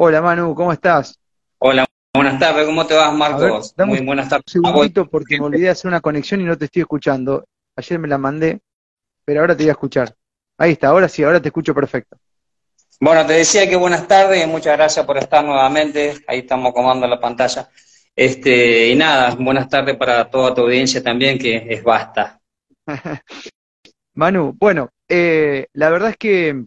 Hola 0.00 0.22
Manu, 0.22 0.54
¿cómo 0.54 0.72
estás? 0.72 1.18
Hola, 1.58 1.84
buenas 2.14 2.38
tardes, 2.38 2.64
¿cómo 2.66 2.86
te 2.86 2.94
vas 2.94 3.12
Marcos? 3.12 3.74
Muy 3.78 3.98
buenas 3.98 4.28
tardes. 4.28 4.54
Un 4.54 4.62
segundito 4.62 5.10
porque 5.10 5.40
me 5.40 5.46
olvidé 5.46 5.64
de 5.64 5.70
hacer 5.70 5.88
una 5.88 6.00
conexión 6.00 6.40
y 6.40 6.44
no 6.44 6.56
te 6.56 6.66
estoy 6.66 6.82
escuchando. 6.82 7.44
Ayer 7.74 7.98
me 7.98 8.06
la 8.06 8.16
mandé, 8.16 8.60
pero 9.24 9.40
ahora 9.40 9.56
te 9.56 9.64
voy 9.64 9.70
a 9.70 9.72
escuchar. 9.72 10.14
Ahí 10.56 10.70
está, 10.70 10.86
ahora 10.90 11.08
sí, 11.08 11.24
ahora 11.24 11.42
te 11.42 11.48
escucho 11.48 11.74
perfecto. 11.74 12.16
Bueno, 13.00 13.26
te 13.26 13.32
decía 13.32 13.68
que 13.68 13.74
buenas 13.74 14.06
tardes 14.06 14.44
y 14.44 14.46
muchas 14.46 14.76
gracias 14.76 15.04
por 15.04 15.18
estar 15.18 15.44
nuevamente. 15.44 16.14
Ahí 16.28 16.38
estamos 16.38 16.72
comando 16.72 17.04
la 17.08 17.18
pantalla. 17.18 17.68
Este, 18.14 18.90
y 18.90 18.94
nada, 18.94 19.34
buenas 19.34 19.68
tardes 19.68 19.96
para 19.96 20.30
toda 20.30 20.54
tu 20.54 20.60
audiencia 20.60 21.02
también, 21.02 21.40
que 21.40 21.66
es 21.68 21.82
basta. 21.82 22.40
Manu, 24.14 24.54
bueno, 24.56 24.90
eh, 25.08 25.66
la 25.72 25.90
verdad 25.90 26.10
es 26.10 26.16
que 26.16 26.66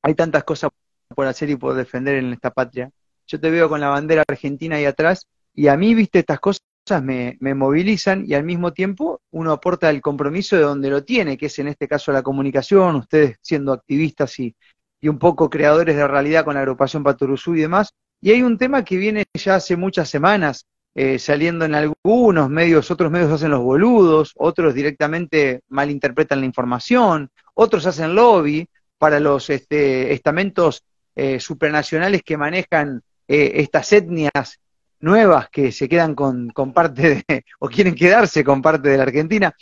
hay 0.00 0.14
tantas 0.14 0.44
cosas 0.44 0.70
por 1.14 1.26
hacer 1.26 1.50
y 1.50 1.56
por 1.56 1.74
defender 1.74 2.16
en 2.16 2.32
esta 2.32 2.50
patria. 2.50 2.90
Yo 3.26 3.40
te 3.40 3.50
veo 3.50 3.68
con 3.68 3.80
la 3.80 3.88
bandera 3.88 4.24
argentina 4.26 4.76
ahí 4.76 4.84
atrás 4.84 5.26
y 5.54 5.68
a 5.68 5.76
mí, 5.76 5.94
viste, 5.94 6.20
estas 6.20 6.40
cosas 6.40 6.62
me, 7.02 7.36
me, 7.40 7.54
movilizan 7.54 8.24
y 8.26 8.34
al 8.34 8.44
mismo 8.44 8.72
tiempo 8.72 9.20
uno 9.30 9.52
aporta 9.52 9.90
el 9.90 10.00
compromiso 10.00 10.56
de 10.56 10.62
donde 10.62 10.90
lo 10.90 11.04
tiene, 11.04 11.36
que 11.36 11.46
es 11.46 11.58
en 11.58 11.68
este 11.68 11.86
caso 11.86 12.12
la 12.12 12.22
comunicación, 12.22 12.96
ustedes 12.96 13.36
siendo 13.42 13.72
activistas 13.72 14.38
y, 14.40 14.54
y 15.00 15.08
un 15.08 15.18
poco 15.18 15.50
creadores 15.50 15.96
de 15.96 16.06
realidad 16.06 16.44
con 16.44 16.54
la 16.54 16.60
agrupación 16.60 17.02
Paturuzú 17.02 17.54
y 17.54 17.62
demás. 17.62 17.92
Y 18.20 18.32
hay 18.32 18.42
un 18.42 18.58
tema 18.58 18.84
que 18.84 18.96
viene 18.96 19.24
ya 19.34 19.56
hace 19.56 19.76
muchas 19.76 20.08
semanas, 20.08 20.66
eh, 20.94 21.18
saliendo 21.18 21.64
en 21.64 21.74
algunos 21.74 22.50
medios, 22.50 22.90
otros 22.90 23.10
medios 23.10 23.30
hacen 23.30 23.50
los 23.50 23.62
boludos, 23.62 24.32
otros 24.36 24.74
directamente 24.74 25.62
malinterpretan 25.68 26.40
la 26.40 26.46
información, 26.46 27.30
otros 27.54 27.86
hacen 27.86 28.14
lobby 28.14 28.68
para 28.98 29.20
los 29.20 29.48
este, 29.48 30.12
estamentos 30.12 30.84
eh, 31.14 31.40
supranacionales 31.40 32.22
que 32.22 32.36
manejan 32.36 33.02
eh, 33.26 33.52
estas 33.56 33.92
etnias 33.92 34.60
nuevas 35.00 35.48
que 35.50 35.72
se 35.72 35.88
quedan 35.88 36.14
con, 36.14 36.50
con, 36.50 36.72
parte 36.72 37.24
de, 37.26 37.44
o 37.58 37.68
quieren 37.68 37.94
quedarse 37.94 38.44
con 38.44 38.62
parte 38.62 38.88
de 38.88 38.96
la 38.96 39.04
Argentina. 39.04 39.54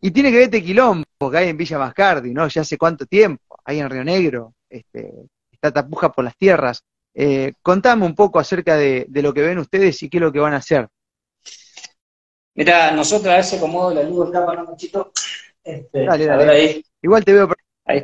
Y 0.00 0.10
tiene 0.12 0.30
que 0.30 0.36
ver 0.36 0.44
este 0.44 0.62
quilombo 0.62 1.04
que 1.30 1.38
hay 1.38 1.48
en 1.48 1.56
Villa 1.56 1.78
Mascardi, 1.78 2.32
¿no? 2.32 2.46
Ya 2.46 2.62
hace 2.62 2.78
cuánto 2.78 3.04
tiempo, 3.06 3.58
ahí 3.64 3.80
en 3.80 3.90
Río 3.90 4.04
Negro, 4.04 4.54
este, 4.70 5.12
esta 5.50 5.72
tapuja 5.72 6.12
por 6.12 6.24
las 6.24 6.36
tierras. 6.36 6.84
Eh, 7.14 7.54
contame 7.62 8.06
un 8.06 8.14
poco 8.14 8.38
acerca 8.38 8.76
de, 8.76 9.06
lo 9.10 9.34
que 9.34 9.42
ven 9.42 9.58
ustedes 9.58 10.00
y 10.02 10.08
qué 10.08 10.18
es 10.18 10.22
lo 10.22 10.32
que 10.32 10.38
van 10.38 10.54
a 10.54 10.58
hacer. 10.58 10.88
Mira, 12.54 12.92
nosotros 12.92 13.32
a 13.32 13.38
veces 13.38 13.58
acomodo 13.58 13.92
la 13.92 14.04
luz 14.04 14.28
acá 14.28 14.46
para 14.46 14.62
un 14.62 14.68
mochito. 14.68 15.12
Este, 15.64 16.04
dale, 16.04 16.26
dale. 16.26 16.50
Ahí. 16.50 16.84
Igual 17.02 17.24
te 17.24 17.32
veo 17.32 17.48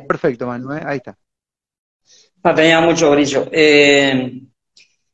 perfecto, 0.07 0.47
Manu, 0.47 0.73
¿eh? 0.73 0.81
ahí 0.85 0.97
está. 0.97 1.17
Tenía 2.53 2.79
mucho 2.79 3.09
brillo. 3.09 3.47
Eh, 3.51 4.39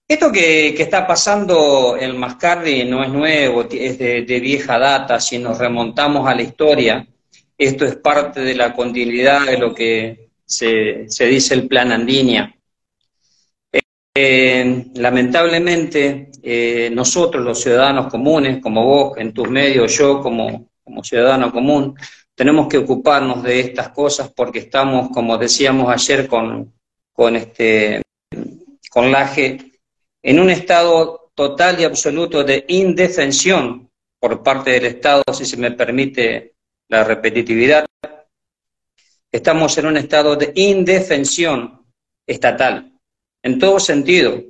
esto 0.06 0.32
que, 0.32 0.70
está 0.70 1.08
pasando 1.08 1.96
en 1.98 2.18
Mascardi 2.18 2.84
no 2.84 3.02
es 3.04 3.10
nuevo, 3.10 3.62
es 3.72 3.98
de, 3.98 4.40
vieja 4.42 4.78
data. 4.78 5.18
Si 5.20 5.38
nos 5.38 5.58
remontamos 5.58 6.28
a 6.28 6.36
la 6.36 6.42
historia, 6.42 7.08
esto 7.58 7.86
es 7.86 7.96
parte 7.96 8.42
de 8.42 8.56
la 8.56 8.74
continuidad 8.74 9.46
de 9.46 9.58
lo 9.58 9.74
que 9.74 10.32
se, 10.44 11.08
dice 11.20 11.54
el 11.54 11.70
plan 11.70 11.94
Andinia. 11.94 12.54
Eh, 14.14 14.88
lamentablemente, 14.96 16.32
eh, 16.44 16.90
nosotros 16.92 17.46
los 17.46 17.62
ciudadanos 17.62 18.12
comunes, 18.12 18.60
como 18.62 18.84
vos 18.84 19.18
en 19.18 19.32
tus 19.32 19.50
medios, 19.50 19.98
yo 19.98 20.22
como 20.22 20.70
ciudadano 21.02 21.50
común, 21.54 21.96
tenemos 22.36 22.68
que 22.68 22.80
ocuparnos 22.80 23.42
de 23.42 23.62
estas 23.62 23.90
cosas 23.90 24.34
porque 24.36 24.60
estamos, 24.60 25.10
como 25.12 25.38
decíamos 25.38 25.90
ayer 25.90 26.28
con, 26.28 26.74
con, 27.22 27.36
este, 27.36 28.02
con 28.90 29.12
Laje, 29.12 29.60
en 30.24 30.40
un 30.40 30.50
estado 30.50 31.30
total 31.36 31.80
y 31.80 31.84
absoluto 31.84 32.44
de 32.44 32.66
indefensión 32.70 33.92
por 34.20 34.42
parte 34.42 34.72
del 34.72 34.88
Estado, 34.88 35.22
si 35.32 35.46
se 35.46 35.56
me 35.56 35.70
permite 35.70 36.56
la 36.90 37.04
repetitividad. 37.04 37.86
Estamos 39.32 39.78
en 39.78 39.86
un 39.86 39.98
estado 39.98 40.36
de 40.36 40.52
indefensión 40.56 41.86
estatal 42.26 42.92
en 43.44 43.60
todo 43.60 43.80
sentido, 43.80 44.42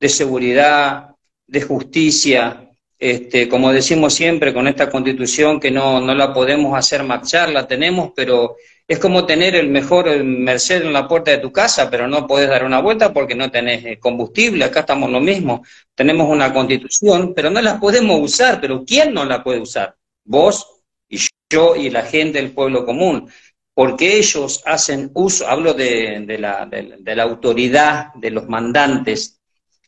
de 0.00 0.08
seguridad, 0.08 1.14
de 1.46 1.60
justicia, 1.60 2.70
este, 2.98 3.50
como 3.50 3.70
decimos 3.70 4.14
siempre 4.14 4.54
con 4.54 4.66
esta 4.66 4.88
constitución 4.88 5.60
que 5.60 5.70
no, 5.70 6.00
no 6.00 6.14
la 6.14 6.32
podemos 6.32 6.74
hacer 6.74 7.02
marchar, 7.02 7.50
la 7.50 7.68
tenemos, 7.68 8.12
pero 8.16 8.56
es 8.86 8.98
como 8.98 9.24
tener 9.24 9.54
el 9.56 9.70
mejor 9.70 10.22
Merced 10.22 10.82
en 10.82 10.92
la 10.92 11.08
puerta 11.08 11.30
de 11.30 11.38
tu 11.38 11.50
casa, 11.50 11.90
pero 11.90 12.06
no 12.06 12.26
puedes 12.26 12.48
dar 12.48 12.64
una 12.64 12.80
vuelta 12.80 13.12
porque 13.12 13.34
no 13.34 13.50
tenés 13.50 13.84
eh, 13.84 13.98
combustible, 13.98 14.64
acá 14.64 14.80
estamos 14.80 15.10
lo 15.10 15.20
mismo, 15.20 15.64
tenemos 15.94 16.28
una 16.28 16.52
constitución, 16.52 17.32
pero 17.34 17.50
no 17.50 17.62
la 17.62 17.80
podemos 17.80 18.20
usar, 18.20 18.60
pero 18.60 18.84
¿quién 18.84 19.14
no 19.14 19.24
la 19.24 19.42
puede 19.42 19.60
usar? 19.60 19.96
Vos 20.24 20.82
y 21.08 21.18
yo 21.50 21.76
y 21.76 21.90
la 21.90 22.02
gente 22.02 22.40
del 22.40 22.52
pueblo 22.52 22.84
común. 22.84 23.30
Porque 23.76 24.18
ellos 24.18 24.62
hacen 24.66 25.10
uso, 25.14 25.48
hablo 25.48 25.74
de, 25.74 26.24
la, 26.38 26.64
de, 26.66 27.16
la, 27.16 27.22
autoridad, 27.24 28.14
de 28.14 28.30
los 28.30 28.46
mandantes, 28.48 29.40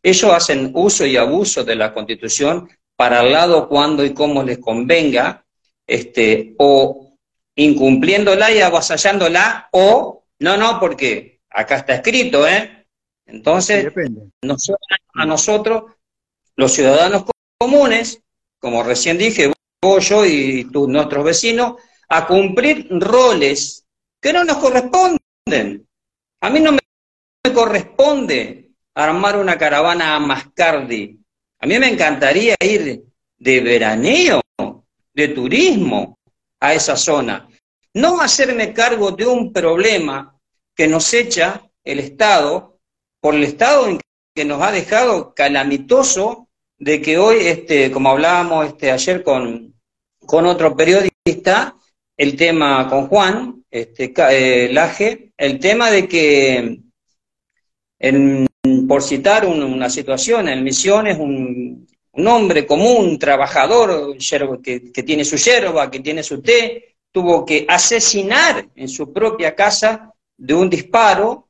ellos 0.03 0.33
hacen 0.33 0.73
uso 0.75 1.07
y 1.07 1.17
abuso 1.17 1.63
de 1.63 1.77
la 1.77 1.93
constitución 1.93 2.69
para 2.97 3.23
el 3.23 3.33
lado 3.33 3.69
cuando 3.69 4.05
y 4.05 4.13
cómo 4.13 4.43
les 4.43 4.59
convenga, 4.59 5.45
este, 5.87 6.55
o 6.59 7.06
incumpliéndola 7.56 8.53
y 8.53 8.61
avasallándola, 8.61 9.69
o 9.72 10.25
no, 10.39 10.56
no, 10.56 10.78
porque 10.78 11.41
acá 11.50 11.77
está 11.77 11.94
escrito, 11.94 12.47
¿eh? 12.47 12.87
Entonces, 13.27 13.93
a 15.15 15.27
nosotros, 15.27 15.84
los 16.55 16.72
ciudadanos 16.72 17.25
comunes, 17.59 18.22
como 18.61 18.83
recién 18.83 19.19
dije, 19.19 19.53
vos, 19.83 20.09
yo 20.09 20.25
y 20.25 20.69
tú, 20.71 20.87
nuestros 20.87 21.25
vecinos, 21.25 21.75
a 22.09 22.27
cumplir 22.27 22.87
roles 22.91 23.84
que 24.21 24.33
no 24.33 24.45
nos 24.45 24.59
corresponden. 24.59 25.87
A 26.41 26.50
mí 26.50 26.61
no 26.61 26.72
me 26.72 27.53
corresponde 27.53 28.71
armar 28.95 29.39
una 29.39 29.59
caravana 29.59 30.15
a 30.15 30.21
Mascardi. 30.21 31.19
A 31.59 31.66
mí 31.66 31.78
me 31.78 31.89
encantaría 31.89 32.55
ir 32.61 33.03
de 33.39 33.61
veraneo, 33.61 34.43
de 35.15 35.28
turismo 35.28 36.19
a 36.61 36.75
esa 36.75 36.97
zona. 36.97 37.49
No 37.94 38.21
hacerme 38.21 38.72
cargo 38.72 39.11
de 39.11 39.27
un 39.27 39.53
problema 39.53 40.39
que 40.75 40.87
nos 40.87 41.12
echa 41.15 41.62
el 41.84 41.99
Estado 41.99 42.78
por 43.21 43.34
el 43.34 43.44
Estado 43.44 43.89
en 43.89 44.00
que 44.34 44.44
nos 44.44 44.61
ha 44.61 44.71
dejado 44.71 45.34
calamitoso 45.34 46.49
de 46.78 47.00
que 47.00 47.16
hoy, 47.16 47.47
este, 47.47 47.91
como 47.91 48.11
hablábamos 48.11 48.66
este, 48.66 48.91
ayer 48.91 49.22
con, 49.22 49.75
con 50.19 50.45
otro 50.45 50.77
periodista, 50.77 51.75
el 52.16 52.37
tema 52.37 52.89
con 52.89 53.06
Juan, 53.09 53.65
este, 53.71 54.12
eh, 54.31 54.69
Laje, 54.72 55.33
el 55.37 55.59
tema 55.59 55.91
de 55.91 56.06
que, 56.06 56.81
por 58.87 59.03
citar 59.03 59.47
una 59.47 59.89
situación, 59.89 60.49
en 60.49 60.62
Misiones, 60.62 61.19
un, 61.19 61.87
un 62.16 62.27
hombre 62.28 62.66
común, 62.66 63.19
trabajador, 63.19 64.16
que, 64.62 64.93
que 64.93 65.03
tiene 65.03 65.25
su 65.25 65.37
yerba, 65.37 65.91
que 65.91 66.00
tiene 66.00 66.22
su 66.22 66.41
té, 66.41 66.97
tuvo 67.12 67.44
que 67.44 67.65
asesinar 67.69 68.69
en 68.75 68.88
su 68.88 69.12
propia 69.12 69.54
casa 69.54 70.12
de 70.37 70.54
un 70.54 70.69
disparo 70.69 71.49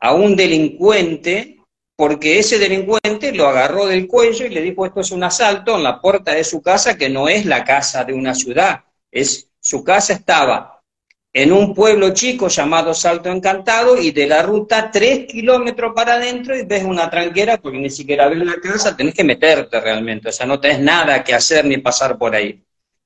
a 0.00 0.14
un 0.14 0.36
delincuente 0.36 1.56
porque 1.96 2.38
ese 2.38 2.60
delincuente 2.60 3.32
lo 3.32 3.48
agarró 3.48 3.86
del 3.86 4.06
cuello 4.06 4.46
y 4.46 4.50
le 4.50 4.62
dijo 4.62 4.86
esto 4.86 5.00
es 5.00 5.10
un 5.10 5.24
asalto 5.24 5.76
en 5.76 5.82
la 5.82 6.00
puerta 6.00 6.32
de 6.32 6.44
su 6.44 6.62
casa 6.62 6.96
que 6.96 7.08
no 7.08 7.28
es 7.28 7.44
la 7.44 7.64
casa 7.64 8.04
de 8.04 8.12
una 8.12 8.36
ciudad, 8.36 8.84
es 9.10 9.50
su 9.58 9.82
casa 9.82 10.12
estaba 10.12 10.77
en 11.40 11.52
un 11.52 11.72
pueblo 11.72 12.12
chico 12.12 12.48
llamado 12.48 12.92
Salto 12.92 13.30
Encantado 13.30 13.96
y 13.96 14.10
de 14.10 14.26
la 14.26 14.42
ruta 14.42 14.90
tres 14.90 15.24
kilómetros 15.26 15.92
para 15.94 16.14
adentro 16.14 16.56
y 16.56 16.64
ves 16.64 16.82
una 16.82 17.08
tranquera 17.08 17.58
porque 17.58 17.78
ni 17.78 17.90
siquiera 17.90 18.26
ves 18.26 18.38
la 18.38 18.56
casa, 18.56 18.96
tenés 18.96 19.14
que 19.14 19.22
meterte 19.22 19.80
realmente, 19.80 20.30
o 20.30 20.32
sea, 20.32 20.46
no 20.46 20.58
tenés 20.58 20.80
nada 20.80 21.22
que 21.22 21.34
hacer 21.34 21.64
ni 21.64 21.76
pasar 21.76 22.18
por 22.18 22.34
ahí. 22.34 22.60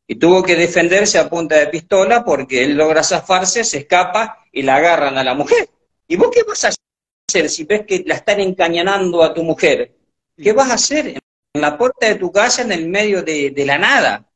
Y 0.07 0.15
tuvo 0.15 0.43
que 0.43 0.57
defenderse 0.57 1.19
a 1.19 1.29
punta 1.29 1.57
de 1.57 1.67
pistola 1.67 2.25
porque 2.25 2.65
él 2.65 2.75
logra 2.75 3.03
zafarse, 3.03 3.65
se 3.65 3.81
escapa 3.81 4.39
y 4.51 4.63
la 4.63 4.77
agarran 4.77 5.19
a 5.19 5.25
la 5.25 5.35
mujer. 5.35 5.69
¿Y 6.09 6.17
vos 6.17 6.31
qué 6.33 6.43
vas 6.43 6.65
a 6.65 6.71
hacer 7.29 7.51
si 7.51 7.65
ves 7.65 7.85
que 7.87 8.03
la 8.07 8.15
están 8.15 8.41
encañonando 8.41 9.23
a 9.23 9.35
tu 9.35 9.43
mujer? 9.43 9.93
¿Qué 10.43 10.55
vas 10.55 10.71
a 10.71 10.75
hacer 10.75 11.09
en 11.53 11.61
la 11.61 11.77
puerta 11.77 12.07
de 12.07 12.15
tu 12.15 12.33
casa 12.33 12.63
en 12.63 12.73
el 12.73 12.89
medio 12.89 13.23
de 13.23 13.65
la 13.67 13.77
nada? 13.77 14.32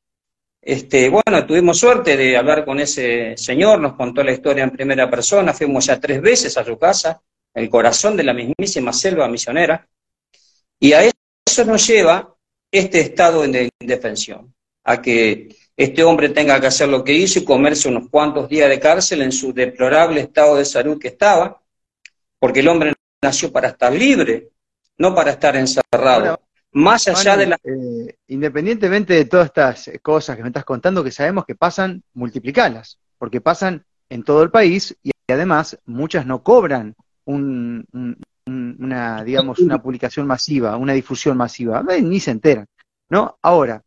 Este, 0.69 1.09
bueno, 1.09 1.47
tuvimos 1.47 1.79
suerte 1.79 2.17
de 2.17 2.37
hablar 2.37 2.65
con 2.65 2.81
ese 2.81 3.37
señor, 3.37 3.79
nos 3.79 3.95
contó 3.95 4.25
la 4.25 4.33
historia 4.33 4.65
en 4.65 4.73
primera 4.73 5.09
persona, 5.09 5.55
fuimos 5.55 5.87
ya 5.87 6.01
tres 6.01 6.21
veces 6.21 6.57
a 6.57 6.65
su 6.65 6.77
casa, 6.77 7.23
el 7.55 7.71
corazón 7.71 8.17
de 8.17 8.25
la 8.25 8.35
mismísima 8.35 8.93
selva 8.93 9.29
misionera, 9.29 9.89
y 10.81 10.93
a 10.93 11.05
eso 11.05 11.65
nos 11.65 11.87
lleva 11.87 12.35
este 12.69 12.99
estado 12.99 13.43
de 13.43 13.71
indefensión, 13.81 14.53
a 14.83 15.01
que 15.01 15.55
este 15.77 16.03
hombre 16.03 16.31
tenga 16.31 16.61
que 16.61 16.67
hacer 16.67 16.89
lo 16.89 17.05
que 17.05 17.13
hizo 17.13 17.39
y 17.39 17.45
comerse 17.45 17.89
unos 17.89 18.11
cuantos 18.11 18.49
días 18.49 18.69
de 18.69 18.81
cárcel 18.81 19.23
en 19.23 19.31
su 19.31 19.53
deplorable 19.53 20.21
estado 20.21 20.57
de 20.57 20.65
salud 20.65 20.99
que 20.99 21.09
estaba, 21.09 21.63
porque 22.41 22.59
el 22.59 22.67
hombre 22.67 22.93
nació 23.23 23.53
para 23.53 23.69
estar 23.69 23.93
libre, 23.93 24.49
no 24.99 25.15
para 25.15 25.31
estar 25.31 25.55
encerrado. 25.55 26.41
Más 26.77 27.09
allá 27.09 27.39
de 27.39 27.47
la... 27.47 27.59
Eh, 27.65 28.19
independientemente 28.29 29.15
de 29.15 29.25
todas 29.25 29.47
estas 29.47 29.91
cosas 30.03 30.37
que 30.37 30.43
me 30.43 30.51
estás 30.51 30.67
contando, 30.67 31.03
que 31.03 31.11
sabemos 31.11 31.47
que 31.47 31.55
pasan, 31.55 32.03
multiplicalas, 32.13 32.99
porque 33.17 33.41
pasan 33.41 33.83
en 34.11 34.23
todo 34.23 34.43
el 34.43 34.51
país 34.51 34.95
y 35.03 35.11
además 35.27 35.79
muchas 35.87 36.27
no 36.27 36.43
cobran 36.43 36.95
una, 37.25 39.25
digamos, 39.25 39.59
una 39.61 39.81
publicación 39.81 40.27
masiva, 40.27 40.77
una 40.77 40.93
difusión 40.93 41.39
masiva, 41.39 41.83
ni 41.83 42.21
se 42.21 42.33
enteran, 42.33 42.67
¿no? 43.09 43.39
Ahora, 43.41 43.83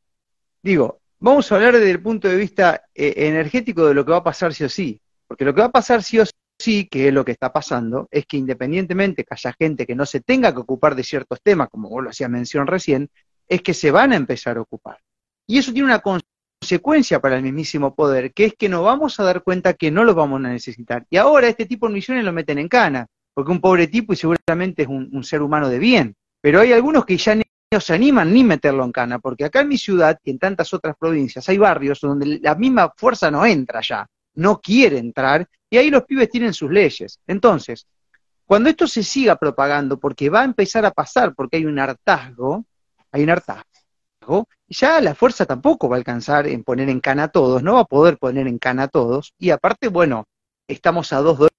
digo, 0.64 1.00
vamos 1.20 1.52
a 1.52 1.56
hablar 1.56 1.76
desde 1.76 1.92
el 1.92 2.02
punto 2.02 2.28
de 2.28 2.38
vista 2.38 2.86
eh, 2.96 3.14
energético 3.18 3.86
de 3.86 3.94
lo 3.94 4.04
que 4.04 4.14
va 4.14 4.18
a 4.18 4.24
pasar 4.24 4.52
sí 4.52 4.64
o 4.64 4.70
sí, 4.70 5.00
porque 5.28 5.46
lo 5.46 5.54
que 5.54 5.62
va 5.62 5.68
a 5.68 5.72
pasar 5.72 6.02
sí 6.02 6.20
o 6.20 6.26
sí, 6.60 6.88
que 6.88 7.12
lo 7.12 7.26
que 7.26 7.32
está 7.32 7.52
pasando, 7.52 8.08
es 8.12 8.26
que 8.26 8.38
independientemente 8.38 9.24
que 9.24 9.34
haya 9.34 9.56
gente 9.58 9.88
que 9.88 9.96
no 9.96 10.06
se 10.06 10.20
tenga 10.20 10.54
que 10.54 10.60
ocupar 10.60 10.94
de 10.96 11.04
ciertos 11.04 11.42
temas, 11.42 11.70
como 11.70 11.90
vos 11.90 12.04
lo 12.04 12.10
hacías 12.10 12.30
mención 12.30 12.68
recién, 12.68 13.10
es 13.48 13.62
que 13.62 13.74
se 13.74 13.90
van 13.90 14.12
a 14.14 14.18
empezar 14.18 14.58
a 14.58 14.62
ocupar. 14.62 15.00
Y 15.48 15.58
eso 15.58 15.72
tiene 15.72 15.88
una 15.88 16.02
consecuencia 16.02 17.20
para 17.20 17.38
el 17.38 17.44
mismísimo 17.44 17.96
poder, 17.96 18.34
que 18.34 18.46
es 18.46 18.54
que 18.56 18.70
nos 18.70 18.84
vamos 18.84 19.20
a 19.20 19.24
dar 19.24 19.42
cuenta 19.42 19.74
que 19.74 19.90
no 19.90 20.04
lo 20.04 20.14
vamos 20.14 20.44
a 20.44 20.50
necesitar. 20.50 21.08
Y 21.10 21.18
ahora 21.18 21.48
este 21.48 21.66
tipo 21.66 21.88
de 21.88 21.94
misiones 21.94 22.24
lo 22.24 22.34
meten 22.34 22.60
en 22.60 22.68
cana, 22.68 23.08
porque 23.34 23.52
un 23.52 23.62
pobre 23.62 23.88
tipo 23.88 24.14
y 24.14 24.18
seguramente 24.18 24.84
es 24.84 24.88
un, 24.90 25.24
ser 25.24 25.42
humano 25.42 25.70
de 25.70 25.80
bien. 25.80 26.16
Pero 26.42 26.60
hay 26.60 26.74
algunos 26.74 27.06
que 27.06 27.18
ya 27.18 27.36
no 27.36 27.80
se 27.80 27.94
animan 27.94 28.34
ni 28.34 28.44
meterlo 28.44 28.84
en 28.84 28.92
cana, 28.92 29.20
porque 29.20 29.46
acá 29.46 29.62
en 29.62 29.70
mi 29.70 29.78
ciudad 29.78 30.20
y 30.24 30.32
en 30.32 30.40
tantas 30.40 30.74
otras 30.74 30.96
provincias 31.00 31.48
hay 31.50 31.58
barrios 31.58 32.02
donde 32.02 32.40
la 32.42 32.56
misma 32.56 32.94
fuerza 32.96 33.32
no 33.32 33.46
entra 33.46 33.82
ya, 33.82 34.06
no 34.40 34.60
quiere 34.60 34.98
entrar, 34.98 35.48
y 35.70 35.78
ahí 35.78 35.90
los 35.90 36.04
pibes 36.04 36.30
tienen 36.30 36.54
sus 36.54 36.72
leyes. 36.72 37.20
Entonces, 37.28 37.86
cuando 38.46 38.70
esto 38.70 38.88
se 38.88 39.04
siga 39.04 39.36
propagando, 39.36 40.00
porque 40.00 40.30
va 40.30 40.42
a 40.42 40.46
empezar 40.46 40.86
a 40.86 40.92
pasar, 40.92 41.36
porque 41.36 41.58
hay 41.58 41.66
un 41.66 41.78
hartazgo, 41.78 42.66
hay 43.12 43.24
un 43.24 43.30
hartazgo, 43.30 44.48
ya 44.68 45.02
la 45.02 45.16
fuerza 45.16 45.46
tampoco 45.46 45.90
va 45.90 45.96
a 45.96 46.00
alcanzar 46.00 46.48
en 46.48 46.64
poner 46.64 46.90
en 46.90 47.00
cana 47.00 47.24
a 47.24 47.28
todos, 47.28 47.62
no 47.64 47.76
va 47.76 47.82
a 47.82 47.86
poder 47.86 48.18
poner 48.18 48.48
en 48.48 48.60
cana 48.60 48.84
a 48.84 48.88
todos, 48.88 49.34
y 49.38 49.50
aparte, 49.50 49.88
bueno, 49.88 50.26
estamos 50.68 51.14
a 51.14 51.18
dos 51.18 51.50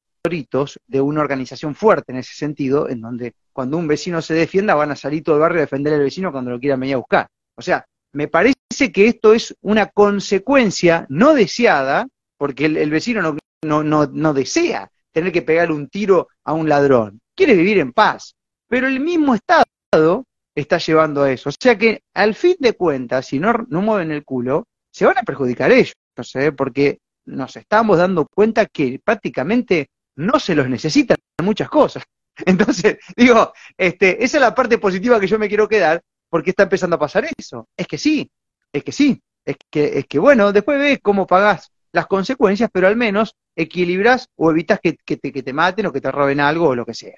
de 0.87 1.01
una 1.01 1.23
organización 1.23 1.75
fuerte 1.75 2.13
en 2.13 2.19
ese 2.19 2.35
sentido, 2.35 2.89
en 2.89 3.01
donde 3.01 3.33
cuando 3.53 3.79
un 3.79 3.89
vecino 3.89 4.21
se 4.21 4.35
defienda 4.35 4.75
van 4.75 4.91
a 4.91 4.97
salir 4.97 5.25
todo 5.25 5.37
el 5.37 5.41
barrio 5.41 5.59
a 5.59 5.63
defender 5.63 5.95
al 5.95 6.01
vecino 6.01 6.31
cuando 6.31 6.51
lo 6.51 6.61
quieran 6.61 6.79
venir 6.79 6.95
a 6.95 6.99
buscar. 6.99 7.27
O 7.57 7.63
sea, 7.63 7.85
me 8.13 8.29
parece 8.29 8.93
que 8.93 9.07
esto 9.07 9.33
es 9.33 9.57
una 9.63 9.87
consecuencia 9.87 11.07
no 11.09 11.33
deseada, 11.33 12.07
porque 12.41 12.65
el, 12.65 12.89
vecino 12.89 13.21
no, 13.21 13.37
no, 13.63 13.85
no, 13.85 14.07
no 14.07 14.33
desea 14.33 14.91
tener 15.13 15.31
que 15.31 15.43
pegar 15.43 15.71
un 15.71 15.91
tiro 15.91 16.29
a 16.43 16.55
un 16.55 16.71
ladrón, 16.71 17.21
quiere 17.37 17.55
vivir 17.55 17.79
en 17.79 17.93
paz, 17.93 18.35
pero 18.67 18.87
el 18.87 18.99
mismo 18.99 19.35
Estado 19.35 20.25
está 20.55 20.79
llevando 20.79 21.23
a 21.23 21.31
eso. 21.31 21.51
O 21.51 21.53
sea 21.53 21.77
que 21.77 22.03
al 22.15 22.35
fin 22.35 22.57
de 22.59 22.73
cuentas, 22.73 23.27
si 23.27 23.39
no, 23.39 23.53
no 23.69 23.83
mueven 23.83 24.11
el 24.11 24.25
culo, 24.25 24.65
se 24.91 25.05
van 25.05 25.19
a 25.19 25.23
perjudicar 25.23 25.71
ellos, 25.71 25.93
¿eh? 26.35 26.51
porque 26.53 27.01
nos 27.27 27.55
estamos 27.57 27.99
dando 27.99 28.27
cuenta 28.27 28.65
que 28.65 28.99
prácticamente 29.05 29.91
no 30.17 30.41
se 30.41 30.55
los 30.55 30.67
necesitan 30.67 31.19
muchas 31.43 31.69
cosas. 31.69 32.05
Entonces, 32.47 32.97
digo, 33.15 33.53
este, 33.77 34.25
esa 34.25 34.39
es 34.39 34.41
la 34.41 34.55
parte 34.55 34.79
positiva 34.79 35.21
que 35.21 35.27
yo 35.27 35.39
me 35.39 35.49
quiero 35.49 35.69
quedar, 35.69 36.01
porque 36.31 36.51
está 36.51 36.63
empezando 36.63 36.97
a 36.97 37.01
pasar 37.01 37.27
eso. 37.37 37.69
Es 37.77 37.87
que 37.87 37.99
sí, 37.99 38.31
es 38.73 38.83
que 38.83 38.93
sí, 38.93 39.21
es 39.45 39.57
que, 39.71 39.99
es 39.99 40.07
que 40.07 40.19
bueno, 40.19 40.55
después 40.55 40.79
ves 40.79 41.01
cómo 41.03 41.27
pagás 41.27 41.71
las 41.93 42.07
consecuencias, 42.07 42.71
pero 42.73 42.87
al 42.87 42.97
menos 42.97 43.37
equilibras 43.55 44.29
o 44.37 44.51
evitas 44.51 44.81
que, 44.81 44.93
te, 44.93 45.33
que 45.33 45.43
te 45.43 45.53
maten 45.53 45.87
o 45.87 45.93
que 45.93 46.01
te 46.01 46.11
roben 46.11 46.41
algo 46.41 46.69
o 46.69 46.75
lo 46.75 46.87
que 46.87 46.95
sea. 46.95 47.17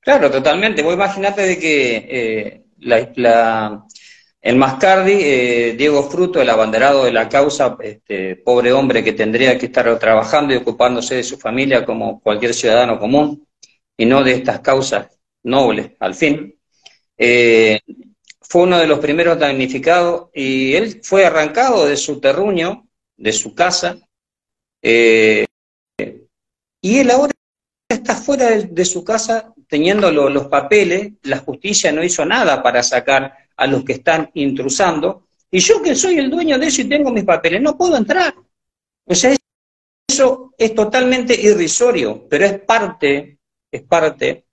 Claro, 0.00 0.30
totalmente. 0.30 0.82
Vos 0.82 0.94
imaginate 0.94 1.42
de 1.42 1.58
que 1.58 1.96
eh, 2.10 2.64
la, 2.78 3.84
en 4.42 4.58
Mascardi, 4.58 5.18
eh, 5.20 5.74
Diego 5.76 6.02
Fruto, 6.10 6.40
el 6.40 6.50
abanderado 6.50 7.04
de 7.04 7.12
la 7.12 7.28
causa, 7.28 7.76
este, 7.80 8.36
pobre 8.36 8.72
hombre 8.72 9.04
que 9.04 9.12
tendría 9.12 9.58
que 9.58 9.66
estar 9.66 9.98
trabajando 9.98 10.54
y 10.54 10.56
ocupándose 10.56 11.16
de 11.16 11.22
su 11.22 11.38
familia 11.38 11.84
como 11.84 12.20
cualquier 12.20 12.54
ciudadano 12.54 12.98
común, 12.98 13.46
y 13.96 14.06
no 14.06 14.24
de 14.24 14.32
estas 14.32 14.60
causas 14.60 15.08
nobles, 15.42 15.92
al 16.00 16.14
fin, 16.14 16.54
eh, 17.18 17.80
fue 18.40 18.62
uno 18.62 18.78
de 18.78 18.86
los 18.86 18.98
primeros 18.98 19.38
damnificados 19.38 20.30
y 20.34 20.74
él 20.74 21.00
fue 21.02 21.24
arrancado 21.26 21.86
de 21.86 21.96
su 21.96 22.18
terruño, 22.18 22.88
de 23.20 23.32
su 23.32 23.54
casa, 23.54 23.98
eh, 24.82 25.46
y 26.80 26.98
él 26.98 27.10
ahora 27.10 27.32
está 27.86 28.14
fuera 28.14 28.50
de, 28.50 28.84
su 28.86 29.04
casa 29.04 29.52
teniendo 29.68 30.10
los 30.10 30.46
papeles, 30.46 31.12
la 31.22 31.38
justicia 31.38 31.92
no 31.92 32.02
hizo 32.02 32.24
nada 32.24 32.62
para 32.62 32.82
sacar 32.82 33.34
a 33.56 33.66
los 33.66 33.84
que 33.84 33.92
están 33.92 34.30
intrusando, 34.34 35.26
y 35.50 35.58
yo 35.60 35.82
que 35.82 35.94
soy 35.94 36.16
el 36.16 36.30
dueño 36.30 36.58
de 36.58 36.68
eso 36.68 36.80
y 36.80 36.88
tengo 36.88 37.12
mis 37.12 37.24
papeles, 37.24 37.60
no 37.60 37.76
puedo 37.76 37.96
entrar. 37.96 38.34
O 39.04 39.14
sea, 39.14 39.36
eso 40.08 40.54
es 40.56 40.74
totalmente 40.74 41.38
irrisorio, 41.38 42.26
pero 42.28 42.46
es 42.46 42.58
parte, 42.60 43.38
es 43.70 43.82
parte 43.82 44.46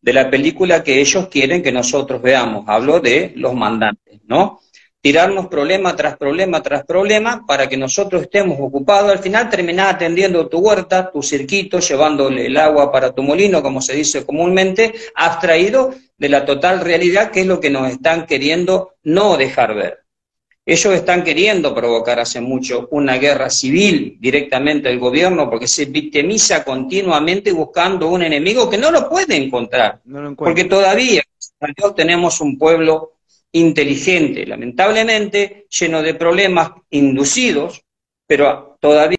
de 0.00 0.12
la 0.12 0.30
película 0.30 0.84
que 0.84 1.00
ellos 1.00 1.28
quieren 1.28 1.62
que 1.62 1.72
nosotros 1.72 2.22
veamos. 2.22 2.64
Hablo 2.68 3.00
de 3.00 3.32
los 3.36 3.54
mandantes, 3.54 4.20
¿no? 4.26 4.60
Tirarnos 5.02 5.48
problema 5.48 5.96
tras 5.96 6.16
problema 6.16 6.62
tras 6.62 6.84
problema 6.86 7.44
para 7.44 7.68
que 7.68 7.76
nosotros 7.76 8.22
estemos 8.22 8.56
ocupados. 8.60 9.10
Al 9.10 9.18
final 9.18 9.50
terminás 9.50 9.94
atendiendo 9.94 10.48
tu 10.48 10.60
huerta, 10.60 11.10
tu 11.10 11.22
circuito, 11.22 11.80
llevándole 11.80 12.46
el 12.46 12.56
agua 12.56 12.90
para 12.92 13.12
tu 13.12 13.22
molino, 13.22 13.62
como 13.62 13.82
se 13.82 13.94
dice 13.94 14.24
comúnmente, 14.24 14.94
abstraído 15.16 15.92
de 16.16 16.28
la 16.28 16.44
total 16.44 16.80
realidad, 16.80 17.32
que 17.32 17.40
es 17.40 17.46
lo 17.46 17.58
que 17.58 17.68
nos 17.68 17.90
están 17.90 18.26
queriendo 18.26 18.94
no 19.02 19.36
dejar 19.36 19.74
ver. 19.74 19.98
Ellos 20.64 20.94
están 20.94 21.24
queriendo 21.24 21.74
provocar 21.74 22.20
hace 22.20 22.40
mucho 22.40 22.86
una 22.92 23.16
guerra 23.16 23.50
civil 23.50 24.16
directamente 24.20 24.88
al 24.88 25.00
gobierno 25.00 25.50
porque 25.50 25.66
se 25.66 25.86
victimiza 25.86 26.62
continuamente 26.62 27.50
buscando 27.50 28.08
un 28.08 28.22
enemigo 28.22 28.70
que 28.70 28.78
no 28.78 28.92
lo 28.92 29.08
puede 29.08 29.34
encontrar. 29.34 30.00
porque 30.36 30.64
todavía 30.64 31.24
tenemos 31.96 32.40
un 32.40 32.56
pueblo 32.56 33.11
inteligente, 33.52 34.46
lamentablemente 34.46 35.66
lleno 35.68 36.02
de 36.02 36.14
problemas 36.14 36.72
inducidos, 36.90 37.82
pero 38.26 38.78
todavía 38.80 39.18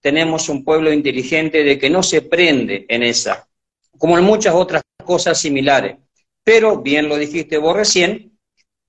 tenemos 0.00 0.48
un 0.48 0.64
pueblo 0.64 0.92
inteligente 0.92 1.62
de 1.62 1.78
que 1.78 1.90
no 1.90 2.02
se 2.02 2.22
prende 2.22 2.84
en 2.88 3.02
esa, 3.02 3.46
como 3.98 4.18
en 4.18 4.24
muchas 4.24 4.54
otras 4.54 4.82
cosas 5.04 5.38
similares. 5.38 5.96
Pero, 6.42 6.78
bien 6.78 7.08
lo 7.08 7.16
dijiste 7.16 7.58
vos 7.58 7.76
recién, 7.76 8.38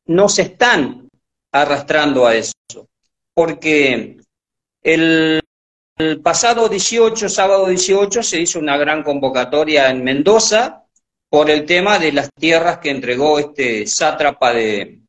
no 0.05 0.29
se 0.29 0.43
están 0.43 1.10
arrastrando 1.51 2.25
a 2.25 2.36
eso, 2.36 2.53
porque 3.34 4.17
el, 4.81 5.41
pasado 6.22 6.67
18, 6.67 7.29
sábado 7.29 7.67
18, 7.67 8.24
se 8.24 8.41
hizo 8.41 8.60
una 8.60 8.77
gran 8.77 9.03
convocatoria 9.03 9.89
en 9.89 10.03
Mendoza, 10.03 10.85
por 11.36 11.50
el 11.50 11.65
tema 11.65 12.00
de 12.00 12.13
las 12.13 12.30
tierras 12.32 12.77
que 12.77 12.89
entregó 12.89 13.39
este 13.39 13.86
sátrapa 13.86 14.54
de, 14.54 15.01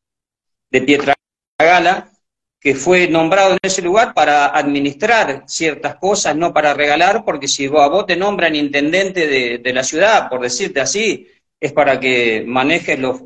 de 0.69 0.81
Pietragala, 0.81 2.11
que 2.59 2.75
fue 2.75 3.07
nombrado 3.07 3.53
en 3.53 3.59
ese 3.61 3.81
lugar 3.81 4.13
para 4.13 4.47
administrar 4.47 5.45
ciertas 5.47 5.95
cosas, 5.95 6.35
no 6.35 6.53
para 6.53 6.73
regalar, 6.73 7.23
porque 7.23 7.47
si 7.47 7.69
vos, 7.69 7.81
a 7.81 7.87
vos 7.87 8.05
te 8.05 8.17
nombran 8.17 8.57
intendente 8.57 9.25
de, 9.25 9.73
la 9.73 9.85
ciudad, 9.85 10.27
por 10.27 10.41
decirte 10.41 10.81
así, 10.81 11.25
es 11.61 11.71
para 11.71 11.97
que 11.97 12.43
manejes 12.45 12.99
los, 12.99 13.21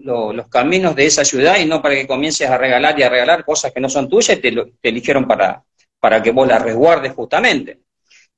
caminos 0.51 0.95
de 0.95 1.07
esa 1.07 1.25
ciudad 1.25 1.57
y 1.57 1.65
no 1.65 1.81
para 1.81 1.95
que 1.95 2.05
comiences 2.05 2.47
a 2.51 2.59
regalar 2.59 2.99
y 2.99 3.01
a 3.01 3.09
regalar 3.09 3.43
cosas 3.43 3.71
que 3.71 3.81
no 3.81 3.89
son 3.89 4.07
tuyas 4.07 4.37
y 4.37 4.41
te, 4.41 4.51
te 4.79 4.89
eligieron 4.89 5.27
para, 5.27 5.63
para 5.99 6.21
que 6.21 6.29
vos 6.29 6.47
las 6.47 6.61
resguardes 6.61 7.13
justamente. 7.13 7.79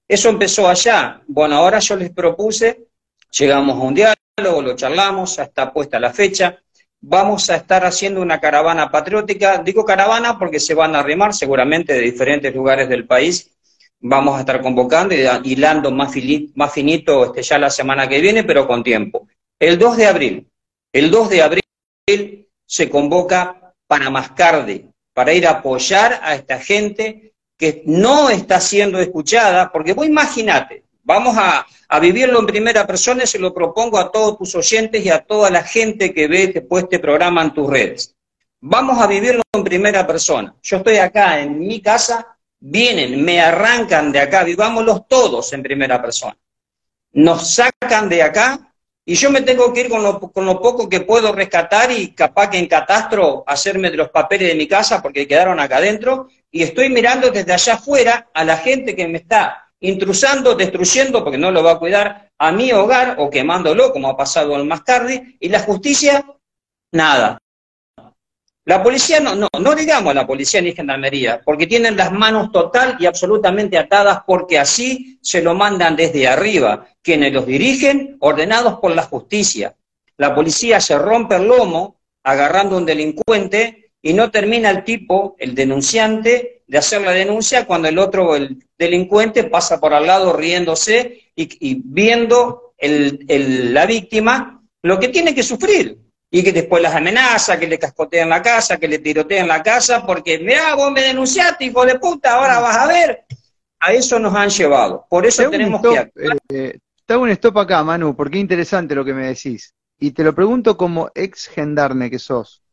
Eso 0.08 0.30
empezó 0.30 0.70
allá. 0.70 1.22
Bueno, 1.28 1.58
ahora 1.58 1.80
yo 1.80 1.98
les 1.98 2.12
propuse, 2.12 2.88
llegamos 3.30 3.78
a 3.78 3.82
un 3.84 3.94
diálogo, 3.94 4.23
lo 4.42 4.76
charlamos, 4.76 5.36
ya 5.36 5.44
está 5.44 5.72
puesta 5.72 6.00
la 6.00 6.12
fecha. 6.12 6.58
Vamos 7.02 7.50
a 7.50 7.58
estar 7.58 7.86
haciendo 7.86 8.22
una 8.22 8.40
caravana 8.40 8.90
patriótica. 8.90 9.60
Digo 9.60 9.86
caravana 9.86 10.40
porque 10.40 10.60
se 10.60 10.74
van 10.74 10.96
a 10.96 11.00
arrimar 11.00 11.34
seguramente 11.34 11.94
de 11.94 12.00
diferentes 12.00 12.54
lugares 12.56 12.90
del 12.90 13.06
país. 13.06 13.52
Vamos 14.00 14.36
a 14.36 14.40
estar 14.40 14.62
convocando 14.62 15.14
y 15.14 15.24
hilando 15.44 15.92
más, 15.92 16.12
finito 16.12 17.26
este, 17.26 17.44
ya 17.44 17.60
la 17.60 17.70
semana 17.70 18.08
que 18.08 18.20
viene, 18.20 18.44
pero 18.44 18.68
con 18.68 18.84
tiempo. 18.84 19.28
El 19.60 19.78
2 19.78 19.98
de 19.98 20.08
abril, 20.08 20.48
el 20.92 21.12
2 21.12 21.30
de 21.30 21.42
abril 21.42 22.48
se 22.66 22.90
convoca 22.90 23.74
para 23.88 24.10
Mascarde, 24.10 24.90
para 25.14 25.34
ir 25.34 25.48
a 25.48 25.52
apoyar 25.52 26.20
a 26.22 26.36
esta 26.36 26.60
gente 26.60 27.34
que 27.58 27.84
no 27.86 28.30
está 28.30 28.60
siendo 28.60 29.00
escuchada, 29.00 29.72
porque 29.72 29.94
vos 29.94 30.06
imaginate, 30.06 30.83
Vamos 31.06 31.36
a, 31.38 31.66
vivirlo 32.00 32.40
en 32.40 32.46
primera 32.46 32.88
persona 32.88 33.24
y 33.24 33.28
se 33.28 33.38
lo 33.38 33.54
propongo 33.54 34.00
a 34.00 34.10
todos 34.10 34.38
tus 34.38 34.56
oyentes 34.56 35.06
y 35.06 35.10
a 35.10 35.20
toda 35.20 35.50
la 35.50 35.62
gente 35.62 36.14
que 36.14 36.28
ve 36.28 36.48
después 36.48 36.86
este 36.86 36.98
programa 36.98 37.44
en 37.44 37.54
tus 37.54 37.70
redes. 37.70 38.16
Vamos 38.62 38.98
a 39.00 39.06
vivirlo 39.06 39.42
en 39.52 39.64
primera 39.64 40.08
persona. 40.08 40.56
Yo 40.64 40.78
estoy 40.78 40.98
acá 40.98 41.42
en 41.42 41.60
mi 41.60 41.82
casa, 41.82 42.38
vienen, 42.60 43.24
me 43.24 43.42
arrancan 43.42 44.14
de 44.14 44.22
acá, 44.22 44.44
vivámoslos 44.44 45.08
todos 45.08 45.52
en 45.52 45.62
primera 45.62 46.02
persona. 46.02 46.38
Nos 47.12 47.54
sacan 47.54 48.08
de 48.08 48.24
acá 48.24 48.74
y 49.06 49.16
yo 49.16 49.30
me 49.30 49.42
tengo 49.42 49.74
que 49.74 49.82
ir 49.82 49.90
con 49.90 50.02
lo, 50.02 50.20
con 50.20 50.46
lo, 50.46 50.62
poco 50.62 50.88
que 50.88 51.02
puedo 51.02 51.34
rescatar 51.34 51.92
y 51.92 52.14
capaz 52.14 52.50
que 52.50 52.58
en 52.58 52.68
catastro 52.68 53.44
hacerme 53.46 53.92
de 53.92 53.98
los 53.98 54.10
papeles 54.10 54.48
de 54.48 54.56
mi 54.56 54.68
casa 54.68 55.02
porque 55.02 55.28
quedaron 55.28 55.60
acá 55.60 55.78
adentro 55.78 56.30
y 56.50 56.64
estoy 56.64 56.90
mirando 56.90 57.30
desde 57.30 57.52
allá 57.52 57.74
afuera 57.74 58.30
a 58.34 58.46
la 58.46 58.56
gente 58.58 58.96
que 58.96 59.08
me 59.08 59.18
está 59.18 59.63
intrusando, 59.84 60.56
destruyendo 60.56 61.24
porque 61.24 61.38
no 61.38 61.52
lo 61.52 61.62
va 61.62 61.74
a 61.74 61.80
cuidar 61.80 62.32
a 62.40 62.52
mi 62.52 62.72
hogar 62.72 63.18
o 63.20 63.30
quemándolo 63.30 63.92
como 63.92 64.10
ha 64.10 64.18
pasado 64.18 64.56
en 64.56 64.68
Mascardi 64.68 65.38
y 65.40 65.50
la 65.50 65.60
justicia, 65.60 66.26
nada. 66.94 67.38
La 68.66 68.82
policía, 68.82 69.20
no, 69.20 69.36
no, 69.36 69.50
no 69.60 69.76
digamos 69.76 70.16
la 70.16 70.26
policía 70.26 70.62
ni 70.62 70.72
gendarmería, 70.72 71.42
porque 71.44 71.68
tienen 71.68 71.98
las 71.98 72.14
manos 72.14 72.50
total 72.54 72.96
y 72.98 73.06
absolutamente 73.06 73.78
atadas 73.78 74.20
porque 74.26 74.58
así 74.58 75.20
se 75.22 75.42
lo 75.42 75.54
mandan 75.54 75.98
desde 75.98 76.30
arriba, 76.30 76.88
quienes 77.02 77.34
los 77.34 77.46
dirigen, 77.46 78.16
ordenados 78.22 78.80
por 78.80 78.96
la 78.96 79.04
justicia. 79.04 79.76
La 80.16 80.34
policía 80.34 80.80
se 80.80 80.98
rompe 80.98 81.36
el 81.36 81.48
lomo 81.48 82.00
agarrando 82.24 82.76
a 82.76 82.78
un 82.80 82.86
delincuente 82.86 83.92
y 84.02 84.14
no 84.14 84.32
termina 84.32 84.70
el 84.70 84.86
tipo, 84.86 85.36
el 85.40 85.54
denunciante, 85.54 86.63
de 86.74 86.80
hacer 86.80 87.04
la 87.04 87.12
denuncia 87.12 87.68
cuando 87.68 87.88
el 87.88 88.00
otro, 88.00 88.36
el 88.36 88.66
delincuente, 88.80 89.44
pasa 89.44 89.80
por 89.80 89.94
al 89.94 90.08
lado 90.08 90.34
riéndose 90.34 91.32
y, 91.36 91.80
viendo 91.86 92.74
el, 92.80 93.72
la 93.72 93.86
víctima 93.86 94.60
lo 94.82 95.00
que 95.00 95.10
tiene 95.10 95.36
que 95.36 95.44
sufrir 95.44 96.00
y 96.32 96.44
que 96.44 96.52
después 96.52 96.82
las 96.82 96.96
amenaza, 96.96 97.60
que 97.60 97.68
le 97.68 97.78
cascotean 97.78 98.28
la 98.28 98.42
casa, 98.42 98.80
que 98.80 98.88
le 98.88 98.98
tirotean 98.98 99.48
la 99.48 99.62
casa, 99.62 100.04
porque, 100.04 100.40
mira, 100.40 100.74
vos 100.74 100.92
me 100.92 101.04
denunciaste, 101.04 101.66
hijo 101.66 101.86
de 101.86 102.00
puta, 102.00 102.34
ahora 102.34 102.60
vas 102.60 102.78
a 102.78 102.88
ver. 102.88 103.24
A 103.80 103.94
eso 103.94 104.18
nos 104.18 104.34
han 104.34 104.50
llevado. 104.50 105.06
Por 105.08 105.28
eso 105.28 105.48
tenemos 105.52 105.80
que... 105.80 106.12
Eh, 106.50 106.80
te 107.06 107.16
un 107.16 107.30
stop 107.30 107.60
acá, 107.60 107.84
Manu, 107.84 108.16
porque 108.16 108.38
es 108.38 108.42
interesante 108.42 108.96
lo 108.96 109.06
que 109.06 109.14
me 109.14 109.28
decís. 109.28 109.76
Y 110.00 110.10
te 110.10 110.24
lo 110.24 110.34
pregunto 110.34 110.76
como 110.76 111.12
ex 111.14 111.46
gendarme 111.46 112.10
que 112.10 112.18
sos. 112.18 112.64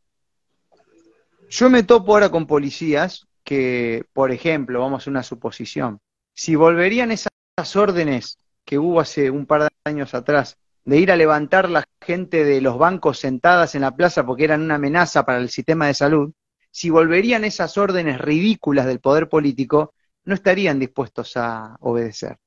Yo 1.51 1.69
me 1.69 1.83
topo 1.83 2.13
ahora 2.13 2.29
con 2.29 2.47
policías 2.47 3.27
que, 3.51 4.05
por 4.13 4.31
ejemplo, 4.31 4.79
vamos 4.79 5.05
a 5.05 5.09
una 5.09 5.23
suposición, 5.23 5.99
si 6.33 6.55
volverían 6.55 7.11
esas 7.11 7.75
órdenes 7.75 8.37
que 8.63 8.79
hubo 8.79 9.01
hace 9.01 9.29
un 9.29 9.45
par 9.45 9.63
de 9.63 9.69
años 9.83 10.13
atrás 10.13 10.55
de 10.85 10.99
ir 10.99 11.11
a 11.11 11.17
levantar 11.17 11.69
la 11.69 11.83
gente 11.99 12.45
de 12.45 12.61
los 12.61 12.77
bancos 12.77 13.19
sentadas 13.19 13.75
en 13.75 13.81
la 13.81 13.93
plaza 13.93 14.25
porque 14.25 14.45
eran 14.45 14.61
una 14.61 14.75
amenaza 14.75 15.25
para 15.25 15.39
el 15.39 15.49
sistema 15.49 15.87
de 15.87 15.95
salud, 15.95 16.31
si 16.71 16.89
volverían 16.89 17.43
esas 17.43 17.77
órdenes 17.77 18.21
ridículas 18.21 18.85
del 18.85 19.01
poder 19.01 19.27
político, 19.27 19.95
no 20.23 20.33
estarían 20.33 20.79
dispuestos 20.79 21.35
a 21.35 21.75
obedecer. 21.81 22.37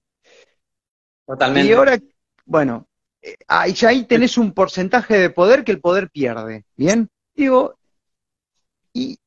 Totalmente. 1.27 1.69
Y 1.69 1.75
ahora, 1.75 1.99
bueno, 2.47 2.89
eh, 3.21 3.37
ahí, 3.47 3.75
ahí 3.87 4.07
tenés 4.07 4.39
un 4.39 4.55
porcentaje 4.55 5.19
de 5.19 5.29
poder 5.29 5.65
que 5.65 5.73
el 5.73 5.83
poder 5.83 6.09
pierde, 6.09 6.65
¿bien? 6.75 7.11
Digo, 7.35 7.75
¿y, 8.95 9.19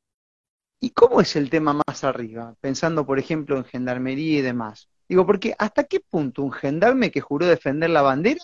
¿y 0.79 0.91
cómo 0.91 1.21
es 1.21 1.35
el 1.35 1.49
tema 1.49 1.73
más 1.73 2.03
arriba? 2.03 2.55
Pensando, 2.61 3.05
por 3.05 3.19
ejemplo, 3.19 3.57
en 3.57 3.65
gendarmería 3.65 4.39
y 4.39 4.41
demás. 4.41 4.89
Digo, 5.09 5.25
porque 5.25 5.55
¿hasta 5.57 5.85
qué 5.85 5.99
punto 5.99 6.43
un 6.43 6.51
gendarme 6.51 7.11
que 7.11 7.21
juró 7.21 7.45
defender 7.45 7.89
la 7.89 8.01
bandera 8.01 8.41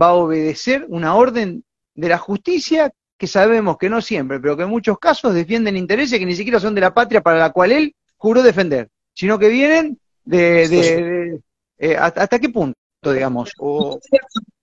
va 0.00 0.08
a 0.08 0.14
obedecer 0.14 0.86
una 0.88 1.14
orden 1.14 1.64
de 1.94 2.08
la 2.08 2.18
justicia 2.18 2.92
que 3.18 3.26
sabemos 3.26 3.76
que 3.78 3.88
no 3.88 4.00
siempre, 4.00 4.40
pero 4.40 4.56
que 4.56 4.64
en 4.64 4.68
muchos 4.68 4.98
casos 4.98 5.32
defienden 5.32 5.76
intereses 5.76 6.18
que 6.18 6.26
ni 6.26 6.34
siquiera 6.34 6.58
son 6.58 6.74
de 6.74 6.80
la 6.80 6.92
patria 6.92 7.20
para 7.20 7.38
la 7.38 7.50
cual 7.50 7.72
él 7.72 7.94
juró 8.16 8.42
defender, 8.42 8.88
sino 9.14 9.38
que 9.38 9.48
vienen 9.48 9.98
de... 10.24 11.40
Eh, 11.78 11.96
¿Hasta 11.96 12.38
qué 12.38 12.48
punto, 12.48 12.76
digamos? 13.12 13.50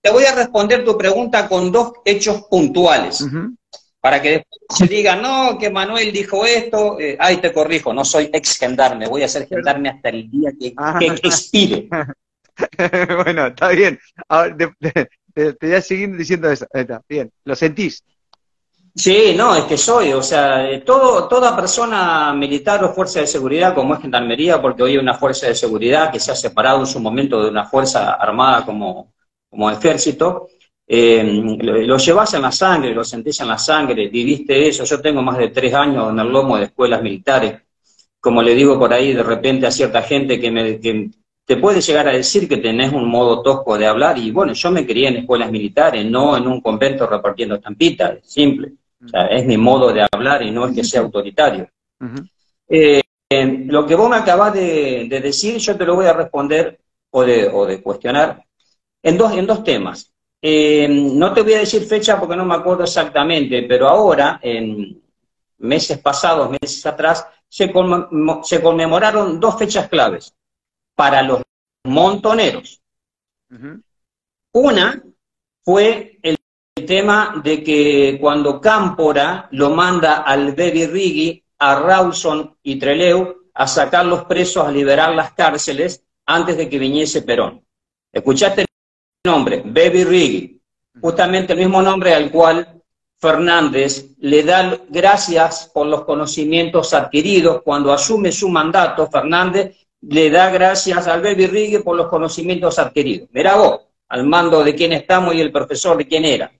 Te 0.00 0.10
voy 0.10 0.24
a 0.24 0.34
responder 0.34 0.84
tu 0.84 0.96
pregunta 0.96 1.48
con 1.48 1.70
dos 1.70 1.92
hechos 2.04 2.42
puntuales. 2.50 3.26
Para 4.00 4.22
que 4.22 4.30
después 4.30 4.60
se 4.70 4.86
diga, 4.86 5.16
no, 5.16 5.58
que 5.58 5.68
Manuel 5.68 6.10
dijo 6.10 6.46
esto, 6.46 6.98
eh, 6.98 7.16
ay, 7.20 7.36
te 7.36 7.52
corrijo, 7.52 7.92
no 7.92 8.04
soy 8.04 8.30
ex 8.32 8.56
gendarme, 8.56 9.06
voy 9.06 9.22
a 9.22 9.28
ser 9.28 9.46
gendarme 9.46 9.90
hasta 9.90 10.08
el 10.08 10.30
día 10.30 10.52
que, 10.58 10.72
ah. 10.76 10.98
que 10.98 11.06
expire. 11.06 11.88
bueno, 13.24 13.48
está 13.48 13.68
bien. 13.68 13.98
Ahora, 14.28 14.56
te, 14.56 15.56
voy 15.60 15.74
a 15.74 15.82
seguir 15.82 16.16
diciendo 16.16 16.50
eso. 16.50 16.66
Está, 16.72 17.02
bien, 17.08 17.30
¿lo 17.44 17.54
sentís? 17.54 18.02
Sí, 18.94 19.34
no, 19.36 19.54
es 19.54 19.64
que 19.64 19.76
soy, 19.76 20.12
o 20.12 20.22
sea, 20.22 20.68
eh, 20.68 20.80
todo, 20.80 21.28
toda 21.28 21.54
persona 21.54 22.32
militar 22.34 22.82
o 22.82 22.92
fuerza 22.92 23.20
de 23.20 23.26
seguridad, 23.26 23.74
como 23.74 23.94
es 23.94 24.00
Gendarmería, 24.00 24.60
porque 24.60 24.82
hoy 24.82 24.92
hay 24.92 24.98
una 24.98 25.14
fuerza 25.14 25.46
de 25.46 25.54
seguridad 25.54 26.10
que 26.10 26.18
se 26.18 26.32
ha 26.32 26.34
separado 26.34 26.80
en 26.80 26.86
su 26.86 26.98
momento 26.98 27.42
de 27.42 27.50
una 27.50 27.64
fuerza 27.64 28.14
armada 28.14 28.64
como, 28.64 29.12
como 29.48 29.70
ejército, 29.70 30.48
eh, 30.92 31.22
lo, 31.22 31.98
llevas 31.98 32.34
en 32.34 32.42
la 32.42 32.50
sangre, 32.50 32.92
lo 32.92 33.04
sentís 33.04 33.38
en 33.40 33.46
la 33.46 33.58
sangre, 33.58 34.08
viviste 34.08 34.66
eso. 34.66 34.82
Yo 34.82 35.00
tengo 35.00 35.22
más 35.22 35.38
de 35.38 35.50
tres 35.50 35.72
años 35.72 36.10
en 36.10 36.18
el 36.18 36.28
lomo 36.28 36.56
de 36.56 36.64
escuelas 36.64 37.00
militares. 37.00 37.62
Como 38.18 38.42
le 38.42 38.56
digo 38.56 38.76
por 38.76 38.92
ahí 38.92 39.12
de 39.12 39.22
repente 39.22 39.68
a 39.68 39.70
cierta 39.70 40.02
gente 40.02 40.40
que, 40.40 40.50
me, 40.50 40.80
que 40.80 41.08
te 41.44 41.58
puede 41.58 41.80
llegar 41.80 42.08
a 42.08 42.12
decir 42.12 42.48
que 42.48 42.56
tenés 42.56 42.92
un 42.92 43.08
modo 43.08 43.40
tosco 43.40 43.78
de 43.78 43.86
hablar 43.86 44.18
y 44.18 44.32
bueno, 44.32 44.52
yo 44.52 44.72
me 44.72 44.84
crié 44.84 45.08
en 45.08 45.18
escuelas 45.18 45.52
militares, 45.52 46.04
no 46.04 46.36
en 46.36 46.48
un 46.48 46.60
convento 46.60 47.06
repartiendo 47.06 47.54
estampitas, 47.54 48.18
simple. 48.24 48.72
O 49.04 49.08
sea, 49.08 49.26
es 49.26 49.46
mi 49.46 49.56
modo 49.56 49.92
de 49.92 50.04
hablar 50.10 50.42
y 50.42 50.50
no 50.50 50.66
es 50.66 50.74
que 50.74 50.82
sea 50.82 51.02
autoritario. 51.02 51.68
Eh, 52.68 53.00
lo 53.66 53.86
que 53.86 53.94
vos 53.94 54.10
me 54.10 54.16
acabás 54.16 54.54
de, 54.54 55.06
decir, 55.22 55.58
yo 55.58 55.76
te 55.76 55.86
lo 55.86 55.94
voy 55.94 56.06
a 56.06 56.14
responder 56.14 56.80
o 57.10 57.22
de, 57.22 57.48
o 57.48 57.64
de 57.64 57.80
cuestionar 57.80 58.44
en 59.04 59.16
dos, 59.16 59.32
en 59.34 59.46
dos 59.46 59.62
temas. 59.62 60.09
Eh, 60.42 60.88
no 60.88 61.34
te 61.34 61.42
voy 61.42 61.54
a 61.54 61.58
decir 61.58 61.84
fecha 61.84 62.18
porque 62.18 62.36
no 62.36 62.44
me 62.44 62.54
acuerdo 62.54 62.84
exactamente, 62.84 63.62
pero 63.64 63.88
ahora, 63.88 64.40
en 64.42 65.02
meses 65.58 65.98
pasados, 65.98 66.50
meses 66.50 66.84
atrás, 66.86 67.26
se, 67.48 67.72
se 68.42 68.62
conmemoraron 68.62 69.38
dos 69.38 69.58
fechas 69.58 69.88
claves 69.88 70.34
para 70.94 71.22
los 71.22 71.42
montoneros. 71.84 72.80
Una 74.52 75.02
fue 75.64 76.18
el 76.22 76.36
tema 76.86 77.40
de 77.42 77.62
que 77.62 78.18
cuando 78.20 78.60
Cámpora 78.60 79.48
lo 79.52 79.70
manda 79.70 80.22
al 80.22 80.52
Baby 80.52 80.86
Rigi, 80.86 81.44
a 81.58 81.78
Rawson 81.80 82.56
y 82.62 82.78
Treleu 82.78 83.50
a 83.52 83.66
sacar 83.66 84.06
los 84.06 84.24
presos, 84.24 84.66
a 84.66 84.72
liberar 84.72 85.14
las 85.14 85.32
cárceles 85.34 86.02
antes 86.24 86.56
de 86.56 86.68
que 86.68 86.78
viniese 86.78 87.22
Perón. 87.22 87.62
¿Escuchaste 88.12 88.64
nombre? 89.24 89.62
Baby 89.64 90.04
Rigi. 90.04 90.60
Justamente 91.00 91.52
el 91.52 91.58
mismo 91.58 91.82
nombre 91.82 92.14
al 92.14 92.30
cual 92.30 92.82
Fernández 93.18 94.14
le 94.18 94.42
da 94.42 94.78
gracias 94.88 95.70
por 95.72 95.86
los 95.86 96.04
conocimientos 96.04 96.94
adquiridos 96.94 97.62
cuando 97.62 97.92
asume 97.92 98.32
su 98.32 98.48
mandato. 98.48 99.08
Fernández 99.08 99.76
le 100.02 100.30
da 100.30 100.50
gracias 100.50 101.06
al 101.06 101.20
Baby 101.20 101.46
Rigue 101.46 101.80
por 101.80 101.96
los 101.96 102.08
conocimientos 102.08 102.78
adquiridos. 102.78 103.28
Mirá 103.32 103.56
vos, 103.56 103.80
al 104.08 104.26
mando 104.26 104.64
de 104.64 104.74
quién 104.74 104.92
estamos 104.92 105.34
y 105.34 105.40
el 105.40 105.52
profesor 105.52 105.96
de 105.96 106.08
quién 106.08 106.24
era. 106.24 106.50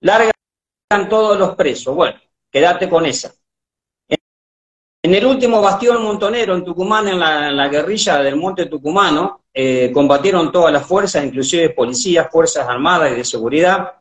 Largan 0.00 0.32
todos 1.08 1.38
los 1.38 1.56
presos. 1.56 1.94
Bueno, 1.94 2.18
quédate 2.50 2.88
con 2.88 3.06
esa. 3.06 3.34
En 5.06 5.14
el 5.14 5.24
último 5.24 5.62
bastión 5.62 6.02
montonero 6.02 6.56
en 6.56 6.64
Tucumán, 6.64 7.06
en 7.06 7.20
la, 7.20 7.68
guerrilla 7.68 8.20
del 8.24 8.34
Monte 8.34 8.66
Tucumano, 8.66 9.42
eh, 9.54 9.92
combatieron 9.94 10.50
todas 10.50 10.72
las 10.72 10.84
fuerzas, 10.84 11.24
inclusive 11.24 11.70
policías, 11.70 12.28
fuerzas 12.28 12.68
armadas 12.68 13.12
y 13.12 13.14
de 13.14 13.24
seguridad, 13.24 13.92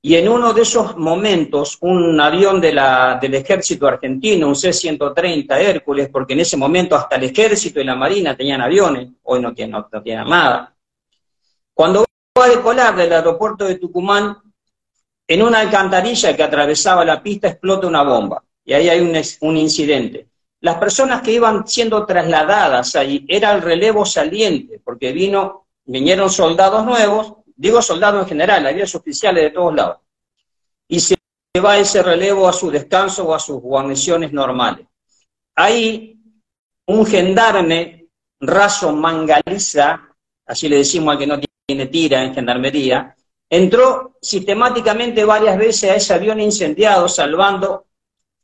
y 0.00 0.14
en 0.14 0.30
uno 0.30 0.54
de 0.54 0.62
esos 0.62 0.96
momentos, 0.96 1.76
un 1.82 2.18
avión 2.18 2.58
del 2.58 3.34
ejército 3.34 3.86
argentino, 3.86 4.48
un 4.48 4.56
C-130 4.56 5.58
Hércules, 5.58 6.08
porque 6.10 6.32
en 6.32 6.40
ese 6.40 6.56
momento 6.56 6.96
hasta 6.96 7.16
el 7.16 7.24
ejército 7.24 7.78
y 7.78 7.84
la 7.84 7.94
marina 7.94 8.34
tenían 8.34 8.62
aviones, 8.62 9.10
hoy 9.24 9.42
no 9.42 9.52
tienen, 9.52 9.72
no, 9.72 10.24
nada. 10.24 10.74
Cuando 11.74 12.06
va 12.38 12.44
a 12.46 12.48
decolar 12.48 12.96
del 12.96 13.12
aeropuerto 13.12 13.66
de 13.66 13.74
Tucumán, 13.74 14.38
en 15.28 15.42
una 15.42 15.60
alcantarilla 15.60 16.34
que 16.34 16.42
atravesaba 16.42 17.04
la 17.04 17.22
pista 17.22 17.48
explota 17.48 17.86
una 17.86 18.02
bomba, 18.02 18.42
y 18.64 18.72
ahí 18.72 18.88
hay 18.88 19.36
un 19.42 19.56
incidente. 19.58 20.29
Las 20.60 20.76
personas 20.76 21.22
que 21.22 21.32
iban 21.32 21.66
siendo 21.66 22.04
trasladadas 22.04 22.94
ahí 22.96 23.24
era 23.28 23.52
el 23.52 23.62
relevo 23.62 24.04
saliente, 24.04 24.80
porque 24.84 25.12
vino, 25.12 25.66
vinieron 25.84 26.30
soldados 26.30 26.84
nuevos, 26.84 27.40
Digo 27.60 27.82
soldados 27.82 28.22
en 28.22 28.28
general, 28.28 28.66
había 28.66 28.84
oficiales 28.84 29.44
de 29.44 29.50
todos 29.50 29.74
lados. 29.74 29.98
Y 30.88 30.98
se 30.98 31.14
va 31.62 31.76
ese 31.76 32.02
relevo 32.02 32.48
a 32.48 32.54
su 32.54 32.70
descanso 32.70 33.28
o 33.28 33.34
a 33.34 33.38
sus 33.38 33.60
guarniciones 33.60 34.32
normales. 34.32 34.86
Ahí, 35.56 36.18
un 36.86 37.04
gendarme 37.04 38.08
raso 38.40 38.94
mangaliza, 38.94 40.08
así 40.46 40.70
le 40.70 40.78
decimos 40.78 41.12
al 41.12 41.18
que 41.18 41.26
no 41.26 41.38
tiene 41.66 41.84
tira 41.88 42.22
en 42.22 42.32
gendarmería, 42.32 43.14
entró 43.50 44.16
sistemáticamente 44.22 45.22
varias 45.26 45.58
veces 45.58 45.90
a 45.90 45.96
ese 45.96 46.14
avión 46.14 46.40
incendiado, 46.40 47.10
salvando 47.10 47.88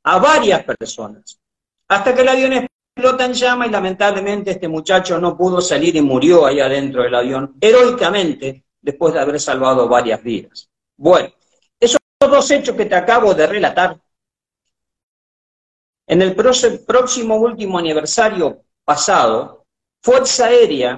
a 0.03 0.19
varias 0.19 0.63
personas. 0.63 1.41
Hasta 1.89 2.15
que 2.15 2.23
el 2.23 2.29
avión 2.29 2.53
explota 2.53 3.25
en 3.25 3.33
llama 3.33 3.67
y 3.67 3.71
lamentablemente 3.71 4.51
este 4.51 4.69
muchacho 4.69 5.19
no 5.19 5.37
pudo 5.37 5.61
salir 5.61 5.95
y 5.97 6.01
murió 6.01 6.47
ahí 6.47 6.61
adentro 6.61 7.03
del 7.03 7.15
avión, 7.15 7.57
heroicamente, 7.61 8.65
después 8.81 9.15
de 9.15 9.21
haber 9.21 9.39
salvado 9.39 9.89
varias 9.89 10.23
vidas. 10.23 10.69
Bueno, 10.97 11.31
esos 11.79 11.99
dos 12.19 12.51
hechos 12.51 12.75
que 12.75 12.87
te 12.87 12.95
acabo 12.95 13.35
de 13.35 13.47
relatar, 13.47 14.01
en 16.09 16.23
el 16.23 16.35
próximo 16.35 17.37
último 17.37 17.79
aniversario 17.79 18.63
pasado, 18.85 19.65
Fuerza 20.03 20.47
Aérea 20.47 20.97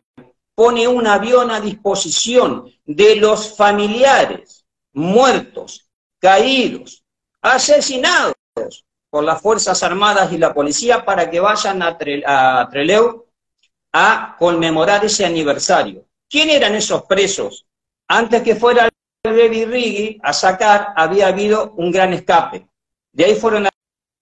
pone 0.55 0.87
un 0.87 1.07
avión 1.07 1.51
a 1.51 1.61
disposición 1.61 2.71
de 2.85 3.17
los 3.17 3.57
familiares 3.57 4.67
muertos, 4.93 5.89
caídos, 6.19 7.03
asesinados 7.41 8.35
por 9.11 9.25
las 9.25 9.41
Fuerzas 9.41 9.83
Armadas 9.83 10.33
y 10.33 10.39
la 10.39 10.53
policía 10.53 11.05
para 11.05 11.31
que 11.31 11.41
vayan 11.41 11.83
a, 11.83 11.97
Treleu 12.69 13.27
a 13.93 14.37
conmemorar 14.39 15.05
ese 15.05 15.25
aniversario. 15.25 16.05
¿Quién 16.29 16.51
eran 16.51 16.75
esos 16.75 17.05
presos? 17.05 17.67
Antes 18.09 18.43
que 18.43 18.57
fuera 18.57 18.89
el 19.25 19.33
Baby 19.33 19.65
Riggy 19.65 20.21
a 20.23 20.33
sacar, 20.33 20.93
había 20.97 21.29
habido 21.29 21.73
un 21.77 21.91
gran 21.91 22.13
escape. 22.13 22.67
De 23.13 23.25
ahí 23.25 23.35
fueron 23.35 23.67
al 23.67 23.73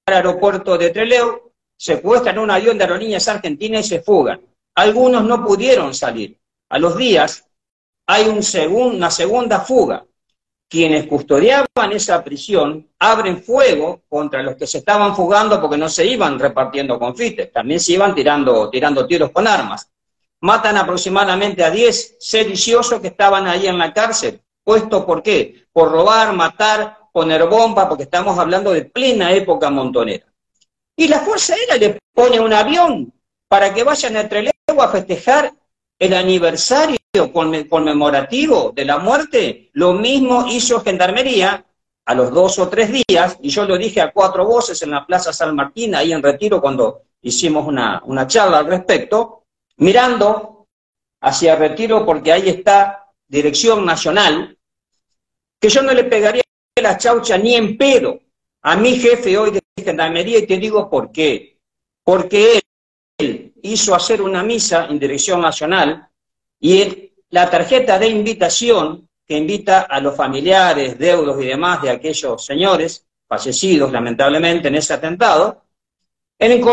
aeropuerto 0.06 0.78
de 0.78 0.90
Treleu, 0.90 1.52
secuestran 1.76 2.38
un 2.38 2.50
avión 2.50 2.78
de 2.78 2.84
aerolíneas 2.84 3.26
argentinas 3.28 3.86
y 3.86 3.88
se 3.88 4.02
fugan. 4.02 4.40
Algunos 4.76 5.24
no 5.24 5.44
pudieron 5.44 5.94
salir. 5.94 6.38
A 6.68 6.78
los 6.78 6.96
días 6.96 7.46
hay 8.06 8.28
un 8.28 8.40
una 8.70 9.10
segunda 9.10 9.60
fuga. 9.60 10.04
Quienes 10.68 11.06
custodiaban 11.06 11.92
esa 11.92 12.22
prisión 12.24 12.88
abren 12.98 13.42
fuego 13.42 14.02
contra 14.08 14.42
los 14.42 14.56
que 14.56 14.66
se 14.66 14.78
estaban 14.78 15.14
fugando 15.14 15.60
porque 15.60 15.76
no 15.76 15.88
se 15.88 16.04
iban 16.04 16.38
repartiendo 16.38 16.98
confites, 16.98 17.52
también 17.52 17.78
se 17.78 17.92
iban 17.92 18.14
tirando, 18.14 18.68
tirando 18.68 19.06
tiros 19.06 19.30
con 19.30 19.46
armas. 19.46 19.88
Matan 20.40 20.76
aproximadamente 20.76 21.62
a 21.62 21.70
10 21.70 22.16
sediciosos 22.18 23.00
que 23.00 23.08
estaban 23.08 23.46
ahí 23.46 23.66
en 23.66 23.78
la 23.78 23.92
cárcel. 23.92 24.40
¿Puesto 24.64 25.06
por 25.06 25.22
qué? 25.22 25.66
Por 25.72 25.92
robar, 25.92 26.32
matar, 26.32 26.98
poner 27.12 27.46
bomba, 27.46 27.88
porque 27.88 28.02
estamos 28.02 28.36
hablando 28.38 28.72
de 28.72 28.84
plena 28.84 29.32
época 29.32 29.70
montonera. 29.70 30.26
Y 30.96 31.08
la 31.08 31.20
Fuerza 31.20 31.54
Aérea 31.54 31.76
le 31.76 31.98
pone 32.12 32.40
un 32.40 32.52
avión 32.52 33.12
para 33.48 33.72
que 33.72 33.84
vayan 33.84 34.16
a 34.16 34.28
Trelew 34.28 34.52
a 34.80 34.88
festejar 34.88 35.54
el 35.98 36.14
aniversario 36.14 36.96
conmemorativo 37.68 38.72
de 38.74 38.84
la 38.84 38.98
muerte. 38.98 39.70
Lo 39.72 39.92
mismo 39.92 40.46
hizo 40.48 40.80
Gendarmería 40.80 41.64
a 42.04 42.14
los 42.14 42.30
dos 42.30 42.58
o 42.58 42.68
tres 42.68 42.90
días, 42.92 43.36
y 43.42 43.48
yo 43.48 43.64
lo 43.64 43.76
dije 43.76 44.00
a 44.00 44.12
cuatro 44.12 44.46
voces 44.46 44.80
en 44.82 44.92
la 44.92 45.04
Plaza 45.04 45.32
San 45.32 45.56
Martín, 45.56 45.94
ahí 45.94 46.12
en 46.12 46.22
Retiro, 46.22 46.60
cuando 46.60 47.02
hicimos 47.22 47.66
una, 47.66 48.00
una 48.04 48.26
charla 48.26 48.58
al 48.58 48.66
respecto, 48.66 49.42
mirando 49.78 50.66
hacia 51.20 51.56
Retiro, 51.56 52.06
porque 52.06 52.32
ahí 52.32 52.48
está 52.48 53.10
Dirección 53.26 53.84
Nacional, 53.84 54.56
que 55.60 55.68
yo 55.68 55.82
no 55.82 55.92
le 55.92 56.04
pegaría 56.04 56.42
la 56.80 56.96
chaucha 56.96 57.36
ni 57.38 57.54
en 57.54 57.76
pedo 57.76 58.20
a 58.62 58.76
mi 58.76 58.96
jefe 58.98 59.36
hoy 59.36 59.50
de 59.50 59.60
Gendarmería, 59.82 60.38
y 60.38 60.46
te 60.46 60.58
digo 60.58 60.88
por 60.88 61.10
qué. 61.10 61.58
Porque 62.04 62.60
él 63.18 63.52
hizo 63.62 63.94
hacer 63.96 64.22
una 64.22 64.44
misa 64.44 64.86
en 64.86 64.98
Dirección 64.98 65.40
Nacional 65.40 66.08
y 66.60 67.12
la 67.30 67.50
tarjeta 67.50 67.98
de 67.98 68.08
invitación 68.08 69.08
que 69.26 69.36
invita 69.36 69.82
a 69.82 70.00
los 70.00 70.16
familiares, 70.16 70.98
deudos 70.98 71.42
y 71.42 71.46
demás 71.46 71.82
de 71.82 71.90
aquellos 71.90 72.44
señores 72.44 73.04
fallecidos 73.28 73.90
lamentablemente 73.90 74.68
en 74.68 74.76
ese 74.76 74.94
atentado, 74.94 75.64
en 76.38 76.64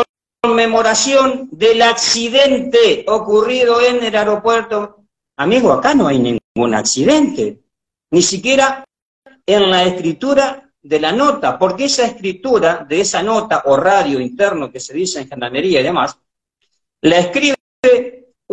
conmemoración 0.42 1.50
del 1.52 1.82
accidente 1.82 3.06
ocurrido 3.08 3.82
en 3.82 4.04
el 4.04 4.16
aeropuerto. 4.16 5.06
Amigo, 5.38 5.72
acá 5.72 5.96
no 5.96 6.08
hay 6.08 6.20
ningún 6.20 6.75
accidente, 6.75 7.60
ni 8.12 8.22
siquiera 8.22 8.86
en 9.46 9.72
la 9.72 9.84
escritura 9.84 10.70
de 10.82 11.00
la 11.00 11.12
nota, 11.12 11.58
porque 11.58 11.86
esa 11.86 12.06
escritura 12.06 12.86
de 12.88 13.02
esa 13.02 13.24
nota 13.24 13.63
o 13.66 13.78
radio 13.78 14.19
interno 14.19 14.72
que 14.72 14.80
se 14.80 14.93
dice 14.93 15.22
en 15.22 15.30
gendarmería 15.30 15.80
y 15.80 15.84
demás, 15.84 16.17
la 17.02 17.17
escribe 17.17 17.56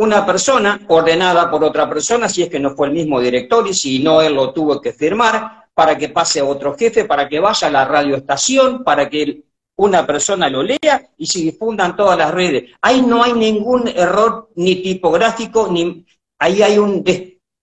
una 0.01 0.25
persona 0.25 0.81
ordenada 0.89 1.51
por 1.51 1.63
otra 1.63 1.87
persona, 1.87 2.27
si 2.27 2.43
es 2.43 2.49
que 2.49 2.59
no 2.59 2.75
fue 2.75 2.87
el 2.87 2.95
mismo 2.95 3.21
director 3.21 3.69
y 3.69 3.75
si 3.75 3.99
no 3.99 4.23
él 4.23 4.35
lo 4.35 4.51
tuvo 4.51 4.81
que 4.81 4.95
firmar, 4.95 5.67
para 5.75 5.99
que 5.99 6.09
pase 6.09 6.41
a 6.41 6.45
otro 6.47 6.75
jefe, 6.75 7.05
para 7.05 7.29
que 7.29 7.39
vaya 7.39 7.69
a 7.69 7.71
la 7.71 7.85
radioestación, 7.85 8.83
para 8.83 9.11
que 9.11 9.43
una 9.77 10.07
persona 10.07 10.49
lo 10.49 10.63
lea 10.63 11.11
y 11.19 11.27
se 11.27 11.41
difundan 11.41 11.97
todas 11.97 12.17
las 12.17 12.31
redes. 12.31 12.71
Ahí 12.81 13.03
no 13.03 13.23
hay 13.23 13.35
ningún 13.35 13.89
error 13.89 14.49
ni 14.55 14.77
tipográfico, 14.77 15.69
ni 15.71 16.07
ahí 16.39 16.63
hay 16.63 16.79
un 16.79 17.05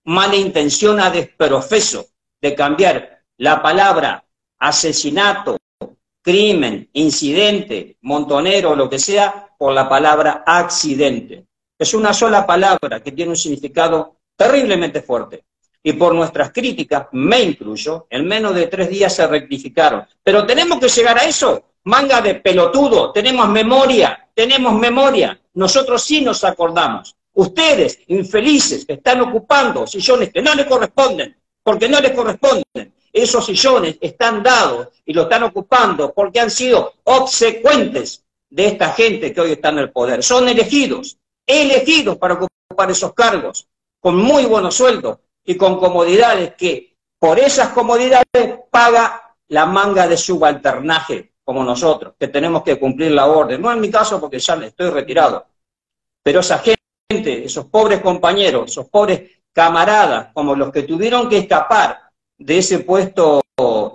mala 0.04 0.36
intención 0.36 1.00
a 1.00 1.10
desprofeso 1.10 2.06
de 2.40 2.54
cambiar 2.54 3.24
la 3.36 3.60
palabra 3.60 4.24
asesinato, 4.60 5.56
crimen, 6.22 6.88
incidente, 6.92 7.96
montonero, 8.02 8.76
lo 8.76 8.88
que 8.88 9.00
sea, 9.00 9.48
por 9.58 9.72
la 9.72 9.88
palabra 9.88 10.44
accidente. 10.46 11.47
Es 11.78 11.94
una 11.94 12.12
sola 12.12 12.44
palabra 12.44 13.00
que 13.00 13.12
tiene 13.12 13.30
un 13.30 13.36
significado 13.36 14.16
terriblemente 14.36 15.00
fuerte. 15.00 15.44
Y 15.82 15.92
por 15.92 16.12
nuestras 16.12 16.52
críticas, 16.52 17.06
me 17.12 17.40
incluyo, 17.40 18.08
en 18.10 18.26
menos 18.26 18.54
de 18.54 18.66
tres 18.66 18.90
días 18.90 19.14
se 19.14 19.26
rectificaron. 19.26 20.04
Pero 20.22 20.44
tenemos 20.44 20.80
que 20.80 20.88
llegar 20.88 21.18
a 21.18 21.24
eso. 21.24 21.62
Manga 21.84 22.20
de 22.20 22.34
pelotudo, 22.34 23.12
tenemos 23.12 23.48
memoria, 23.48 24.28
tenemos 24.34 24.74
memoria. 24.74 25.40
Nosotros 25.54 26.02
sí 26.02 26.20
nos 26.20 26.42
acordamos. 26.42 27.14
Ustedes, 27.34 28.00
infelices, 28.08 28.84
están 28.88 29.20
ocupando 29.20 29.86
sillones 29.86 30.32
que 30.32 30.42
no 30.42 30.54
les 30.54 30.66
corresponden, 30.66 31.36
porque 31.62 31.88
no 31.88 32.00
les 32.00 32.10
corresponden. 32.10 32.92
Esos 33.12 33.46
sillones 33.46 33.96
están 34.00 34.42
dados 34.42 34.88
y 35.06 35.12
lo 35.12 35.22
están 35.22 35.44
ocupando 35.44 36.12
porque 36.12 36.40
han 36.40 36.50
sido 36.50 36.94
obsecuentes 37.04 38.24
de 38.50 38.66
esta 38.66 38.90
gente 38.92 39.32
que 39.32 39.40
hoy 39.40 39.52
está 39.52 39.68
en 39.68 39.78
el 39.78 39.90
poder. 39.90 40.22
Son 40.22 40.48
elegidos, 40.48 41.16
elegidos 41.48 42.18
para 42.18 42.34
ocupar 42.34 42.90
esos 42.90 43.14
cargos, 43.14 43.66
con 43.98 44.16
muy 44.16 44.44
buenos 44.44 44.76
sueldos 44.76 45.18
y 45.44 45.56
con 45.56 45.78
comodidades 45.78 46.54
que 46.54 46.94
por 47.18 47.38
esas 47.38 47.70
comodidades 47.70 48.60
paga 48.70 49.34
la 49.48 49.64
manga 49.66 50.06
de 50.06 50.16
subalternaje, 50.16 51.32
como 51.42 51.64
nosotros, 51.64 52.14
que 52.20 52.28
tenemos 52.28 52.62
que 52.62 52.78
cumplir 52.78 53.12
la 53.12 53.26
orden. 53.26 53.60
No 53.60 53.72
en 53.72 53.80
mi 53.80 53.90
caso 53.90 54.20
porque 54.20 54.38
ya 54.38 54.54
estoy 54.54 54.90
retirado, 54.90 55.46
pero 56.22 56.40
esa 56.40 56.58
gente, 56.58 57.44
esos 57.44 57.64
pobres 57.64 58.00
compañeros, 58.02 58.70
esos 58.70 58.88
pobres 58.88 59.22
camaradas, 59.52 60.28
como 60.34 60.54
los 60.54 60.70
que 60.70 60.82
tuvieron 60.82 61.28
que 61.28 61.38
escapar 61.38 62.10
de 62.36 62.58
ese 62.58 62.80
puesto 62.80 63.40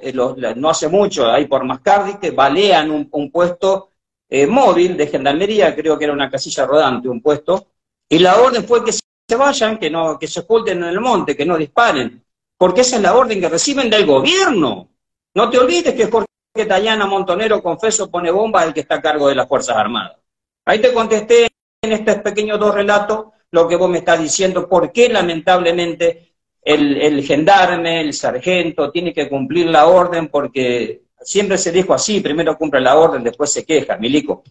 eh, 0.02 0.13
no 0.13 0.70
hace 0.70 0.89
mucho, 0.89 1.30
ahí 1.30 1.46
por 1.46 1.63
Mascardi, 1.63 2.16
que 2.16 2.32
balean 2.32 2.89
un 2.89 3.32
puesto 3.32 3.93
eh, 4.34 4.48
móvil 4.48 4.98
de 4.98 5.06
gendarmería, 5.06 5.76
creo 5.76 5.96
que 5.96 6.06
era 6.06 6.13
una 6.13 6.28
casilla 6.28 6.65
rodante, 6.65 7.08
un 7.08 7.22
puesto, 7.22 7.67
y 8.10 8.17
la 8.17 8.41
orden 8.41 8.63
fue 8.63 8.84
que 8.84 8.91
se 8.91 9.36
vayan, 9.38 9.78
que, 9.78 9.91
no, 9.91 10.17
que 10.17 10.26
se 10.26 10.39
oculten 10.39 10.80
en 10.80 10.89
el 10.89 11.00
monte, 11.00 11.38
que 11.38 11.46
no 11.46 11.56
disparen, 11.56 12.26
porque 12.58 12.82
esa 12.82 12.96
es 12.96 13.04
la 13.04 13.15
orden 13.15 13.39
que 13.39 13.48
reciben 13.48 13.91
del 13.91 14.08
gobierno. 14.08 14.89
No 15.36 15.50
te 15.52 15.60
olvides 15.60 15.93
que 15.93 16.10
Jorge 16.10 16.26
Tayana 16.67 17.06
Montonero, 17.06 17.62
confeso, 17.62 18.10
pone 18.10 18.32
bomba 18.32 18.63
el 18.63 18.74
que 18.74 18.80
está 18.80 18.96
a 18.96 19.02
cargo 19.04 19.28
de 19.28 19.36
las 19.36 19.48
Fuerzas 19.48 19.78
Armadas. 19.78 20.17
Ahí 20.65 20.82
te 20.82 20.91
contesté 20.91 21.50
en 21.84 21.91
estos 21.91 22.15
pequeños 22.15 22.60
dos 22.60 22.74
relatos 22.74 23.28
lo 23.52 23.67
que 23.67 23.76
vos 23.76 23.88
me 23.88 24.00
estás 24.00 24.19
diciendo, 24.19 24.67
por 24.67 24.91
qué 24.91 25.10
lamentablemente 25.10 26.34
el, 26.60 27.00
el 27.00 27.24
gendarme, 27.24 28.02
el 28.02 28.13
sargento, 28.13 28.89
tiene 28.89 29.13
que 29.13 29.30
cumplir 29.30 29.67
la 29.67 29.86
orden 29.86 30.30
porque 30.30 31.03
Siempre 31.24 31.58
se 31.58 31.72
dijo 31.72 31.94
así, 31.94 32.20
primero 32.22 32.58
cumple 32.58 32.82
la 32.82 32.98
orden, 32.98 33.24
después 33.24 33.52
se 33.52 33.66
queja, 33.66 33.98
milico. 33.98 34.44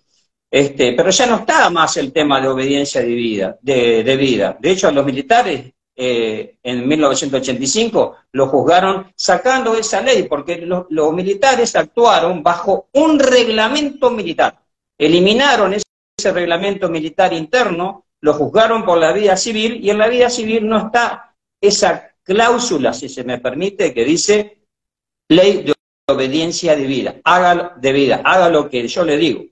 Este, 0.51 0.93
pero 0.93 1.11
ya 1.11 1.27
no 1.27 1.37
está 1.37 1.71
más 1.71 1.97
el 1.97 2.13
tema 2.13 2.41
de 2.41 2.49
obediencia 2.49 3.01
de 3.01 3.07
vida. 3.07 3.59
De, 3.63 4.17
vida. 4.17 4.57
de 4.61 4.71
hecho, 4.71 4.89
a 4.89 4.93
los 4.93 5.05
militares 5.05 5.73
eh, 5.97 6.57
en 6.63 6.87
1985 6.87 8.17
lo 8.33 8.49
juzgaron 8.49 9.13
sacando 9.17 9.75
esa 9.75 10.03
ley, 10.03 10.25
porque 10.25 10.59
los, 10.59 10.87
los 10.91 11.13
militares 11.13 11.75
actuaron 11.75 12.43
bajo 12.43 12.89
un 12.93 13.19
reglamento 13.19 14.11
militar. 14.11 14.59
Eliminaron 14.99 15.75
ese, 15.75 15.85
ese 16.19 16.33
reglamento 16.33 16.89
militar 16.89 17.33
interno, 17.33 18.07
lo 18.21 18.35
juzgaron 18.35 18.85
por 18.85 18.99
la 18.99 19.13
vida 19.13 19.37
civil, 19.37 19.83
y 19.83 19.91
en 19.91 19.99
la 19.99 20.09
vida 20.09 20.29
civil 20.29 20.69
no 20.69 20.79
está 20.79 21.35
esa 21.61 22.11
cláusula, 22.23 22.93
si 22.93 23.09
se 23.09 23.25
me 23.25 23.39
permite, 23.39 23.95
que 23.95 24.05
dice 24.05 24.59
ley 25.29 25.63
de 25.63 25.73
obediencia 26.12 26.77
de 26.77 26.87
vida, 26.87 27.16
haga, 27.25 27.75
de 27.77 27.92
vida, 27.92 28.20
haga 28.25 28.48
lo 28.48 28.68
que 28.68 28.87
yo 28.87 29.05
le 29.05 29.16
digo. 29.16 29.42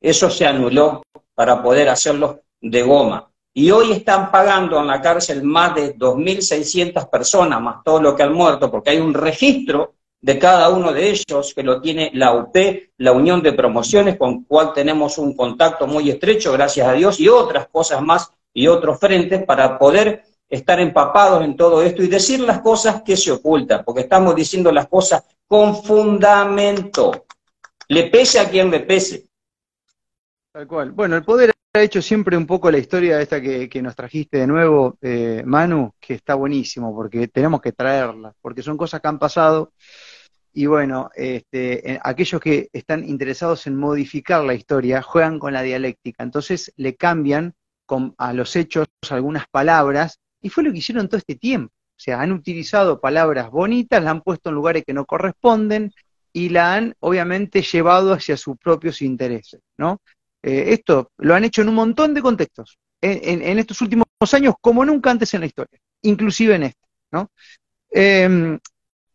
Eso 0.00 0.30
se 0.30 0.46
anuló 0.46 1.02
para 1.34 1.62
poder 1.62 1.88
hacerlo 1.88 2.40
de 2.60 2.82
goma. 2.82 3.30
Y 3.52 3.70
hoy 3.70 3.92
están 3.92 4.30
pagando 4.30 4.78
en 4.78 4.86
la 4.86 5.00
cárcel 5.00 5.42
más 5.42 5.74
de 5.74 5.96
2.600 5.96 7.08
personas, 7.08 7.60
más 7.60 7.76
todo 7.82 8.02
lo 8.02 8.14
que 8.14 8.22
han 8.22 8.32
muerto, 8.32 8.70
porque 8.70 8.90
hay 8.90 8.98
un 8.98 9.14
registro 9.14 9.94
de 10.20 10.38
cada 10.38 10.68
uno 10.68 10.92
de 10.92 11.10
ellos 11.10 11.54
que 11.54 11.62
lo 11.62 11.80
tiene 11.80 12.10
la 12.14 12.34
UP, 12.34 12.54
la 12.98 13.12
Unión 13.12 13.42
de 13.42 13.52
Promociones, 13.52 14.18
con 14.18 14.44
cual 14.44 14.72
tenemos 14.74 15.18
un 15.18 15.34
contacto 15.36 15.86
muy 15.86 16.10
estrecho, 16.10 16.52
gracias 16.52 16.86
a 16.86 16.92
Dios, 16.92 17.20
y 17.20 17.28
otras 17.28 17.68
cosas 17.68 18.02
más 18.02 18.30
y 18.52 18.66
otros 18.66 18.98
frentes 18.98 19.44
para 19.44 19.78
poder 19.78 20.24
estar 20.48 20.80
empapados 20.80 21.44
en 21.44 21.56
todo 21.56 21.82
esto 21.82 22.02
y 22.02 22.08
decir 22.08 22.40
las 22.40 22.60
cosas 22.60 23.02
que 23.02 23.16
se 23.16 23.32
ocultan, 23.32 23.84
porque 23.84 24.02
estamos 24.02 24.34
diciendo 24.34 24.70
las 24.72 24.88
cosas 24.88 25.22
con 25.46 25.82
fundamento. 25.82 27.26
Le 27.88 28.10
pese 28.10 28.40
a 28.40 28.48
quien 28.48 28.70
le 28.70 28.80
pese. 28.80 29.28
Tal 30.52 30.66
cual. 30.66 30.92
Bueno, 30.92 31.16
el 31.16 31.24
poder 31.24 31.52
ha 31.74 31.82
hecho 31.82 32.00
siempre 32.00 32.36
un 32.36 32.46
poco 32.46 32.70
la 32.70 32.78
historia 32.78 33.20
esta 33.20 33.40
que, 33.40 33.82
nos 33.82 33.94
trajiste 33.94 34.38
de 34.38 34.46
nuevo, 34.46 34.96
eh, 35.02 35.42
Manu, 35.44 35.92
que 36.00 36.14
está 36.14 36.34
buenísimo, 36.34 36.94
porque 36.94 37.28
tenemos 37.28 37.60
que 37.60 37.72
traerla, 37.72 38.34
porque 38.40 38.62
son 38.62 38.76
cosas 38.76 39.00
que 39.00 39.08
han 39.08 39.18
pasado. 39.18 39.72
Y 40.52 40.64
bueno, 40.64 41.10
este, 41.14 42.00
aquellos 42.02 42.40
que 42.40 42.70
están 42.72 43.06
interesados 43.06 43.66
en 43.66 43.76
modificar 43.76 44.42
la 44.42 44.54
historia 44.54 45.02
juegan 45.02 45.38
con 45.38 45.52
la 45.52 45.60
dialéctica, 45.60 46.24
entonces 46.24 46.72
le 46.76 46.96
cambian 46.96 47.54
a 48.16 48.32
los 48.32 48.56
hechos 48.56 48.86
algunas 49.10 49.46
palabras, 49.48 50.18
y 50.40 50.48
fue 50.48 50.64
lo 50.64 50.72
que 50.72 50.78
hicieron 50.78 51.08
todo 51.08 51.18
este 51.18 51.36
tiempo. 51.36 51.75
O 51.96 51.98
sea, 51.98 52.20
han 52.20 52.32
utilizado 52.32 53.00
palabras 53.00 53.50
bonitas, 53.50 54.02
la 54.02 54.10
han 54.10 54.20
puesto 54.20 54.50
en 54.50 54.54
lugares 54.54 54.84
que 54.84 54.92
no 54.92 55.06
corresponden 55.06 55.92
y 56.32 56.50
la 56.50 56.74
han 56.74 56.94
obviamente 57.00 57.62
llevado 57.62 58.12
hacia 58.12 58.36
sus 58.36 58.58
propios 58.58 59.00
intereses, 59.00 59.60
¿no? 59.78 60.02
Eh, 60.42 60.74
esto 60.74 61.10
lo 61.16 61.34
han 61.34 61.44
hecho 61.44 61.62
en 61.62 61.70
un 61.70 61.74
montón 61.76 62.12
de 62.12 62.20
contextos, 62.20 62.78
en, 63.00 63.58
estos 63.58 63.80
últimos 63.80 64.06
años 64.32 64.54
como 64.60 64.84
nunca 64.84 65.10
antes 65.10 65.32
en 65.32 65.40
la 65.40 65.46
historia, 65.46 65.80
inclusive 66.02 66.56
en 66.56 66.62
este, 66.64 66.86
¿no? 67.10 67.30
Em, 67.90 68.58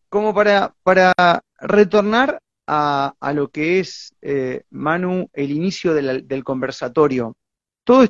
como 0.10 0.34
para, 0.34 0.74
para 0.82 1.14
retornar 1.60 2.42
a, 2.66 3.34
lo 3.36 3.50
que 3.50 3.80
es, 3.80 4.16
eh, 4.22 4.64
Manu, 4.70 5.30
el 5.34 5.52
inicio 5.52 5.94
del 5.94 6.44
conversatorio. 6.44 7.36
Todo 7.84 8.04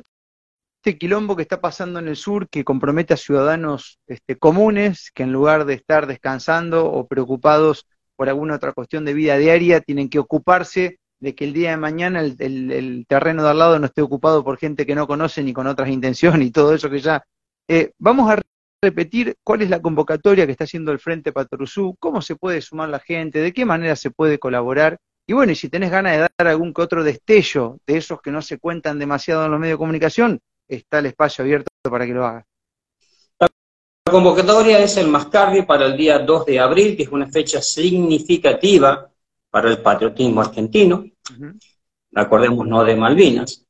este 0.84 0.98
quilombo 0.98 1.36
que 1.36 1.42
está 1.42 1.60
pasando 1.60 2.00
en 2.00 2.08
el 2.08 2.16
sur, 2.16 2.48
que 2.48 2.64
compromete 2.64 3.14
a 3.14 3.16
ciudadanos 3.16 4.00
este, 4.08 4.36
comunes, 4.36 5.12
que 5.14 5.22
en 5.22 5.32
lugar 5.32 5.64
de 5.64 5.74
estar 5.74 6.08
descansando 6.08 6.86
o 6.90 7.06
preocupados 7.06 7.86
por 8.16 8.28
alguna 8.28 8.56
otra 8.56 8.72
cuestión 8.72 9.04
de 9.04 9.14
vida 9.14 9.38
diaria, 9.38 9.80
tienen 9.80 10.08
que 10.08 10.18
ocuparse 10.18 10.98
de 11.20 11.36
que 11.36 11.44
el 11.44 11.52
día 11.52 11.70
de 11.70 11.76
mañana 11.76 12.20
el, 12.20 13.06
terreno 13.06 13.44
de 13.44 13.50
al 13.50 13.60
lado 13.60 13.78
no 13.78 13.86
esté 13.86 14.02
ocupado 14.02 14.42
por 14.42 14.58
gente 14.58 14.84
que 14.84 14.96
no 14.96 15.06
conoce 15.06 15.44
ni 15.44 15.52
con 15.52 15.68
otras 15.68 15.88
intenciones 15.88 16.48
y 16.48 16.50
todo 16.50 16.74
eso 16.74 16.90
que 16.90 16.98
ya... 16.98 17.22
Eh, 17.68 17.92
vamos 18.00 18.28
a 18.28 18.40
repetir 18.82 19.36
cuál 19.44 19.62
es 19.62 19.70
la 19.70 19.80
convocatoria 19.80 20.46
que 20.46 20.52
está 20.52 20.64
haciendo 20.64 20.90
el 20.90 20.98
Frente 20.98 21.30
Patrusú, 21.30 21.94
cómo 22.00 22.20
se 22.22 22.34
puede 22.34 22.60
sumar 22.60 22.88
la 22.88 22.98
gente, 22.98 23.38
de 23.38 23.52
qué 23.52 23.64
manera 23.64 23.94
se 23.94 24.10
puede 24.10 24.40
colaborar. 24.40 24.98
Y 25.28 25.32
bueno, 25.32 25.52
y 25.52 25.54
si 25.54 25.68
tenés 25.68 25.92
ganas 25.92 26.14
de 26.14 26.18
dar 26.18 26.48
algún 26.48 26.74
que 26.74 26.82
otro 26.82 27.04
destello 27.04 27.78
de 27.86 27.98
esos 27.98 28.20
que 28.20 28.32
no 28.32 28.42
se 28.42 28.58
cuentan 28.58 28.98
demasiado 28.98 29.44
en 29.44 29.52
los 29.52 29.60
medios 29.60 29.74
de 29.74 29.78
comunicación, 29.78 30.40
está 30.76 30.98
el 30.98 31.06
espacio 31.06 31.42
abierto 31.42 31.70
para 31.82 32.06
que 32.06 32.12
lo 32.12 32.24
hagas. 32.24 32.44
La 33.38 33.48
convocatoria 34.10 34.80
es 34.80 34.96
el 34.96 35.08
Mascardi 35.08 35.62
para 35.62 35.86
el 35.86 35.96
día 35.96 36.18
2 36.18 36.46
de 36.46 36.58
abril, 36.58 36.96
que 36.96 37.04
es 37.04 37.08
una 37.08 37.28
fecha 37.28 37.62
significativa 37.62 39.08
para 39.48 39.70
el 39.70 39.78
patriotismo 39.78 40.40
argentino. 40.40 41.04
Acordemos 42.14 42.66
no 42.66 42.84
de 42.84 42.96
Malvinas. 42.96 43.64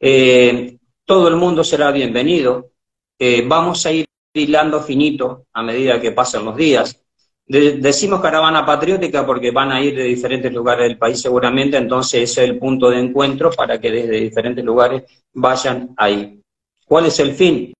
Eh, 0.00 0.78
todo 1.04 1.28
el 1.28 1.36
mundo 1.36 1.62
será 1.62 1.90
bienvenido. 1.90 2.72
Eh, 3.18 3.44
vamos 3.46 3.84
a 3.86 3.92
ir 3.92 4.06
hilando 4.34 4.80
finito 4.82 5.46
a 5.52 5.62
medida 5.62 6.00
que 6.00 6.12
pasan 6.12 6.44
los 6.44 6.56
días. 6.56 7.02
decimos 7.46 8.20
caravana 8.20 8.66
patriótica 8.66 9.24
porque 9.24 9.50
van 9.50 9.72
a 9.72 9.80
ir 9.80 9.96
de 9.96 10.04
diferentes 10.04 10.52
lugares 10.52 10.86
del 10.86 10.98
país 10.98 11.20
seguramente, 11.20 11.78
entonces 11.78 12.30
ese 12.30 12.44
es 12.44 12.50
el 12.50 12.58
punto 12.58 12.90
de 12.90 12.98
encuentro 12.98 13.50
para 13.50 13.80
que 13.80 13.90
desde 13.90 14.20
diferentes 14.20 14.64
lugares 14.64 15.04
vayan 15.32 15.94
ahí. 15.96 16.37
¿Cuál 16.88 17.04
es 17.04 17.20
el 17.20 17.34
fin? 17.34 17.74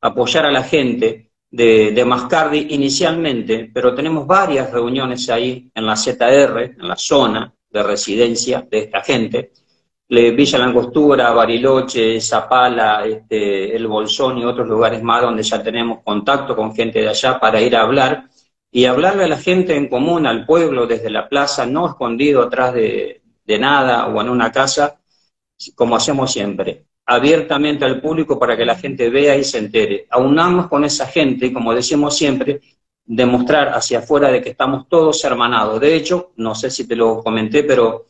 Apoyar 0.00 0.46
a 0.46 0.50
la 0.50 0.62
gente 0.62 1.32
de, 1.50 2.04
Mascardi 2.06 2.68
inicialmente, 2.70 3.70
pero 3.72 3.94
tenemos 3.94 4.26
varias 4.26 4.70
reuniones 4.72 5.28
ahí 5.28 5.70
en 5.74 5.84
la 5.84 5.94
ZR, 5.94 6.74
en 6.78 6.88
la 6.88 6.96
zona 6.96 7.52
de 7.68 7.82
residencia 7.82 8.66
de 8.70 8.78
esta 8.78 9.02
gente. 9.02 9.52
Villa 10.08 10.58
Langostura, 10.58 11.30
Bariloche, 11.32 12.18
Zapala, 12.22 13.04
este, 13.04 13.76
El 13.76 13.86
Bolsón 13.86 14.38
y 14.38 14.44
otros 14.46 14.66
lugares 14.66 15.02
más 15.02 15.20
donde 15.20 15.42
ya 15.42 15.62
tenemos 15.62 15.98
contacto 16.02 16.56
con 16.56 16.74
gente 16.74 17.02
de 17.02 17.08
allá 17.08 17.38
para 17.38 17.60
ir 17.60 17.76
a 17.76 17.82
hablar 17.82 18.30
y 18.70 18.86
hablarle 18.86 19.24
a 19.24 19.28
la 19.28 19.38
gente 19.38 19.76
en 19.76 19.88
común, 19.88 20.26
al 20.26 20.46
pueblo, 20.46 20.86
desde 20.86 21.10
la 21.10 21.28
plaza, 21.28 21.66
no 21.66 21.86
escondido 21.86 22.42
atrás 22.42 22.72
de 22.72 23.20
nada 23.58 24.06
o 24.06 24.20
en 24.22 24.30
una 24.30 24.50
casa, 24.50 24.98
como 25.76 25.96
hacemos 25.96 26.32
siempre 26.32 26.86
abiertamente 27.06 27.84
al 27.84 28.00
público 28.00 28.38
para 28.38 28.56
que 28.56 28.64
la 28.64 28.76
gente 28.76 29.10
vea 29.10 29.36
y 29.36 29.44
se 29.44 29.58
entere. 29.58 30.06
Aunarnos 30.10 30.68
con 30.68 30.84
esa 30.84 31.06
gente, 31.06 31.52
como 31.52 31.74
decimos 31.74 32.16
siempre, 32.16 32.60
demostrar 33.04 33.68
hacia 33.68 33.98
afuera 33.98 34.30
de 34.30 34.40
que 34.40 34.50
estamos 34.50 34.88
todos 34.88 35.22
hermanados. 35.24 35.80
De 35.80 35.94
hecho, 35.94 36.32
no 36.36 36.54
sé 36.54 36.70
si 36.70 36.86
te 36.86 36.96
lo 36.96 37.22
comenté, 37.22 37.62
pero 37.62 38.06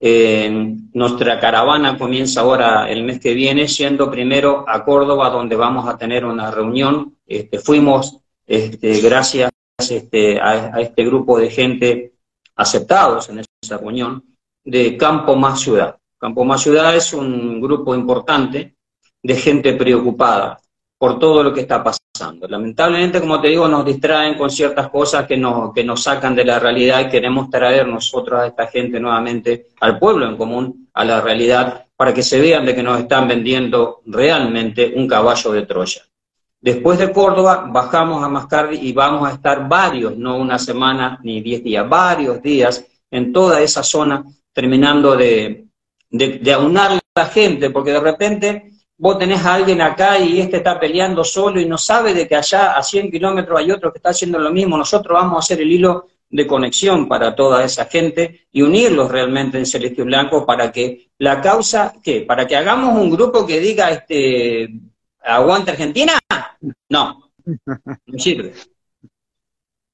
eh, 0.00 0.74
nuestra 0.92 1.38
caravana 1.38 1.96
comienza 1.96 2.40
ahora 2.40 2.90
el 2.90 3.04
mes 3.04 3.20
que 3.20 3.34
viene, 3.34 3.68
siendo 3.68 4.10
primero 4.10 4.64
a 4.66 4.84
Córdoba, 4.84 5.30
donde 5.30 5.56
vamos 5.56 5.88
a 5.88 5.96
tener 5.96 6.24
una 6.24 6.50
reunión. 6.50 7.16
Este, 7.26 7.58
fuimos, 7.58 8.18
este, 8.46 9.00
gracias 9.00 9.50
este, 9.78 10.40
a, 10.40 10.74
a 10.74 10.80
este 10.80 11.04
grupo 11.04 11.38
de 11.38 11.50
gente 11.50 12.12
aceptados 12.56 13.28
en 13.28 13.44
esa 13.62 13.78
reunión, 13.78 14.24
de 14.64 14.96
Campo 14.96 15.36
Más 15.36 15.60
Ciudad. 15.60 15.96
Campo 16.18 16.44
Más 16.44 16.62
Ciudad 16.62 16.96
es 16.96 17.12
un 17.12 17.60
grupo 17.60 17.94
importante 17.94 18.76
de 19.22 19.34
gente 19.36 19.74
preocupada 19.74 20.58
por 20.98 21.18
todo 21.18 21.42
lo 21.42 21.52
que 21.52 21.60
está 21.60 21.84
pasando. 21.84 22.48
Lamentablemente, 22.48 23.20
como 23.20 23.40
te 23.40 23.48
digo, 23.48 23.68
nos 23.68 23.84
distraen 23.84 24.34
con 24.34 24.48
ciertas 24.48 24.88
cosas 24.88 25.26
que 25.26 25.36
nos, 25.36 25.74
que 25.74 25.84
nos 25.84 26.02
sacan 26.02 26.34
de 26.34 26.44
la 26.44 26.58
realidad 26.58 27.00
y 27.00 27.10
queremos 27.10 27.50
traer 27.50 27.86
nosotros 27.86 28.40
a 28.40 28.46
esta 28.46 28.66
gente 28.66 28.98
nuevamente, 28.98 29.68
al 29.80 29.98
pueblo 29.98 30.26
en 30.26 30.36
común, 30.36 30.88
a 30.94 31.04
la 31.04 31.20
realidad, 31.20 31.84
para 31.94 32.14
que 32.14 32.22
se 32.22 32.40
vean 32.40 32.64
de 32.64 32.74
que 32.74 32.82
nos 32.82 32.98
están 32.98 33.28
vendiendo 33.28 34.00
realmente 34.06 34.94
un 34.96 35.06
caballo 35.06 35.52
de 35.52 35.66
Troya. 35.66 36.02
Después 36.58 36.98
de 36.98 37.12
Córdoba, 37.12 37.68
bajamos 37.70 38.24
a 38.24 38.28
Mascardi 38.28 38.78
y 38.78 38.92
vamos 38.92 39.28
a 39.28 39.34
estar 39.34 39.68
varios, 39.68 40.16
no 40.16 40.38
una 40.38 40.58
semana 40.58 41.20
ni 41.22 41.42
diez 41.42 41.62
días, 41.62 41.86
varios 41.86 42.40
días 42.40 42.84
en 43.10 43.32
toda 43.32 43.60
esa 43.60 43.82
zona, 43.82 44.24
terminando 44.52 45.14
de, 45.14 45.65
de, 46.10 46.52
aunar 46.52 46.98
la 47.14 47.26
gente, 47.26 47.70
porque 47.70 47.92
de 47.92 48.00
repente 48.00 48.72
vos 48.96 49.18
tenés 49.18 49.44
a 49.44 49.54
alguien 49.54 49.80
acá 49.80 50.18
y 50.18 50.40
este 50.40 50.58
está 50.58 50.78
peleando 50.78 51.24
solo 51.24 51.60
y 51.60 51.66
no 51.66 51.76
sabe 51.76 52.14
de 52.14 52.26
que 52.26 52.36
allá 52.36 52.72
a 52.72 52.82
100 52.82 53.10
kilómetros 53.10 53.58
hay 53.58 53.70
otro 53.70 53.92
que 53.92 53.98
está 53.98 54.10
haciendo 54.10 54.38
lo 54.38 54.50
mismo. 54.50 54.76
Nosotros 54.76 55.18
vamos 55.18 55.36
a 55.36 55.38
hacer 55.40 55.60
el 55.60 55.70
hilo 55.70 56.06
de 56.28 56.46
conexión 56.46 57.08
para 57.08 57.34
toda 57.34 57.64
esa 57.64 57.86
gente 57.86 58.46
y 58.50 58.62
unirlos 58.62 59.10
realmente 59.10 59.58
en 59.58 59.66
Celeste 59.66 60.02
Blanco 60.02 60.44
para 60.44 60.72
que 60.72 61.10
la 61.18 61.40
causa, 61.40 61.94
¿qué? 62.02 62.22
Para 62.22 62.46
que 62.46 62.56
hagamos 62.56 62.98
un 62.98 63.10
grupo 63.10 63.46
que 63.46 63.60
diga, 63.60 63.90
este, 63.90 64.68
aguante 65.22 65.72
Argentina. 65.72 66.18
No, 66.88 67.30
no 67.66 68.18
sirve. 68.18 68.54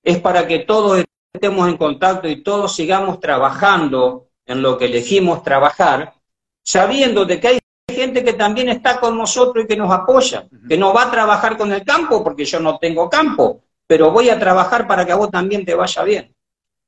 Es 0.02 0.18
para 0.18 0.46
que 0.46 0.60
todos 0.60 1.04
estemos 1.32 1.68
en 1.68 1.76
contacto 1.76 2.28
y 2.28 2.42
todos 2.42 2.74
sigamos 2.74 3.20
trabajando 3.20 4.28
en 4.52 4.62
lo 4.62 4.78
que 4.78 4.86
elegimos 4.86 5.42
trabajar, 5.42 6.14
sabiendo 6.62 7.24
de 7.24 7.40
que 7.40 7.48
hay 7.48 7.58
gente 7.88 8.24
que 8.24 8.34
también 8.34 8.68
está 8.68 9.00
con 9.00 9.16
nosotros 9.16 9.64
y 9.64 9.68
que 9.68 9.76
nos 9.76 9.92
apoya, 9.92 10.46
que 10.68 10.76
no 10.76 10.94
va 10.94 11.04
a 11.04 11.10
trabajar 11.10 11.56
con 11.56 11.72
el 11.72 11.84
campo 11.84 12.22
porque 12.22 12.44
yo 12.44 12.60
no 12.60 12.78
tengo 12.78 13.10
campo, 13.10 13.64
pero 13.86 14.10
voy 14.10 14.30
a 14.30 14.38
trabajar 14.38 14.86
para 14.86 15.04
que 15.04 15.12
a 15.12 15.16
vos 15.16 15.30
también 15.30 15.64
te 15.64 15.74
vaya 15.74 16.02
bien. 16.02 16.34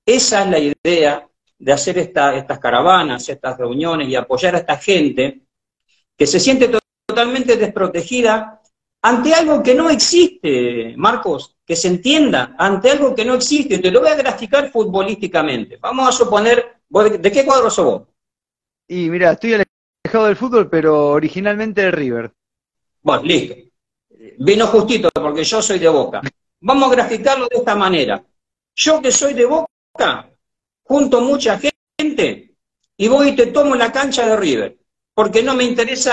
Esa 0.07 0.45
es 0.45 0.51
la 0.51 0.59
idea 0.59 1.29
de 1.59 1.73
hacer 1.73 1.99
estas 1.99 2.59
caravanas, 2.59 3.29
estas 3.29 3.59
reuniones 3.59 4.09
y 4.09 4.17
apoyar 4.17 4.55
a 4.55 4.59
esta 4.59 4.77
gente 4.77 5.43
que 6.17 6.27
se 6.27 6.39
siente 6.39 6.71
totalmente 7.07 7.57
desprotegida 7.57 8.61
ante 9.03 9.35
algo 9.35 9.63
que 9.63 9.75
no 9.75 9.91
existe, 9.91 10.95
Marcos, 10.97 11.57
que 11.67 11.77
se 11.77 11.89
entienda, 11.89 12.55
ante 12.59 12.91
algo 12.91 13.15
que 13.15 13.25
no 13.25 13.35
existe. 13.35 13.79
Te 13.79 13.91
lo 13.91 14.01
voy 14.01 14.11
a 14.11 14.15
graficar 14.15 14.71
futbolísticamente. 14.71 15.77
Vamos 15.77 16.09
a 16.09 16.13
suponer 16.13 16.77
¿De 17.03 17.33
qué 17.33 17.45
cuadro 17.45 17.71
sos 17.71 17.85
vos? 17.85 18.03
Y 18.87 19.11
mira, 19.11 19.33
estoy 19.33 19.55
alejado 19.55 20.27
del 20.27 20.37
fútbol, 20.37 20.71
pero 20.71 21.09
originalmente 21.09 21.83
de 21.83 21.91
River. 21.91 22.33
Bueno, 23.03 23.23
listo. 23.25 23.57
Vino 24.39 24.67
justito, 24.69 25.11
porque 25.13 25.43
yo 25.43 25.61
soy 25.61 25.79
de 25.79 25.89
Boca. 25.89 26.23
Vamos 26.61 26.91
a 26.91 26.95
graficarlo 26.95 27.47
de 27.51 27.59
esta 27.59 27.75
manera. 27.75 28.25
Yo 28.77 29.03
que 29.03 29.11
soy 29.11 29.35
de 29.35 29.45
Boca, 29.45 30.31
junto 30.83 31.21
mucha 31.21 31.59
gente, 31.59 32.55
y 32.97 33.09
voy 33.09 33.29
y 33.31 33.37
te 33.37 33.47
tomo 33.47 33.75
la 33.75 33.91
cancha 33.91 34.27
de 34.27 34.37
River, 34.37 34.79
porque 35.15 35.43
no 35.43 35.55
me 35.55 35.65
interesa 35.65 36.13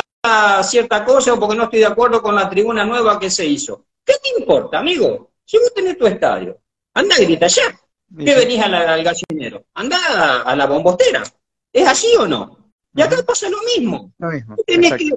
cierta 0.64 1.06
cosa 1.06 1.34
o 1.34 1.40
porque 1.40 1.56
no 1.56 1.64
estoy 1.66 1.80
de 1.80 1.86
acuerdo 1.86 2.22
con 2.22 2.36
la 2.36 2.50
tribuna 2.50 2.86
nueva 2.86 3.20
que 3.20 3.30
se 3.30 3.46
hizo. 3.46 3.86
¿Qué 4.04 4.14
te 4.22 4.40
importa, 4.40 4.80
amigo? 4.80 5.32
Si 5.46 5.58
vos 5.58 5.74
tenés 5.74 5.98
tu 5.98 6.08
estadio, 6.08 6.60
anda 6.94 7.20
y 7.20 7.26
grita 7.26 7.48
ya. 7.48 7.80
¿Qué 8.18 8.36
venís 8.36 8.62
al 8.62 9.04
gallinero? 9.04 9.66
Anda 9.74 10.44
a, 10.44 10.56
la 10.56 10.66
bombostera. 10.66 11.24
¿Es 11.72 11.88
así 11.88 12.14
o 12.18 12.28
no? 12.28 12.72
Y 12.94 13.02
acá 13.02 13.18
pasa 13.26 13.50
lo 13.50 13.60
mismo. 13.64 14.12
Lo 14.18 14.30
mismo. 14.30 14.56
Tenés 14.66 14.94
que 14.94 15.12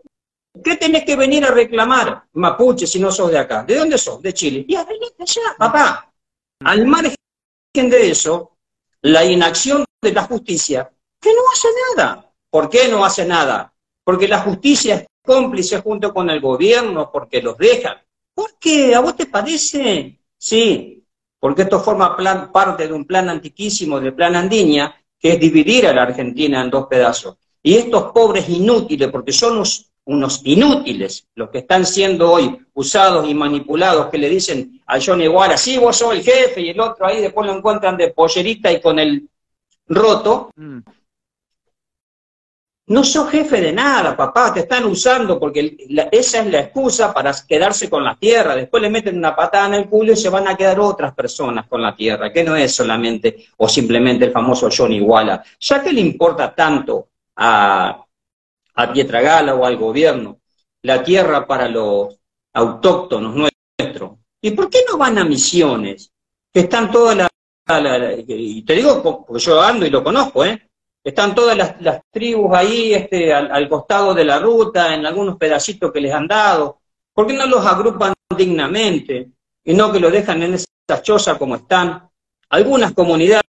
¿qué 0.62 0.76
tenés 0.76 1.04
que 1.04 1.16
venir 1.16 1.44
a 1.44 1.50
reclamar, 1.50 2.24
mapuche, 2.34 2.86
si 2.86 3.00
no 3.00 3.10
sos 3.10 3.30
de 3.30 3.38
acá? 3.38 3.64
¿De 3.64 3.76
dónde 3.76 3.98
sos? 3.98 4.22
De 4.22 4.32
Chile. 4.32 4.64
Y 4.68 4.76
venite 4.76 5.22
allá, 5.22 5.54
papá. 5.58 6.12
Al 6.60 6.86
margen 6.86 7.16
de 7.74 8.10
eso, 8.10 8.56
la 9.02 9.24
inacción 9.24 9.84
de 10.00 10.12
la 10.12 10.24
justicia, 10.24 10.90
que 11.20 11.30
no 11.30 11.42
hace 11.52 11.68
nada. 11.96 12.32
¿Por 12.50 12.68
qué 12.68 12.88
no 12.88 13.04
hace 13.04 13.24
nada? 13.24 13.74
Porque 14.04 14.28
la 14.28 14.40
justicia 14.40 14.96
es 14.96 15.06
cómplice 15.24 15.80
junto 15.80 16.14
con 16.14 16.30
el 16.30 16.40
gobierno, 16.40 17.10
porque 17.10 17.42
los 17.42 17.56
dejan. 17.58 17.96
¿Por 18.34 18.58
qué? 18.58 18.94
¿A 18.94 19.00
vos 19.00 19.16
te 19.16 19.26
parece? 19.26 20.20
Sí, 20.36 21.03
porque 21.44 21.60
esto 21.60 21.78
forma 21.78 22.16
parte 22.50 22.88
de 22.88 22.94
un 22.94 23.04
plan 23.04 23.28
antiquísimo, 23.28 24.00
del 24.00 24.14
plan 24.14 24.34
Andiña, 24.34 24.98
que 25.20 25.32
es 25.32 25.38
dividir 25.38 25.86
a 25.86 25.92
la 25.92 26.04
Argentina 26.04 26.62
en 26.62 26.70
dos 26.70 26.86
pedazos. 26.86 27.36
Y 27.62 27.74
estos 27.74 28.12
pobres 28.12 28.48
inútiles, 28.48 29.10
porque 29.10 29.30
son 29.30 29.62
unos, 30.06 30.40
inútiles 30.44 31.26
los 31.34 31.50
que 31.50 31.58
están 31.58 31.84
siendo 31.84 32.32
hoy 32.32 32.58
usados 32.72 33.28
y 33.28 33.34
manipulados, 33.34 34.06
que 34.06 34.16
le 34.16 34.30
dicen 34.30 34.80
a 34.86 34.98
Johnny 34.98 35.24
Iguala, 35.24 35.58
sí, 35.58 35.76
vos 35.76 35.98
sos 35.98 36.14
el 36.14 36.22
jefe, 36.22 36.62
y 36.62 36.70
el 36.70 36.80
otro 36.80 37.04
ahí 37.04 37.20
después 37.20 37.46
lo 37.46 37.54
encuentran 37.54 37.98
de 37.98 38.08
pollerita 38.08 38.72
y 38.72 38.80
con 38.80 38.98
el 38.98 39.28
roto, 39.86 40.48
mm. 40.56 40.78
No 42.86 43.02
sos 43.02 43.30
jefe 43.30 43.62
de 43.62 43.72
nada, 43.72 44.14
papá, 44.14 44.52
te 44.52 44.60
están 44.60 44.84
usando 44.84 45.40
porque 45.40 45.74
esa 46.12 46.40
es 46.40 46.46
la 46.52 46.60
excusa 46.60 47.14
para 47.14 47.32
quedarse 47.48 47.88
con 47.88 48.04
la 48.04 48.14
tierra. 48.14 48.54
Después 48.54 48.82
le 48.82 48.90
meten 48.90 49.16
una 49.16 49.34
patada 49.34 49.68
en 49.68 49.74
el 49.74 49.88
culo 49.88 50.12
y 50.12 50.16
se 50.16 50.28
van 50.28 50.46
a 50.48 50.54
quedar 50.54 50.78
otras 50.78 51.14
personas 51.14 51.66
con 51.66 51.80
la 51.80 51.96
tierra, 51.96 52.30
que 52.30 52.44
no 52.44 52.54
es 52.54 52.74
solamente 52.74 53.46
o 53.56 53.68
simplemente 53.70 54.26
el 54.26 54.32
famoso 54.32 54.68
John 54.70 54.92
Iguala. 54.92 55.42
Ya 55.60 55.82
que 55.82 55.94
le 55.94 56.02
importa 56.02 56.54
tanto 56.54 57.08
a, 57.36 58.04
a 58.74 58.92
Pietragala 58.92 59.54
o 59.54 59.64
al 59.64 59.76
gobierno 59.78 60.40
la 60.82 61.02
tierra 61.02 61.46
para 61.46 61.66
los 61.66 62.18
autóctonos 62.52 63.34
nuestros, 63.34 64.18
¿y 64.42 64.50
por 64.50 64.68
qué 64.68 64.84
no 64.86 64.98
van 64.98 65.16
a 65.16 65.24
misiones? 65.24 66.12
Que 66.52 66.60
están 66.60 66.90
todas 66.90 67.16
las... 67.16 67.28
y 68.28 68.60
te 68.62 68.74
digo, 68.74 69.24
porque 69.26 69.42
yo 69.42 69.62
ando 69.62 69.86
y 69.86 69.90
lo 69.90 70.04
conozco, 70.04 70.44
¿eh? 70.44 70.68
Están 71.04 71.34
todas 71.34 71.76
las, 71.80 72.00
tribus 72.10 72.56
ahí 72.56 72.94
este, 72.94 73.34
al, 73.34 73.68
costado 73.68 74.14
de 74.14 74.24
la 74.24 74.38
ruta, 74.38 74.94
en 74.94 75.04
algunos 75.04 75.36
pedacitos 75.36 75.92
que 75.92 76.00
les 76.00 76.14
han 76.14 76.26
dado. 76.26 76.80
¿Por 77.12 77.26
qué 77.26 77.34
no 77.34 77.46
los 77.46 77.64
agrupan 77.66 78.14
dignamente 78.34 79.28
y 79.62 79.74
no 79.74 79.92
que 79.92 80.00
lo 80.00 80.10
dejan 80.10 80.42
en 80.42 80.54
esa 80.54 81.02
choza 81.02 81.38
como 81.38 81.56
están? 81.56 82.08
Algunas 82.48 82.94
comunidades, 82.94 83.44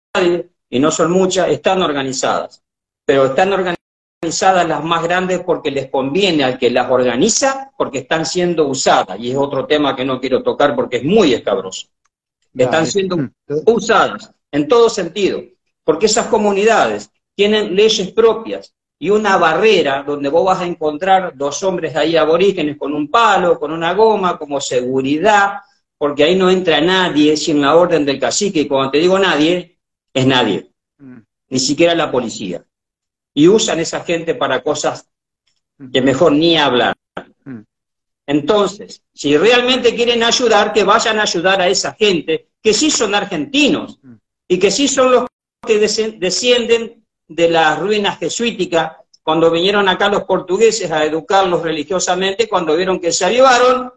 y 0.68 0.80
no 0.80 0.90
son 0.90 1.12
muchas, 1.12 1.48
están 1.48 1.80
organizadas, 1.80 2.60
pero 3.04 3.26
están 3.26 3.52
organizadas 3.52 4.66
las 4.66 4.82
más 4.82 5.04
grandes 5.04 5.40
porque 5.40 5.70
les 5.70 5.88
conviene 5.90 6.42
al 6.42 6.58
que 6.58 6.70
las 6.70 6.90
organiza, 6.90 7.70
porque 7.78 7.98
están 7.98 8.26
siendo 8.26 8.66
usadas, 8.66 9.16
y 9.20 9.30
es 9.30 9.36
otro 9.36 9.64
tema 9.66 9.94
que 9.94 10.04
no 10.04 10.20
quiero 10.20 10.42
tocar 10.42 10.74
porque 10.74 10.96
es 10.96 11.04
muy 11.04 11.32
escabroso. 11.32 11.86
Están 12.52 12.86
siendo 12.86 13.30
usadas 13.66 14.32
en 14.50 14.66
todo 14.66 14.90
sentido, 14.90 15.40
porque 15.84 16.06
esas 16.06 16.26
comunidades 16.26 17.10
tienen 17.34 17.74
leyes 17.74 18.12
propias 18.12 18.74
y 18.98 19.10
una 19.10 19.36
barrera 19.36 20.02
donde 20.02 20.28
vos 20.28 20.44
vas 20.44 20.60
a 20.60 20.66
encontrar 20.66 21.36
dos 21.36 21.62
hombres 21.62 21.94
ahí 21.96 22.16
aborígenes 22.16 22.76
con 22.76 22.94
un 22.94 23.08
palo, 23.08 23.58
con 23.58 23.72
una 23.72 23.92
goma, 23.92 24.38
como 24.38 24.60
seguridad, 24.60 25.58
porque 25.98 26.24
ahí 26.24 26.36
no 26.36 26.48
entra 26.48 26.80
nadie 26.80 27.36
sin 27.36 27.60
la 27.60 27.76
orden 27.76 28.04
del 28.04 28.18
cacique, 28.18 28.60
y 28.60 28.68
cuando 28.68 28.92
te 28.92 28.98
digo 28.98 29.18
nadie, 29.18 29.78
es 30.12 30.26
nadie, 30.26 30.70
mm. 30.98 31.18
ni 31.48 31.58
siquiera 31.58 31.94
la 31.94 32.10
policía. 32.10 32.64
Y 33.34 33.48
usan 33.48 33.80
esa 33.80 34.00
gente 34.04 34.34
para 34.34 34.62
cosas 34.62 35.08
que 35.92 36.00
mejor 36.00 36.32
ni 36.32 36.56
hablar. 36.56 36.94
Mm. 37.44 37.60
Entonces, 38.26 39.02
si 39.12 39.36
realmente 39.36 39.94
quieren 39.94 40.22
ayudar, 40.22 40.72
que 40.72 40.84
vayan 40.84 41.18
a 41.18 41.22
ayudar 41.22 41.60
a 41.60 41.68
esa 41.68 41.92
gente 41.94 42.48
que 42.62 42.72
sí 42.72 42.90
son 42.90 43.14
argentinos 43.14 43.98
mm. 44.02 44.14
y 44.48 44.58
que 44.58 44.70
sí 44.70 44.88
son 44.88 45.12
los 45.12 45.26
que 45.66 45.78
descienden 45.78 47.03
de 47.28 47.48
las 47.48 47.78
ruinas 47.78 48.18
jesuíticas, 48.18 48.92
cuando 49.22 49.50
vinieron 49.50 49.88
acá 49.88 50.08
los 50.08 50.24
portugueses 50.24 50.90
a 50.90 51.04
educarlos 51.04 51.62
religiosamente, 51.62 52.48
cuando 52.48 52.76
vieron 52.76 53.00
que 53.00 53.12
se 53.12 53.24
avivaron, 53.24 53.92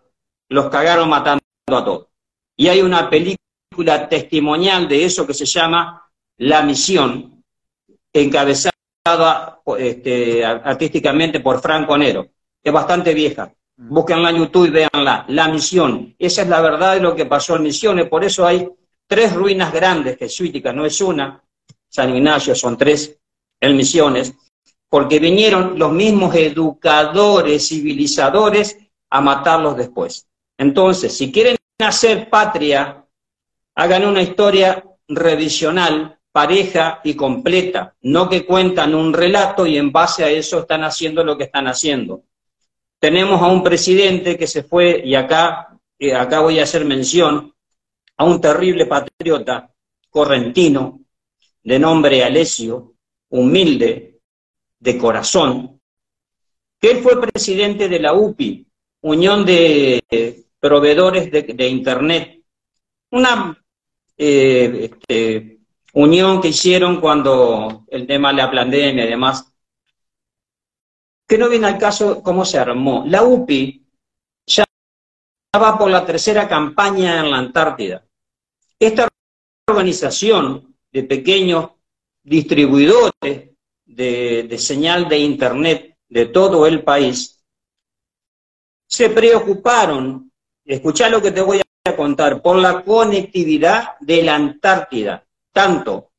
los 0.50 0.70
cagaron 0.70 1.10
matando 1.10 1.44
a 1.68 1.84
todos. 1.84 2.08
Y 2.56 2.70
hay 2.70 2.82
una 2.82 3.10
película 3.10 4.08
testimonial 4.10 4.88
de 4.88 5.06
eso 5.06 5.28
que 5.28 5.34
se 5.34 5.46
llama 5.46 6.10
La 6.38 6.64
Misión, 6.64 7.44
encabezada 8.14 9.60
este, 9.78 10.46
artísticamente 10.46 11.42
por 11.42 11.62
Franco 11.62 11.98
Nero. 11.98 12.28
Es 12.64 12.72
bastante 12.72 13.14
vieja. 13.14 13.54
Mm. 13.76 13.94
Búsquenla 13.94 14.30
en 14.30 14.38
YouTube 14.38 14.68
y 14.68 14.72
véanla. 14.72 15.26
La 15.28 15.50
Misión. 15.50 16.16
Esa 16.18 16.42
es 16.44 16.48
la 16.48 16.62
verdad 16.62 16.94
de 16.94 17.02
lo 17.02 17.16
que 17.16 17.26
pasó 17.26 17.58
en 17.58 17.64
Misiones. 17.64 18.08
Por 18.08 18.24
eso 18.24 18.48
hay 18.48 18.68
tres 19.08 19.34
ruinas 19.34 19.74
grandes 19.74 20.18
jesuíticas, 20.18 20.76
no 20.76 20.86
es 20.86 21.00
una, 21.02 21.42
San 21.88 22.14
Ignacio, 22.14 22.54
son 22.54 22.78
tres 22.78 23.17
en 23.60 23.76
Misiones, 23.76 24.34
porque 24.90 25.20
vinieron 25.20 25.78
los 25.78 25.92
mismos 25.92 26.36
educadores, 26.36 27.68
civilizadores, 27.68 28.78
a 29.10 29.22
matarlos 29.22 29.78
después. 29.78 30.28
Entonces, 30.58 31.16
si 31.16 31.32
quieren 31.32 31.56
hacer 31.80 32.30
patria, 32.30 33.06
hagan 33.76 34.06
una 34.06 34.22
historia 34.22 34.84
revisional, 35.08 36.18
pareja 36.32 37.02
y 37.04 37.16
completa, 37.16 37.96
no 38.02 38.30
que 38.30 38.46
cuentan 38.46 38.94
un 38.94 39.14
relato 39.14 39.66
y 39.66 39.78
en 39.78 39.92
base 39.92 40.24
a 40.24 40.30
eso 40.30 40.60
están 40.60 40.84
haciendo 40.84 41.24
lo 41.24 41.38
que 41.38 41.46
están 41.46 41.68
haciendo. 41.68 42.24
Tenemos 43.00 43.42
a 43.42 43.48
un 43.48 43.64
presidente 43.64 44.38
que 44.38 44.48
se 44.48 44.64
fue, 44.64 45.02
y 45.04 45.16
acá, 45.16 45.80
eh, 46.00 46.14
acá 46.14 46.40
voy 46.40 46.60
a 46.60 46.64
hacer 46.64 46.86
mención, 46.86 47.54
a 48.18 48.24
un 48.24 48.42
terrible 48.42 48.88
patriota 48.88 49.72
correntino, 50.10 51.00
de 51.64 51.80
nombre 51.80 52.24
Alesio, 52.24 52.94
humilde, 53.30 54.20
de 54.80 54.98
corazón, 54.98 55.82
que 56.80 56.92
él 56.92 56.98
fue 57.00 57.20
presidente 57.20 57.90
de 57.90 58.00
la 58.00 58.14
UPI, 58.14 58.68
Unión 59.02 59.46
de 59.46 60.04
Proveedores 60.60 61.32
de, 61.32 61.68
Internet, 61.68 62.42
una 63.12 63.64
eh, 64.18 64.90
este, 64.92 65.60
unión 65.94 66.42
que 66.42 66.50
hicieron 66.50 67.00
cuando 67.00 67.86
el 67.88 68.06
tema 68.06 68.30
de 68.30 68.36
la 68.38 68.52
pandemia 68.52 69.06
y 69.06 69.10
demás, 69.10 69.54
que 71.28 71.38
no 71.38 71.50
viene 71.50 71.68
al 71.68 71.78
caso 71.78 72.22
cómo 72.24 72.46
se 72.46 72.58
armó. 72.58 73.04
La 73.08 73.24
UPI 73.24 73.86
ya 74.46 74.66
va 75.62 75.78
por 75.78 75.90
la 75.90 76.06
tercera 76.06 76.48
campaña 76.48 77.20
en 77.20 77.32
la 77.32 77.38
Antártida. 77.38 78.06
Esta 78.80 79.08
organización 79.68 80.76
de 80.92 81.04
pequeños 81.04 81.72
distribuidores 82.28 83.52
de, 83.86 84.58
señal 84.60 85.08
de 85.08 85.18
Internet 85.18 85.96
de 86.10 86.26
todo 86.26 86.68
el 86.68 86.84
país, 86.84 87.42
se 88.86 89.10
preocuparon, 89.10 90.30
escucha 90.66 91.08
lo 91.08 91.22
que 91.22 91.32
te 91.32 91.42
voy 91.42 91.62
a 91.86 91.96
contar, 91.96 92.42
por 92.42 92.58
la 92.58 92.84
conectividad 92.84 93.98
de 94.02 94.24
la 94.24 94.36
Antártida, 94.36 95.24
tanto 95.54 96.12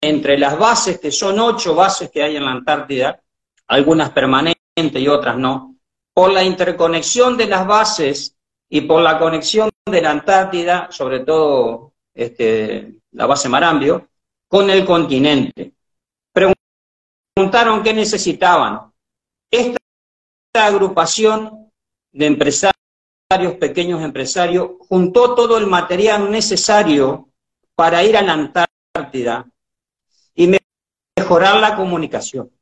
entre 0.00 0.38
las 0.38 0.58
bases, 0.58 0.98
que 0.98 1.12
son 1.12 1.38
ocho 1.38 1.74
bases 1.74 2.10
que 2.10 2.22
hay 2.22 2.36
en 2.36 2.46
la 2.46 2.52
Antártida, 2.52 3.20
algunas 3.68 4.10
permanentes 4.10 4.56
y 4.74 5.06
otras 5.06 5.36
no, 5.36 5.76
por 6.14 6.32
la 6.32 6.42
interconexión 6.42 7.36
de 7.36 7.46
las 7.46 7.66
bases 7.66 8.36
y 8.70 8.80
por 8.80 9.02
la 9.02 9.18
conexión 9.18 9.68
de 9.84 10.00
la 10.00 10.12
Antártida, 10.12 10.88
sobre 10.90 11.20
todo 11.20 11.92
este, 12.14 13.00
la 13.12 13.26
base 13.26 13.50
Marambio, 13.50 14.08
con 14.52 14.68
el 14.68 14.84
continente. 14.84 15.72
Preguntaron 16.30 17.82
qué 17.82 17.94
necesitaban. 17.94 18.92
Esta 19.50 19.78
agrupación 20.52 21.70
de 22.10 22.26
empresarios, 22.26 22.74
pequeños 23.58 24.02
empresarios, 24.02 24.72
juntó 24.90 25.34
todo 25.34 25.56
el 25.56 25.66
material 25.66 26.30
necesario 26.30 27.30
para 27.74 28.04
ir 28.04 28.14
a 28.14 28.20
la 28.20 28.34
Antártida 28.34 29.50
y 30.34 30.54
mejorar 31.16 31.58
la 31.58 31.74
comunicación. 31.74 32.52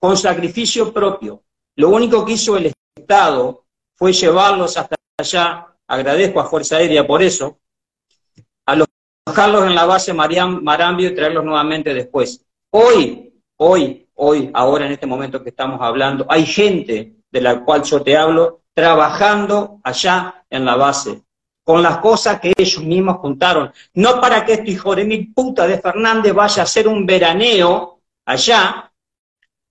Con 0.00 0.16
sacrificio 0.16 0.92
propio. 0.92 1.44
Lo 1.76 1.90
único 1.90 2.24
que 2.24 2.32
hizo 2.32 2.56
el 2.56 2.72
Estado 2.96 3.66
fue 3.94 4.12
llevarlos 4.12 4.76
hasta 4.76 4.96
allá, 5.16 5.76
agradezco 5.86 6.40
a 6.40 6.46
Fuerza 6.46 6.78
Aérea 6.78 7.06
por 7.06 7.22
eso, 7.22 7.60
bajarlos 9.24 9.66
en 9.66 9.74
la 9.74 9.84
base 9.84 10.12
Marambio 10.12 11.08
y 11.08 11.14
traerlos 11.14 11.44
nuevamente 11.44 11.94
después. 11.94 12.44
Hoy, 12.70 13.32
hoy, 13.56 14.08
hoy, 14.14 14.50
ahora 14.52 14.86
en 14.86 14.92
este 14.92 15.06
momento 15.06 15.42
que 15.42 15.50
estamos 15.50 15.80
hablando, 15.80 16.26
hay 16.28 16.44
gente 16.44 17.14
de 17.30 17.40
la 17.40 17.64
cual 17.64 17.82
yo 17.82 18.02
te 18.02 18.16
hablo 18.16 18.62
trabajando 18.74 19.80
allá 19.84 20.44
en 20.50 20.64
la 20.64 20.76
base, 20.76 21.22
con 21.62 21.82
las 21.82 21.98
cosas 21.98 22.40
que 22.40 22.52
ellos 22.56 22.82
mismos 22.82 23.18
juntaron. 23.18 23.72
No 23.94 24.20
para 24.20 24.44
que 24.44 24.54
este 24.54 24.70
hijo 24.70 24.94
de 24.94 25.04
mi 25.04 25.26
puta 25.26 25.66
de 25.66 25.78
Fernández 25.78 26.32
vaya 26.34 26.62
a 26.62 26.64
hacer 26.64 26.88
un 26.88 27.06
veraneo 27.06 28.00
allá 28.24 28.92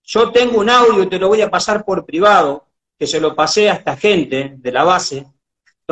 Yo 0.04 0.30
tengo 0.30 0.60
un 0.60 0.68
audio 0.68 1.08
te 1.08 1.18
lo 1.18 1.28
voy 1.28 1.40
a 1.40 1.50
pasar 1.50 1.84
por 1.84 2.04
privado, 2.04 2.66
que 2.98 3.06
se 3.06 3.20
lo 3.20 3.34
pasé 3.34 3.70
a 3.70 3.74
esta 3.74 3.96
gente 3.96 4.54
de 4.56 4.72
la 4.72 4.84
base, 4.84 5.26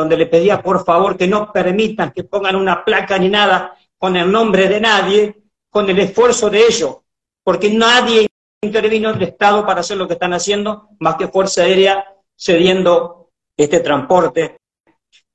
donde 0.01 0.17
le 0.17 0.27
pedía 0.27 0.63
por 0.63 0.85
favor 0.85 1.17
que 1.17 1.29
no 1.29 1.53
permitan 1.53 2.11
que 2.11 2.25
pongan 2.25 2.57
una 2.57 2.85
placa 2.85 3.19
ni 3.19 3.29
nada 3.29 3.77
con 3.99 4.17
el 4.17 4.31
nombre 4.31 4.69
de 4.69 4.81
nadie, 4.81 5.43
con 5.71 5.89
el 5.89 5.99
esfuerzo 5.99 6.51
de 6.51 6.67
ellos, 6.67 6.97
porque 7.45 7.71
nadie 7.71 8.27
intervino 8.63 9.11
el 9.11 9.23
Estado 9.23 9.65
para 9.65 9.81
hacer 9.81 9.97
lo 9.97 10.07
que 10.07 10.15
están 10.15 10.33
haciendo, 10.33 10.89
más 10.99 11.17
que 11.17 11.29
Fuerza 11.29 11.63
Aérea 11.63 12.05
cediendo 12.37 13.31
este 13.57 13.81
transporte 13.81 14.57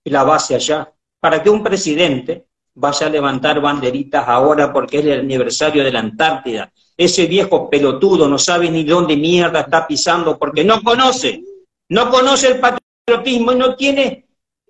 y 0.04 0.10
la 0.10 0.24
base 0.24 0.56
allá, 0.56 0.92
para 1.20 1.42
que 1.42 1.50
un 1.50 1.64
presidente 1.64 2.48
vaya 2.74 3.08
a 3.08 3.10
levantar 3.10 3.62
banderitas 3.62 4.28
ahora 4.28 4.74
porque 4.74 5.00
es 5.00 5.06
el 5.06 5.20
aniversario 5.20 5.84
de 5.84 5.92
la 5.92 6.00
Antártida. 6.00 6.72
Ese 6.98 7.26
viejo 7.28 7.70
pelotudo 7.70 8.28
no 8.28 8.38
sabe 8.38 8.70
ni 8.70 8.84
dónde 8.84 9.16
mierda 9.16 9.62
está 9.62 9.88
pisando 9.88 10.38
porque 10.38 10.64
no 10.64 10.82
conoce, 10.82 11.44
no 11.90 12.10
conoce 12.10 12.48
el 12.48 12.60
patriotismo 12.60 13.52
y 13.52 13.56
no 13.56 13.76
tiene 13.76 14.25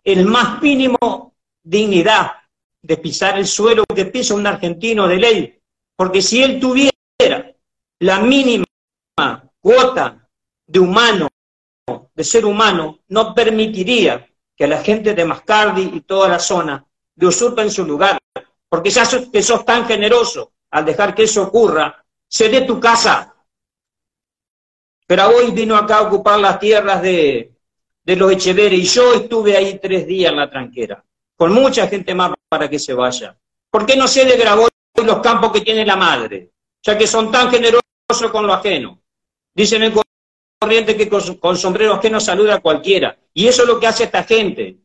el 0.05 0.25
más 0.25 0.61
mínimo 0.61 1.33
dignidad 1.63 2.33
de 2.81 2.97
pisar 2.97 3.39
el 3.39 3.47
suelo 3.47 3.83
que 3.93 4.05
pisa 4.05 4.35
un 4.35 4.45
argentino 4.45 5.07
de 5.07 5.17
ley. 5.17 5.59
Porque 5.95 6.21
si 6.21 6.43
él 6.43 6.59
tuviera 6.59 7.51
la 7.99 8.19
mínima 8.19 8.65
cuota 9.59 10.29
de 10.67 10.79
humano, 10.79 11.27
de 12.13 12.23
ser 12.23 12.45
humano, 12.45 12.99
no 13.07 13.33
permitiría 13.33 14.27
que 14.55 14.67
la 14.67 14.83
gente 14.83 15.15
de 15.15 15.25
Mascardi 15.25 15.89
y 15.93 16.01
toda 16.01 16.29
la 16.29 16.39
zona 16.39 16.85
le 17.15 17.27
usurpen 17.27 17.71
su 17.71 17.83
lugar. 17.83 18.19
Porque 18.69 18.91
ya 18.91 19.05
sos, 19.05 19.29
sos 19.41 19.65
tan 19.65 19.85
generoso 19.85 20.53
al 20.69 20.85
dejar 20.85 21.15
que 21.15 21.23
eso 21.23 21.43
ocurra, 21.43 22.05
se 22.27 22.49
dé 22.49 22.61
tu 22.61 22.79
casa. 22.79 23.35
Pero 25.07 25.29
hoy 25.29 25.51
vino 25.51 25.75
acá 25.75 25.97
a 25.97 26.01
ocupar 26.03 26.39
las 26.39 26.59
tierras 26.59 27.01
de, 27.01 27.54
de 28.05 28.15
los 28.15 28.31
Echeveres 28.31 28.79
y 28.79 28.83
yo 28.83 29.13
estuve 29.13 29.57
ahí 29.57 29.79
tres 29.81 30.05
días 30.05 30.31
en 30.31 30.37
la 30.37 30.49
tranquera, 30.49 31.03
con 31.35 31.51
mucha 31.51 31.87
gente 31.87 32.13
más 32.13 32.31
para 32.47 32.69
que 32.69 32.77
se 32.77 32.93
vaya. 32.93 33.35
¿Por 33.69 33.85
qué 33.85 33.97
no 33.97 34.07
se 34.07 34.23
le 34.23 34.37
grabó 34.37 34.67
los 35.03 35.19
campos 35.19 35.51
que 35.51 35.61
tiene 35.61 35.85
la 35.85 35.95
madre? 35.95 36.51
Ya 36.83 36.97
que 36.97 37.07
son 37.07 37.31
tan 37.31 37.49
generosos 37.49 37.81
con 38.31 38.45
lo 38.45 38.53
ajeno. 38.53 39.01
Dicen 39.53 39.83
en 39.83 39.93
corriente 40.59 40.95
que 40.95 41.09
con, 41.09 41.57
sombrero 41.57 41.95
ajeno 41.95 42.19
saluda 42.19 42.55
a 42.55 42.59
cualquiera. 42.59 43.17
Y 43.33 43.47
eso 43.47 43.63
es 43.63 43.67
lo 43.67 43.79
que 43.79 43.87
hace 43.87 44.03
esta 44.03 44.23
gente. 44.23 44.77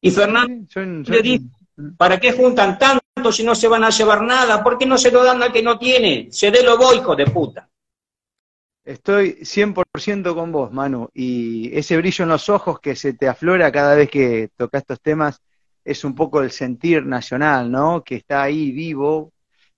Y 0.00 0.10
Fernando 0.10 0.66
le 1.06 1.22
dice, 1.22 1.46
¿para 1.96 2.20
qué 2.20 2.32
juntan 2.32 2.78
tanto 2.78 3.32
si 3.32 3.42
no 3.42 3.54
se 3.54 3.66
van 3.66 3.82
a 3.82 3.90
llevar 3.90 4.22
nada? 4.22 4.62
¿Por 4.62 4.78
qué 4.78 4.86
no 4.86 4.98
se 4.98 5.10
lo 5.10 5.24
dan 5.24 5.42
al 5.42 5.52
que 5.52 5.62
no 5.62 5.78
tiene? 5.78 6.28
Se 6.30 6.50
dé 6.50 6.62
lo 6.62 6.94
hijo 6.94 7.16
de 7.16 7.26
puta. 7.26 7.68
Estoy 8.88 9.44
100% 9.44 10.34
con 10.34 10.50
vos, 10.50 10.72
Manu. 10.72 11.10
Y 11.12 11.76
ese 11.76 11.98
brillo 11.98 12.22
en 12.22 12.30
los 12.30 12.48
ojos 12.48 12.80
que 12.80 12.96
se 12.96 13.12
te 13.12 13.28
aflora 13.28 13.70
cada 13.70 13.94
vez 13.94 14.08
que 14.10 14.50
toca 14.56 14.78
estos 14.78 15.00
temas 15.02 15.42
es 15.84 16.04
un 16.04 16.14
poco 16.14 16.40
el 16.40 16.50
sentir 16.50 17.04
nacional, 17.04 17.70
¿no? 17.70 18.02
Que 18.02 18.16
está 18.16 18.42
ahí 18.42 18.72
vivo, 18.72 19.32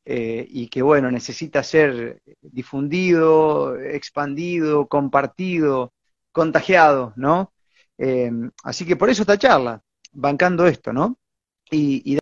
eh, 0.05 0.47
y 0.49 0.69
que, 0.69 0.83
bueno, 0.83 1.11
necesita 1.11 1.63
ser 1.65 2.23
difundido, 2.41 3.77
expandido, 3.81 4.87
compartido, 4.87 5.93
contagiado, 6.31 7.13
¿no? 7.17 7.53
Eh, 7.99 8.31
así 8.63 8.87
que 8.87 8.97
por 8.97 9.11
eso 9.11 9.23
esta 9.23 9.39
charla, 9.39 9.83
bancando 10.13 10.67
esto, 10.69 10.93
¿no? 10.93 11.19
Y, 11.71 12.19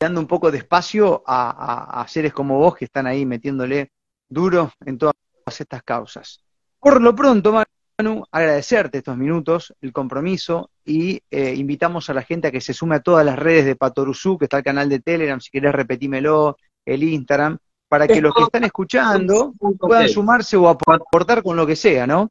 dando 0.00 0.20
un 0.20 0.28
poco 0.28 0.52
de 0.52 0.58
espacio 0.58 1.24
a, 1.26 2.06
seres 2.08 2.32
como 2.32 2.58
vos 2.58 2.76
que 2.76 2.84
están 2.84 3.06
ahí 3.08 3.26
metiéndole 3.26 3.90
duro 4.28 4.72
en 4.86 4.98
todas 4.98 5.14
estas 5.60 5.82
causas. 5.82 6.42
Por 6.78 7.00
lo 7.00 7.14
pronto, 7.14 7.52
Manu, 7.52 8.24
agradecerte 8.30 8.98
estos 8.98 9.16
minutos, 9.16 9.74
el 9.80 9.92
compromiso 9.92 10.70
y 10.84 11.20
eh, 11.30 11.54
invitamos 11.56 12.08
a 12.08 12.14
la 12.14 12.22
gente 12.22 12.48
a 12.48 12.50
que 12.52 12.60
se 12.60 12.72
sume 12.72 12.96
a 12.96 13.00
todas 13.00 13.24
las 13.24 13.38
redes 13.38 13.64
de 13.64 13.76
Patoruzú, 13.76 14.38
que 14.38 14.44
está 14.44 14.58
el 14.58 14.64
canal 14.64 14.88
de 14.88 15.00
Telegram, 15.00 15.40
si 15.40 15.50
querés 15.50 15.74
repetímelo, 15.74 16.56
el 16.84 17.02
Instagram, 17.02 17.58
para 17.88 18.06
que 18.06 18.20
los 18.20 18.34
que 18.34 18.42
están 18.44 18.64
escuchando 18.64 19.52
puedan 19.78 20.08
sumarse 20.08 20.56
o 20.56 20.68
aportar 20.68 21.42
con 21.42 21.56
lo 21.56 21.66
que 21.66 21.76
sea, 21.76 22.06
¿no? 22.06 22.30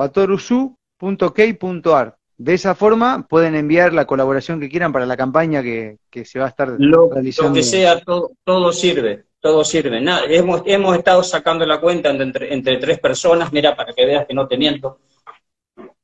patorusu.k.ar. 0.00 2.16
De 2.38 2.54
esa 2.54 2.74
forma 2.74 3.26
pueden 3.28 3.54
enviar 3.54 3.92
la 3.92 4.06
colaboración 4.06 4.58
que 4.58 4.70
quieran 4.70 4.94
para 4.94 5.04
la 5.04 5.14
campaña 5.14 5.62
que, 5.62 5.98
se 6.24 6.38
va 6.38 6.46
a 6.46 6.48
estar 6.48 6.70
realizando. 6.70 7.50
Lo 7.50 7.54
que 7.54 7.62
sea, 7.62 8.00
todo, 8.00 8.32
todo 8.42 8.72
sirve, 8.72 9.26
todo 9.40 9.64
sirve. 9.64 10.00
Nada, 10.00 10.24
hemos, 10.28 10.62
hemos 10.66 10.96
estado 10.96 11.22
sacando 11.22 11.66
la 11.66 11.80
cuenta 11.80 12.10
entre, 12.10 12.52
entre 12.52 12.76
tres 12.76 13.00
personas, 13.00 13.52
mira, 13.52 13.74
para 13.74 13.92
que 13.92 14.06
veas 14.06 14.26
que 14.26 14.34
no 14.34 14.46
te 14.46 14.56
miento. 14.56 14.98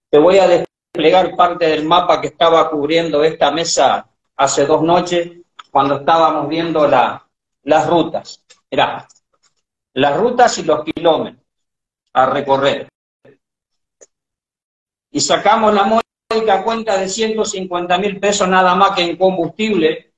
Te 0.09 0.19
voy 0.19 0.39
a 0.39 0.49
desplegar 0.49 1.37
parte 1.37 1.67
del 1.67 1.85
mapa 1.85 2.21
que 2.21 2.29
estaba 2.29 2.69
cubriendo 2.71 3.23
esta 3.23 3.51
mesa 3.51 4.09
hace 4.37 4.67
dos 4.67 4.83
noches, 4.83 5.33
cuando 5.71 5.97
estábamos 5.97 6.49
viendo 6.49 6.87
la, 6.89 7.27
las 7.65 7.87
rutas. 7.87 8.43
Mirá, 8.71 9.07
las 9.95 10.17
rutas 10.17 10.59
y 10.59 10.65
los 10.65 10.85
kilómetros 10.85 11.45
a 12.13 12.27
recorrer 12.27 12.89
y 15.17 15.21
sacamos 15.21 15.73
la 15.73 15.85
módica 15.85 16.63
cuenta 16.63 16.99
de 16.99 17.09
150 17.09 17.97
mil 17.97 18.21
pesos 18.21 18.47
nada 18.47 18.75
más 18.75 18.91
que 18.91 19.03
en 19.03 19.17
combustible, 19.17 20.13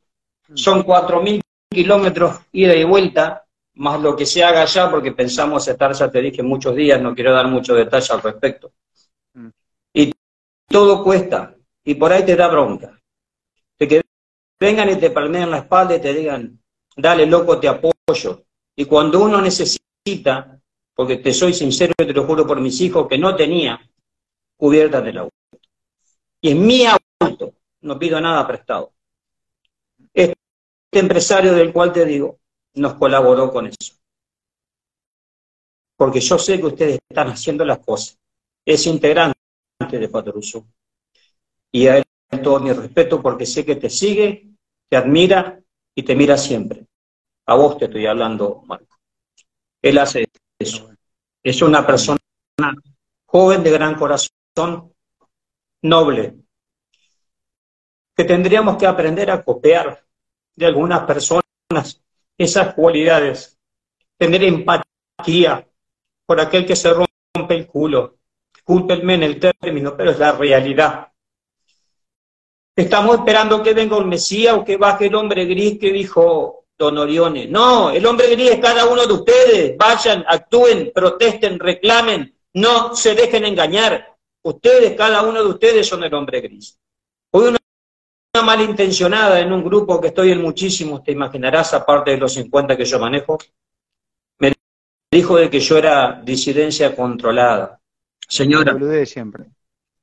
son 0.55 0.83
4 0.83 1.23
mil 1.23 1.41
kilómetros 1.79 2.41
ida 2.51 2.75
y 2.75 2.83
vuelta, 2.83 3.47
más 3.75 4.01
lo 4.01 4.17
que 4.17 4.27
se 4.27 4.43
haga 4.43 4.63
allá, 4.63 4.91
porque 4.91 5.13
pensamos 5.13 5.69
estar, 5.69 5.93
ya 5.93 6.11
te 6.11 6.21
dije, 6.21 6.43
muchos 6.43 6.75
días, 6.75 7.01
no 7.01 7.15
quiero 7.15 7.33
dar 7.33 7.47
mucho 7.47 7.73
detalle 7.73 8.13
al 8.13 8.21
respecto. 8.21 8.73
Mm. 9.35 9.49
Y 9.93 10.13
todo 10.69 11.05
cuesta, 11.05 11.55
y 11.85 11.95
por 11.95 12.13
ahí 12.13 12.25
te 12.25 12.35
da 12.35 12.49
bronca. 12.49 13.01
De 13.79 13.87
que 13.87 14.03
vengan 14.59 14.91
y 14.91 14.97
te 14.97 15.11
palmeen 15.11 15.53
la 15.53 15.59
espalda 15.59 15.95
y 15.95 16.01
te 16.01 16.13
digan, 16.13 16.59
dale 16.97 17.27
loco, 17.27 17.61
te 17.61 17.69
apoyo. 17.69 18.43
Y 18.75 18.85
cuando 18.87 19.21
uno 19.21 19.41
necesita, 19.41 20.59
porque 20.97 21.19
te 21.19 21.33
soy 21.33 21.55
sincero 21.55 21.95
y 21.97 22.07
te 22.07 22.13
lo 22.13 22.25
juro 22.25 22.45
por 22.45 22.61
mis 22.61 22.81
hijos, 22.81 23.07
que 23.07 23.19
no 23.19 23.37
tenía, 23.37 23.81
cubiertas 24.57 25.05
del 25.05 25.19
auto. 25.19 25.37
Y 26.41 26.51
en 26.51 26.67
mi 26.67 26.85
auto, 26.87 27.55
no 27.83 27.97
pido 28.01 28.21
nada 28.21 28.45
prestado. 28.49 28.91
Este 30.91 31.01
empresario 31.01 31.53
del 31.53 31.71
cual 31.71 31.93
te 31.93 32.07
digo, 32.07 32.39
nos 32.75 32.95
colaboró 32.95 33.53
con 33.53 33.67
eso. 33.67 33.95
Porque 35.97 36.21
yo 36.21 36.39
sé 36.39 36.59
que 36.59 36.67
ustedes 36.67 36.99
están 37.07 37.29
haciendo 37.29 37.65
las 37.65 37.81
cosas. 37.81 38.19
Es 38.65 38.87
integrante 38.87 39.37
de 39.91 40.09
Patoruzú. 40.09 40.67
Y 41.71 41.89
a 41.89 41.99
él 41.99 42.05
todo 42.43 42.61
mi 42.61 42.73
respeto 42.73 43.21
porque 43.21 43.45
sé 43.45 43.67
que 43.67 43.77
te 43.77 43.91
sigue, 43.91 44.49
te 44.89 44.97
admira 44.97 45.61
y 45.95 46.03
te 46.03 46.15
mira 46.15 46.39
siempre. 46.39 46.87
A 47.47 47.55
vos 47.55 47.77
te 47.77 47.85
estoy 47.85 48.07
hablando, 48.07 48.63
Marco. 48.67 48.99
Él 49.83 49.99
hace 49.99 50.27
eso. 50.59 50.91
Es 51.43 51.61
una 51.61 51.87
persona 51.87 52.19
joven 53.27 53.63
de 53.63 53.71
gran 53.71 53.95
corazón 53.95 54.95
noble, 55.83 56.37
que 58.17 58.25
tendríamos 58.25 58.77
que 58.77 58.87
aprender 58.87 59.31
a 59.31 59.45
copiar 59.45 60.08
de 60.59 60.67
algunas 60.67 61.01
personas 61.05 62.03
esas 62.37 62.75
cualidades, 62.75 63.57
tener 64.17 64.43
empatía 64.43 65.67
por 66.27 66.41
aquel 66.41 66.67
que 66.67 66.75
se 66.75 66.93
rompe 66.93 67.55
el 67.55 67.67
culo. 67.67 68.17
Discúlpenme 68.53 69.15
en 69.15 69.23
el 69.23 69.39
término, 69.39 69.97
pero 69.97 70.11
es 70.11 70.19
la 70.19 70.33
realidad. 70.33 71.13
Estamos 72.75 73.19
esperando 73.19 73.63
que 73.63 73.73
venga 73.73 73.97
un 73.97 74.09
Mesías 74.09 74.55
o 74.55 74.65
que 74.65 74.77
baje 74.77 75.07
el 75.07 75.15
hombre 75.15 75.45
gris 75.47 75.79
que 75.79 75.93
dijo 75.93 76.65
Don 76.77 76.99
Orione. 76.99 77.47
No, 77.47 77.91
el 77.91 78.05
hombre 78.05 78.29
gris 78.31 78.51
es 78.51 78.59
cada 78.59 78.87
uno 78.87 79.07
de 79.07 79.13
ustedes. 79.13 79.77
Vayan, 79.77 80.25
actúen, 80.27 80.91
protesten, 80.93 81.59
reclamen, 81.59 82.35
no 82.55 82.95
se 82.97 83.15
dejen 83.15 83.45
engañar. 83.45 84.17
Ustedes, 84.43 84.97
cada 84.97 85.23
uno 85.23 85.43
de 85.43 85.49
ustedes 85.51 85.87
son 85.87 86.03
el 86.03 86.15
hombre 86.15 86.41
gris. 86.41 86.79
Hoy 87.31 87.49
una 87.49 87.59
malintencionada 88.43 89.41
en 89.41 89.53
un 89.53 89.65
grupo 89.65 90.01
que 90.01 90.09
estoy 90.09 90.33
en 90.33 90.43
muchísimos, 90.43 91.03
te 91.03 91.13
imaginarás, 91.13 91.75
aparte 91.75 92.13
de 92.13 92.17
los 92.17 92.33
50 92.35 92.77
que 92.77 92.85
yo 92.85 92.99
manejo, 92.99 93.39
me 94.39 94.53
dijo 95.11 95.37
de 95.37 95.51
que 95.51 95.61
yo 95.61 95.79
era 95.79 96.21
disidencia 96.25 96.95
controlada. 96.95 97.81
Señora, 98.29 98.77
siempre. 99.07 99.47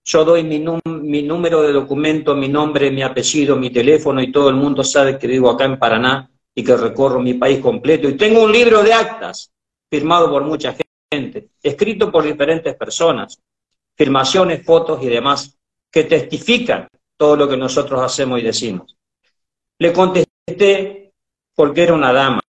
Yo 0.04 0.24
doy 0.24 0.44
mi, 0.44 0.64
mi, 0.86 1.24
número 1.24 1.62
de 1.64 1.74
documento, 1.74 2.36
mi 2.36 2.48
nombre, 2.48 2.92
mi 2.92 3.02
apellido, 3.02 3.56
mi 3.56 3.72
teléfono 3.72 4.22
y 4.22 4.32
todo 4.32 4.50
el 4.50 4.56
mundo 4.56 4.84
sabe 4.84 5.18
que 5.18 5.28
vivo 5.28 5.50
acá 5.50 5.66
en 5.66 5.80
Paraná 5.80 6.30
y 6.54 6.64
que 6.64 6.78
recorro 6.78 7.20
mi 7.20 7.34
país 7.34 7.60
completo. 7.60 8.08
Y 8.08 8.16
tengo 8.16 8.44
un 8.44 8.52
libro 8.52 8.84
de 8.84 8.94
actas 8.94 9.52
firmado 9.90 10.30
por 10.30 10.44
mucha 10.44 10.76
gente, 11.12 11.50
escrito 11.62 12.12
por 12.12 12.24
diferentes 12.24 12.76
personas, 12.76 13.42
firmaciones, 13.96 14.64
fotos 14.64 15.02
y 15.02 15.08
demás, 15.08 15.58
que 15.92 16.04
testifican 16.04 16.88
todo 17.18 17.36
lo 17.36 17.48
que 17.48 17.58
nosotros 17.58 18.02
hacemos 18.02 18.40
y 18.40 18.44
decimos. 18.44 18.98
Le 19.80 19.94
contesté 19.94 21.14
porque 21.56 21.84
era 21.84 21.94
una 21.94 22.12
dama. 22.12 22.42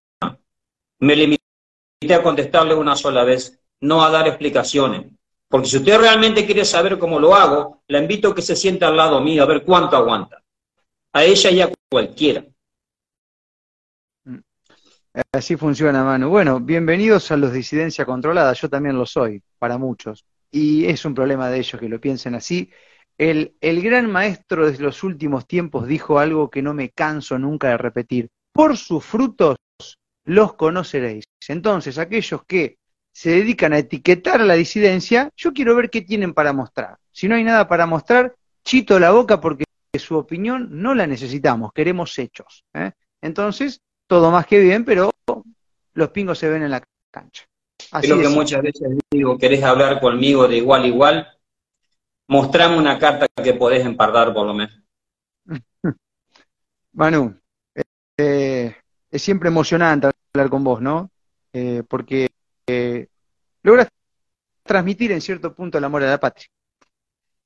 Me 0.99 1.15
limité 1.15 2.13
a 2.13 2.23
contestarle 2.23 2.73
una 2.73 2.95
sola 2.95 3.23
vez, 3.23 3.59
no 3.81 4.03
a 4.03 4.09
dar 4.09 4.27
explicaciones. 4.27 5.05
Porque 5.47 5.67
si 5.67 5.77
usted 5.77 5.97
realmente 5.97 6.45
quiere 6.45 6.65
saber 6.65 6.99
cómo 6.99 7.19
lo 7.19 7.33
hago, 7.33 7.81
la 7.87 7.99
invito 7.99 8.29
a 8.29 8.35
que 8.35 8.41
se 8.41 8.55
siente 8.55 8.85
al 8.85 8.97
lado 8.97 9.21
mío 9.21 9.43
a 9.43 9.45
ver 9.45 9.63
cuánto 9.63 9.95
aguanta. 9.95 10.43
A 11.13 11.23
ella 11.23 11.51
y 11.51 11.61
a 11.61 11.71
cualquiera. 11.89 12.43
Mm. 14.25 14.39
Así 15.31 15.55
funciona, 15.55 16.03
Manu. 16.03 16.29
Bueno, 16.29 16.59
bienvenidos 16.59 17.31
a 17.31 17.37
los 17.37 17.53
disidencia 17.53 18.05
controlada. 18.05 18.51
Yo 18.53 18.69
también 18.69 18.97
lo 18.97 19.05
soy, 19.05 19.41
para 19.57 19.77
muchos. 19.77 20.25
Y 20.51 20.85
es 20.85 21.05
un 21.05 21.15
problema 21.15 21.49
de 21.49 21.59
ellos 21.59 21.79
que 21.79 21.89
lo 21.89 21.99
piensen 21.99 22.35
así. 22.35 22.69
El, 23.17 23.55
el 23.61 23.81
gran 23.81 24.11
maestro 24.11 24.69
de 24.69 24.77
los 24.79 25.03
últimos 25.03 25.47
tiempos 25.47 25.87
dijo 25.87 26.19
algo 26.19 26.49
que 26.49 26.61
no 26.61 26.73
me 26.73 26.89
canso 26.89 27.39
nunca 27.39 27.69
de 27.69 27.77
repetir. 27.77 28.29
Por 28.51 28.77
sus 28.77 29.03
frutos 29.03 29.57
los 30.25 30.53
conoceréis. 30.53 31.25
Entonces, 31.47 31.97
aquellos 31.97 32.43
que 32.45 32.77
se 33.11 33.31
dedican 33.31 33.73
a 33.73 33.79
etiquetar 33.79 34.41
a 34.41 34.45
la 34.45 34.53
disidencia, 34.53 35.31
yo 35.35 35.53
quiero 35.53 35.75
ver 35.75 35.89
qué 35.89 36.01
tienen 36.01 36.33
para 36.33 36.53
mostrar. 36.53 36.97
Si 37.11 37.27
no 37.27 37.35
hay 37.35 37.43
nada 37.43 37.67
para 37.67 37.87
mostrar, 37.87 38.35
chito 38.63 38.99
la 38.99 39.11
boca 39.11 39.41
porque 39.41 39.63
su 39.97 40.15
opinión 40.15 40.67
no 40.69 40.93
la 40.93 41.07
necesitamos, 41.07 41.71
queremos 41.73 42.17
hechos. 42.19 42.63
¿eh? 42.75 42.91
Entonces, 43.21 43.81
todo 44.05 44.29
más 44.29 44.45
que 44.45 44.59
bien, 44.59 44.85
pero 44.85 45.09
los 45.93 46.09
pingos 46.09 46.37
se 46.37 46.49
ven 46.49 46.63
en 46.63 46.71
la 46.71 46.83
cancha. 47.11 47.45
Así 47.91 48.07
Creo 48.07 48.21
que 48.21 48.29
muchas 48.29 48.61
veces 48.61 48.87
digo, 49.09 49.37
querés 49.37 49.63
hablar 49.63 49.99
conmigo 49.99 50.47
de 50.47 50.57
igual 50.57 50.83
a 50.83 50.87
igual, 50.87 51.36
mostrame 52.27 52.77
una 52.77 52.99
carta 52.99 53.27
que 53.41 53.53
podés 53.53 53.85
empardar 53.85 54.33
por 54.33 54.45
lo 54.45 54.53
menos. 54.53 54.81
Manu, 56.93 57.39
eh, 58.17 58.75
es 59.09 59.21
siempre 59.21 59.49
emocionante 59.49 60.09
hablar 60.33 60.49
con 60.49 60.63
vos, 60.63 60.81
¿no? 60.81 61.11
Eh, 61.53 61.83
porque 61.87 62.29
eh, 62.67 63.07
logra 63.63 63.87
transmitir 64.63 65.11
en 65.11 65.21
cierto 65.21 65.53
punto 65.53 65.77
el 65.77 65.83
amor 65.83 66.03
a 66.03 66.09
la 66.09 66.19
patria. 66.19 66.47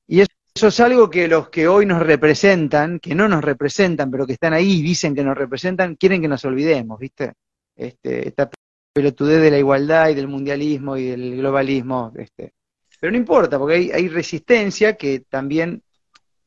Y 0.08 0.22
eso 0.22 0.68
es 0.68 0.80
algo 0.80 1.10
que 1.10 1.28
los 1.28 1.50
que 1.50 1.68
hoy 1.68 1.86
nos 1.86 2.02
representan, 2.02 3.00
que 3.00 3.16
no 3.16 3.28
nos 3.28 3.44
representan, 3.44 4.10
pero 4.10 4.26
que 4.26 4.34
están 4.34 4.54
ahí 4.54 4.80
y 4.80 4.82
dicen 4.82 5.16
que 5.16 5.24
nos 5.24 5.38
representan, 5.38 5.96
quieren 5.96 6.22
que 6.22 6.28
nos 6.28 6.44
olvidemos, 6.44 7.00
¿viste? 7.00 7.34
Este, 7.76 8.28
esta 8.28 8.50
pelotudez 8.94 9.42
de 9.42 9.52
la 9.52 9.58
igualdad 9.58 10.10
y 10.10 10.16
del 10.16 10.28
mundialismo 10.28 10.98
y 10.98 11.06
del 11.06 11.38
globalismo, 11.38 12.12
este. 12.18 12.54
Pero 13.02 13.14
no 13.14 13.18
importa, 13.18 13.58
porque 13.58 13.91
hay, 13.91 14.08
resistencia 14.10 14.95
que 14.95 15.22
también 15.22 15.82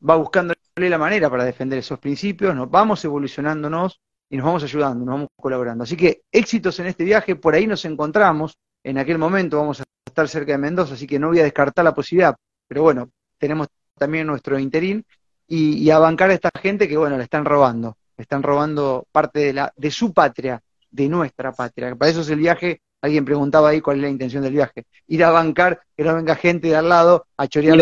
va 0.09 0.14
buscando 0.14 0.55
la 0.76 0.98
manera 0.98 1.28
para 1.28 1.44
defender 1.44 1.80
esos 1.80 1.98
principios, 1.98 2.55
nos 2.55 2.70
vamos 2.70 3.05
evolucionándonos 3.05 4.00
y 4.30 4.36
nos 4.36 4.46
vamos 4.46 4.62
ayudando, 4.62 5.05
nos 5.05 5.14
vamos 5.14 5.28
colaborando. 5.34 5.82
Así 5.82 5.96
que 5.96 6.22
éxitos 6.30 6.78
en 6.78 6.86
este 6.86 7.02
viaje, 7.02 7.34
por 7.34 7.57
ahí 7.57 7.66
nos 7.66 7.84
encontramos, 7.84 8.57
en 8.84 8.98
aquel 8.98 9.18
momento 9.18 9.57
vamos 9.57 9.80
a 9.80 9.84
estar 10.07 10.28
cerca 10.28 10.52
de 10.52 10.59
Mendoza, 10.59 10.94
así 10.94 11.09
que 11.09 11.18
no 11.18 11.26
voy 11.26 11.40
a 11.40 11.42
descartar 11.42 11.84
la 11.84 11.92
posibilidad, 11.92 12.36
pero 12.68 12.82
bueno, 12.82 13.11
tenemos 13.36 13.66
también 13.98 14.24
nuestro 14.28 14.57
interín 14.57 15.05
y, 15.48 15.90
a 15.90 15.98
bancar 15.98 16.30
a 16.30 16.34
esta 16.34 16.50
gente 16.62 16.86
que 16.86 16.96
bueno, 16.96 17.16
le 17.16 17.24
están 17.24 17.44
robando, 17.44 17.98
le 18.16 18.22
están 18.22 18.44
robando 18.44 19.09
parte 19.11 19.40
de, 19.40 19.55
la, 19.55 19.72
de 19.74 19.90
su 19.90 20.14
patria, 20.14 20.62
de 20.88 21.09
nuestra 21.09 21.50
patria. 21.50 21.96
Para 21.96 22.12
eso 22.12 22.20
es 22.20 22.30
el 22.30 22.38
viaje, 22.38 22.80
alguien 23.05 23.24
preguntaba 23.24 23.68
ahí 23.68 23.80
cuál 23.80 23.98
es 23.98 24.02
la 24.02 24.09
intención 24.09 24.42
del 24.42 24.55
viaje, 24.55 24.86
ir 25.09 25.24
a 25.24 25.30
bancar, 25.30 25.80
que 25.96 26.02
no 26.02 26.14
venga 26.14 26.34
gente 26.36 26.68
de 26.68 26.76
al 26.76 26.88
lado 26.88 27.26
a 27.36 27.46
chorear 27.46 27.78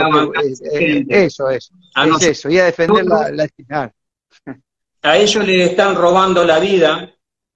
eso, 1.08 1.48
eso, 1.48 1.50
es 1.50 1.72
eso, 2.22 2.50
y 2.50 2.58
a 2.58 2.64
defender 2.64 3.04
la, 3.04 3.30
la, 3.30 3.92
a 5.02 5.16
ellos 5.16 5.46
les 5.46 5.70
están 5.70 5.94
robando 5.94 6.44
la 6.44 6.58
vida 6.58 7.12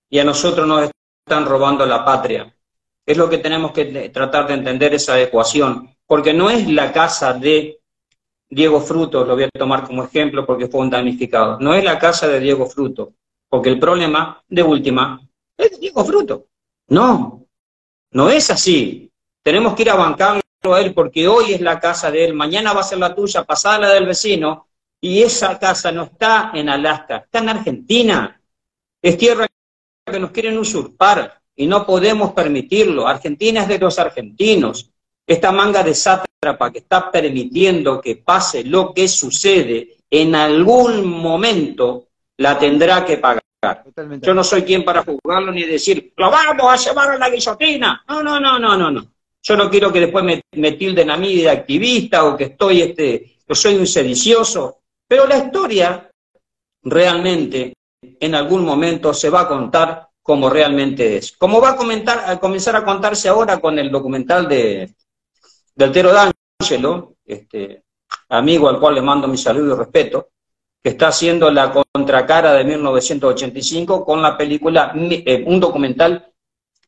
y 0.08 0.18
a 0.18 0.24
nosotros 0.24 0.66
nos 0.66 0.90
están 1.24 1.44
robando 1.44 1.84
la 1.86 2.04
patria. 2.04 2.52
Es 3.04 3.16
lo 3.16 3.28
que 3.28 3.38
tenemos 3.38 3.72
que 3.72 4.10
tratar 4.10 4.46
de 4.46 4.54
entender 4.54 4.94
esa 4.94 5.20
ecuación, 5.20 5.96
porque 6.06 6.32
no 6.32 6.50
es 6.50 6.68
la 6.68 6.92
casa 6.92 7.32
de 7.32 7.80
Diego 8.48 8.80
Fruto, 8.80 9.24
lo 9.24 9.34
voy 9.34 9.44
a 9.44 9.50
tomar 9.50 9.84
como 9.84 10.04
ejemplo 10.04 10.46
porque 10.46 10.68
fue 10.68 10.80
un 10.80 10.90
damnificado, 10.90 11.58
no 11.58 11.74
es 11.74 11.82
la 11.82 11.98
casa 11.98 12.28
de 12.28 12.38
Diego 12.38 12.66
Fruto, 12.66 13.14
porque 13.48 13.70
el 13.70 13.78
problema 13.78 14.40
de 14.48 14.62
última 14.62 15.20
es 15.56 15.80
Diego 15.80 16.04
Fruto. 16.04 16.46
No, 16.88 17.45
no 18.16 18.30
es 18.30 18.50
así. 18.50 19.12
Tenemos 19.42 19.74
que 19.74 19.82
ir 19.82 19.90
a 19.90 19.94
bancarlo 19.94 20.40
a 20.62 20.80
él 20.80 20.94
porque 20.94 21.28
hoy 21.28 21.52
es 21.52 21.60
la 21.60 21.78
casa 21.78 22.10
de 22.10 22.24
él, 22.24 22.32
mañana 22.32 22.72
va 22.72 22.80
a 22.80 22.90
ser 22.90 22.96
la 22.96 23.14
tuya, 23.14 23.44
pasada 23.44 23.80
la 23.80 23.90
del 23.90 24.06
vecino, 24.06 24.68
y 24.98 25.22
esa 25.22 25.58
casa 25.58 25.92
no 25.92 26.04
está 26.04 26.50
en 26.54 26.70
Alaska, 26.70 27.18
está 27.18 27.40
en 27.40 27.50
Argentina. 27.50 28.40
Es 29.02 29.18
tierra 29.18 29.46
que 30.10 30.18
nos 30.18 30.30
quieren 30.30 30.56
usurpar 30.56 31.42
y 31.54 31.66
no 31.66 31.84
podemos 31.84 32.32
permitirlo. 32.32 33.06
Argentina 33.06 33.60
es 33.60 33.68
de 33.68 33.78
los 33.78 33.98
argentinos. 33.98 34.90
Esta 35.26 35.52
manga 35.52 35.82
de 35.82 35.94
sátrapa 35.94 36.72
que 36.72 36.78
está 36.78 37.10
permitiendo 37.10 38.00
que 38.00 38.16
pase 38.16 38.64
lo 38.64 38.94
que 38.94 39.08
sucede, 39.08 39.98
en 40.10 40.34
algún 40.34 41.06
momento 41.06 42.06
la 42.38 42.58
tendrá 42.58 43.04
que 43.04 43.18
pagar. 43.18 43.45
Yo 44.20 44.34
no 44.34 44.44
soy 44.44 44.62
quien 44.62 44.84
para 44.84 45.02
juzgarlo 45.02 45.52
ni 45.52 45.64
decir, 45.64 46.12
lo 46.16 46.30
vamos 46.30 46.72
a 46.72 46.76
llevar 46.76 47.10
a 47.10 47.18
la 47.18 47.30
guillotina. 47.30 48.04
No, 48.08 48.22
no, 48.22 48.38
no, 48.38 48.58
no, 48.58 48.76
no, 48.76 48.90
no. 48.90 49.06
Yo 49.42 49.56
no 49.56 49.70
quiero 49.70 49.92
que 49.92 50.00
después 50.00 50.24
me, 50.24 50.42
me 50.52 50.72
tilden 50.72 51.10
a 51.10 51.16
mí 51.16 51.36
de 51.36 51.50
activista 51.50 52.24
o 52.24 52.36
que 52.36 52.44
estoy, 52.44 52.82
este, 52.82 53.38
yo 53.48 53.54
soy 53.54 53.76
un 53.76 53.86
sedicioso. 53.86 54.80
Pero 55.06 55.26
la 55.26 55.38
historia 55.38 56.10
realmente 56.82 57.74
en 58.00 58.34
algún 58.34 58.64
momento 58.64 59.14
se 59.14 59.30
va 59.30 59.42
a 59.42 59.48
contar 59.48 60.08
como 60.22 60.50
realmente 60.50 61.18
es. 61.18 61.32
Como 61.32 61.60
va 61.60 61.70
a, 61.70 61.76
comentar, 61.76 62.28
a 62.28 62.40
comenzar 62.40 62.74
a 62.74 62.84
contarse 62.84 63.28
ahora 63.28 63.60
con 63.60 63.78
el 63.78 63.90
documental 63.90 64.48
de, 64.48 64.94
de 65.74 65.84
Altero 65.84 66.12
D'Angelo, 66.12 67.14
este, 67.24 67.84
amigo 68.28 68.68
al 68.68 68.80
cual 68.80 68.96
le 68.96 69.02
mando 69.02 69.28
mi 69.28 69.36
saludo 69.36 69.74
y 69.74 69.78
respeto, 69.78 70.30
que 70.86 70.90
está 70.90 71.08
haciendo 71.08 71.50
la 71.50 71.72
contracara 71.72 72.52
de 72.52 72.62
1985 72.62 74.04
con 74.04 74.22
la 74.22 74.38
película, 74.38 74.92
eh, 74.94 75.42
un 75.44 75.58
documental 75.58 76.32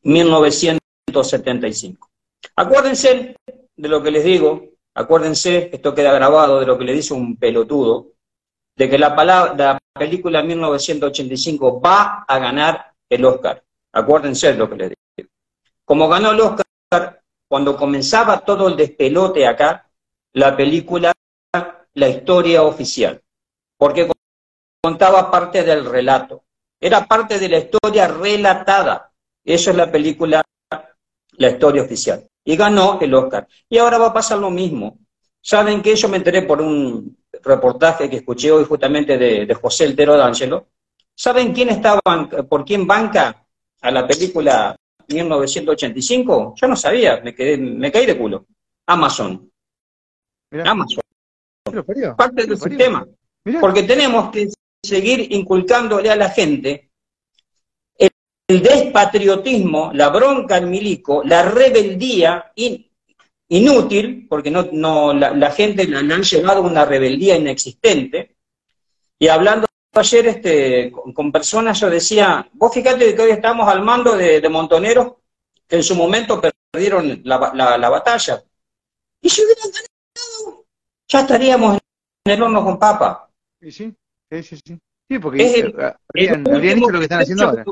1975. 0.03 2.09
Acuérdense 2.55 3.35
de 3.75 3.87
lo 3.89 4.01
que 4.01 4.11
les 4.11 4.23
digo, 4.23 4.69
Acuérdense, 4.93 5.69
esto 5.73 5.93
queda 5.93 6.13
grabado 6.13 6.61
de 6.61 6.65
lo 6.65 6.77
que 6.77 6.85
le 6.85 6.93
dice 6.93 7.13
un 7.13 7.35
pelotudo, 7.35 8.13
de 8.77 8.89
que 8.89 8.97
la, 8.97 9.13
palabra, 9.13 9.53
la 9.57 9.79
película 9.93 10.43
1985 10.43 11.81
va 11.81 12.23
a 12.25 12.39
ganar 12.39 12.93
el 13.09 13.25
Oscar. 13.25 13.61
Acuérdense 13.91 14.53
de 14.53 14.57
lo 14.57 14.69
que 14.69 14.75
le 14.77 14.93
digo. 15.17 15.29
Como 15.83 16.07
ganó 16.07 16.31
el 16.31 16.39
Oscar, 16.39 17.21
cuando 17.49 17.75
comenzaba 17.75 18.45
todo 18.45 18.69
el 18.69 18.77
despelote 18.77 19.45
acá, 19.45 19.89
la 20.31 20.55
película, 20.55 21.11
la 21.95 22.07
historia 22.07 22.63
oficial, 22.63 23.21
porque 23.79 24.11
contaba 24.83 25.31
parte 25.31 25.63
del 25.63 25.85
relato, 25.85 26.43
era 26.79 27.07
parte 27.07 27.39
de 27.39 27.47
la 27.47 27.57
historia 27.59 28.07
relatada. 28.09 29.11
Eso 29.43 29.71
es 29.71 29.77
la 29.77 29.89
película, 29.89 30.43
la 31.31 31.49
historia 31.49 31.81
oficial 31.81 32.27
y 32.43 32.57
ganó 32.57 32.99
el 32.99 33.13
Oscar. 33.13 33.47
Y 33.69 33.77
ahora 33.77 33.97
va 33.97 34.07
a 34.07 34.13
pasar 34.13 34.37
lo 34.37 34.49
mismo. 34.49 34.99
Saben 35.41 35.81
que 35.81 35.95
yo 35.95 36.09
me 36.09 36.17
enteré 36.17 36.41
por 36.41 36.61
un 36.61 37.17
reportaje 37.41 38.09
que 38.09 38.17
escuché 38.17 38.51
hoy 38.51 38.65
justamente 38.65 39.17
de, 39.17 39.53
José 39.53 39.85
Eltero 39.85 40.17
D'Angelo. 40.17 40.67
¿Saben 41.15 41.53
quién 41.53 41.69
estaba, 41.69 42.01
por 42.49 42.65
quién 42.65 42.85
banca 42.85 43.45
a 43.81 43.91
la 43.91 44.05
película 44.05 44.75
1985? 45.07 46.55
Yo 46.57 46.67
no 46.67 46.75
sabía, 46.75 47.21
me, 47.21 47.33
quedé, 47.33 47.57
me 47.57 47.91
caí 47.91 48.05
de 48.05 48.17
culo. 48.17 48.45
Amazon. 48.87 49.49
Amazon. 50.51 51.01
Parte 52.17 52.45
del 52.45 52.57
sistema. 52.57 53.05
Porque 53.59 53.83
tenemos 53.83 54.31
que 54.31 54.49
seguir 54.83 55.31
inculcándole 55.33 56.09
a 56.09 56.15
la 56.15 56.29
gente 56.29 56.91
el, 57.97 58.61
despatriotismo, 58.63 59.91
la 59.93 60.09
bronca 60.09 60.55
al 60.55 60.67
milico, 60.67 61.23
la 61.23 61.43
rebeldía 61.43 62.51
inútil, 63.47 64.27
porque 64.27 64.49
no, 64.49 64.67
no 64.71 65.13
la, 65.13 65.51
gente 65.51 65.87
la, 65.87 65.99
han 65.99 66.23
llevado 66.23 66.59
a 66.59 66.67
una 66.67 66.85
rebeldía 66.85 67.37
inexistente. 67.37 68.35
Y 69.19 69.27
hablando 69.27 69.67
ayer 69.93 70.27
este, 70.27 70.91
con, 70.91 71.31
personas, 71.31 71.79
yo 71.79 71.89
decía, 71.89 72.47
vos 72.53 72.73
fíjate 72.73 73.15
que 73.15 73.21
hoy 73.21 73.31
estamos 73.31 73.67
al 73.67 73.81
mando 73.81 74.15
de, 74.15 74.47
montoneros 74.49 75.13
que 75.67 75.75
en 75.75 75.83
su 75.83 75.95
momento 75.95 76.41
perdieron 76.71 77.21
la, 77.23 77.77
la 77.77 77.89
batalla. 77.89 78.43
Y 79.21 79.29
si 79.29 79.43
hubieran 79.43 79.69
ganado, 79.71 80.65
ya 81.07 81.19
estaríamos 81.19 81.77
en 82.25 82.31
el 82.33 82.41
horno 82.41 82.63
con 82.63 82.79
papa. 82.79 83.28
Sí, 83.61 83.71
sí, 83.71 83.93
sí, 84.29 84.59
sí. 84.65 84.79
Sí, 85.09 85.19
porque 85.19 85.43
es 85.43 85.55
el, 85.55 85.71
lo 85.71 86.99
que 86.99 87.03
están 87.03 87.21
haciendo 87.21 87.45
ahora. 87.45 87.65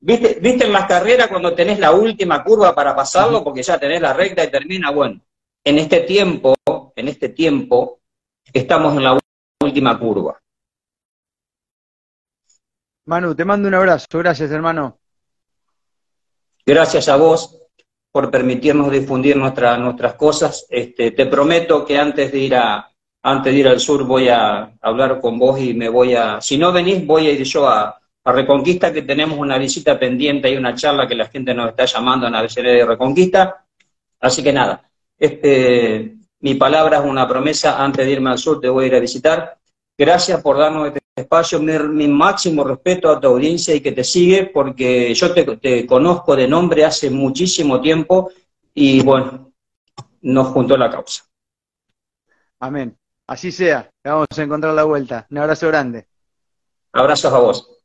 ¿Viste, 0.00 0.38
¿Viste 0.40 0.66
en 0.66 0.72
las 0.72 0.86
carreras 0.86 1.28
cuando 1.28 1.54
tenés 1.54 1.78
la 1.78 1.92
última 1.92 2.44
curva 2.44 2.74
para 2.74 2.94
pasarlo? 2.94 3.42
Porque 3.42 3.62
ya 3.62 3.78
tenés 3.78 4.00
la 4.00 4.12
recta 4.12 4.44
y 4.44 4.50
termina. 4.50 4.90
Bueno, 4.90 5.20
en 5.64 5.78
este 5.78 6.00
tiempo, 6.00 6.54
en 6.94 7.08
este 7.08 7.30
tiempo, 7.30 8.00
estamos 8.52 8.96
en 8.96 9.02
la 9.02 9.18
última 9.62 9.98
curva. 9.98 10.40
Manu, 13.06 13.34
te 13.34 13.44
mando 13.44 13.68
un 13.68 13.74
abrazo. 13.74 14.06
Gracias, 14.12 14.50
hermano. 14.50 14.98
Gracias 16.64 17.08
a 17.08 17.16
vos 17.16 17.60
por 18.12 18.30
permitirnos 18.30 18.92
difundir 18.92 19.36
nuestras 19.36 20.14
cosas. 20.14 20.66
Este, 20.70 21.10
te 21.10 21.26
prometo 21.26 21.84
que 21.84 21.98
antes 21.98 22.30
de 22.30 22.38
ir 22.38 22.54
a 22.54 22.93
antes 23.26 23.52
de 23.54 23.58
ir 23.58 23.68
al 23.68 23.80
sur 23.80 24.04
voy 24.04 24.28
a 24.28 24.70
hablar 24.82 25.18
con 25.18 25.38
vos 25.38 25.58
y 25.58 25.72
me 25.72 25.88
voy 25.88 26.14
a, 26.14 26.42
si 26.42 26.58
no 26.58 26.72
venís, 26.72 27.06
voy 27.06 27.26
a 27.26 27.32
ir 27.32 27.42
yo 27.42 27.66
a, 27.66 27.98
Reconquista, 28.26 28.90
que 28.90 29.02
tenemos 29.02 29.38
una 29.38 29.58
visita 29.58 29.98
pendiente 29.98 30.50
y 30.50 30.56
una 30.56 30.74
charla 30.74 31.06
que 31.06 31.14
la 31.14 31.26
gente 31.26 31.52
nos 31.52 31.68
está 31.68 31.84
llamando 31.84 32.26
en 32.26 32.32
la 32.32 32.42
de 32.42 32.86
Reconquista. 32.86 33.66
Así 34.18 34.42
que 34.42 34.50
nada, 34.50 34.82
este, 35.18 36.14
mi 36.40 36.54
palabra 36.54 37.00
es 37.00 37.04
una 37.04 37.28
promesa, 37.28 37.84
antes 37.84 38.06
de 38.06 38.12
irme 38.12 38.30
al 38.30 38.38
sur 38.38 38.62
te 38.62 38.70
voy 38.70 38.84
a 38.84 38.86
ir 38.86 38.94
a 38.94 39.00
visitar. 39.00 39.58
Gracias 39.98 40.40
por 40.40 40.56
darnos 40.56 40.86
este 40.86 41.00
espacio, 41.14 41.60
mi, 41.60 42.08
máximo 42.08 42.64
respeto 42.64 43.10
a 43.10 43.20
tu 43.20 43.28
audiencia 43.28 43.74
y 43.74 43.82
que 43.82 43.92
te 43.92 44.04
sigue, 44.04 44.46
porque 44.46 45.12
yo 45.12 45.34
te, 45.34 45.84
conozco 45.86 46.34
de 46.34 46.48
nombre 46.48 46.82
hace 46.82 47.10
muchísimo 47.10 47.78
tiempo 47.78 48.30
y 48.72 49.02
bueno, 49.02 49.52
nos 50.22 50.46
juntó 50.48 50.78
la 50.78 50.90
causa. 50.90 51.24
Amén. 52.58 52.96
Así 53.26 53.50
sea, 53.50 53.90
vamos 54.04 54.26
a 54.36 54.42
encontrar 54.42 54.74
la 54.74 54.84
vuelta. 54.84 55.26
Un 55.30 55.38
abrazo 55.38 55.68
grande. 55.68 56.08
Abrazos 56.92 57.32
a 57.32 57.38
vos. 57.38 57.83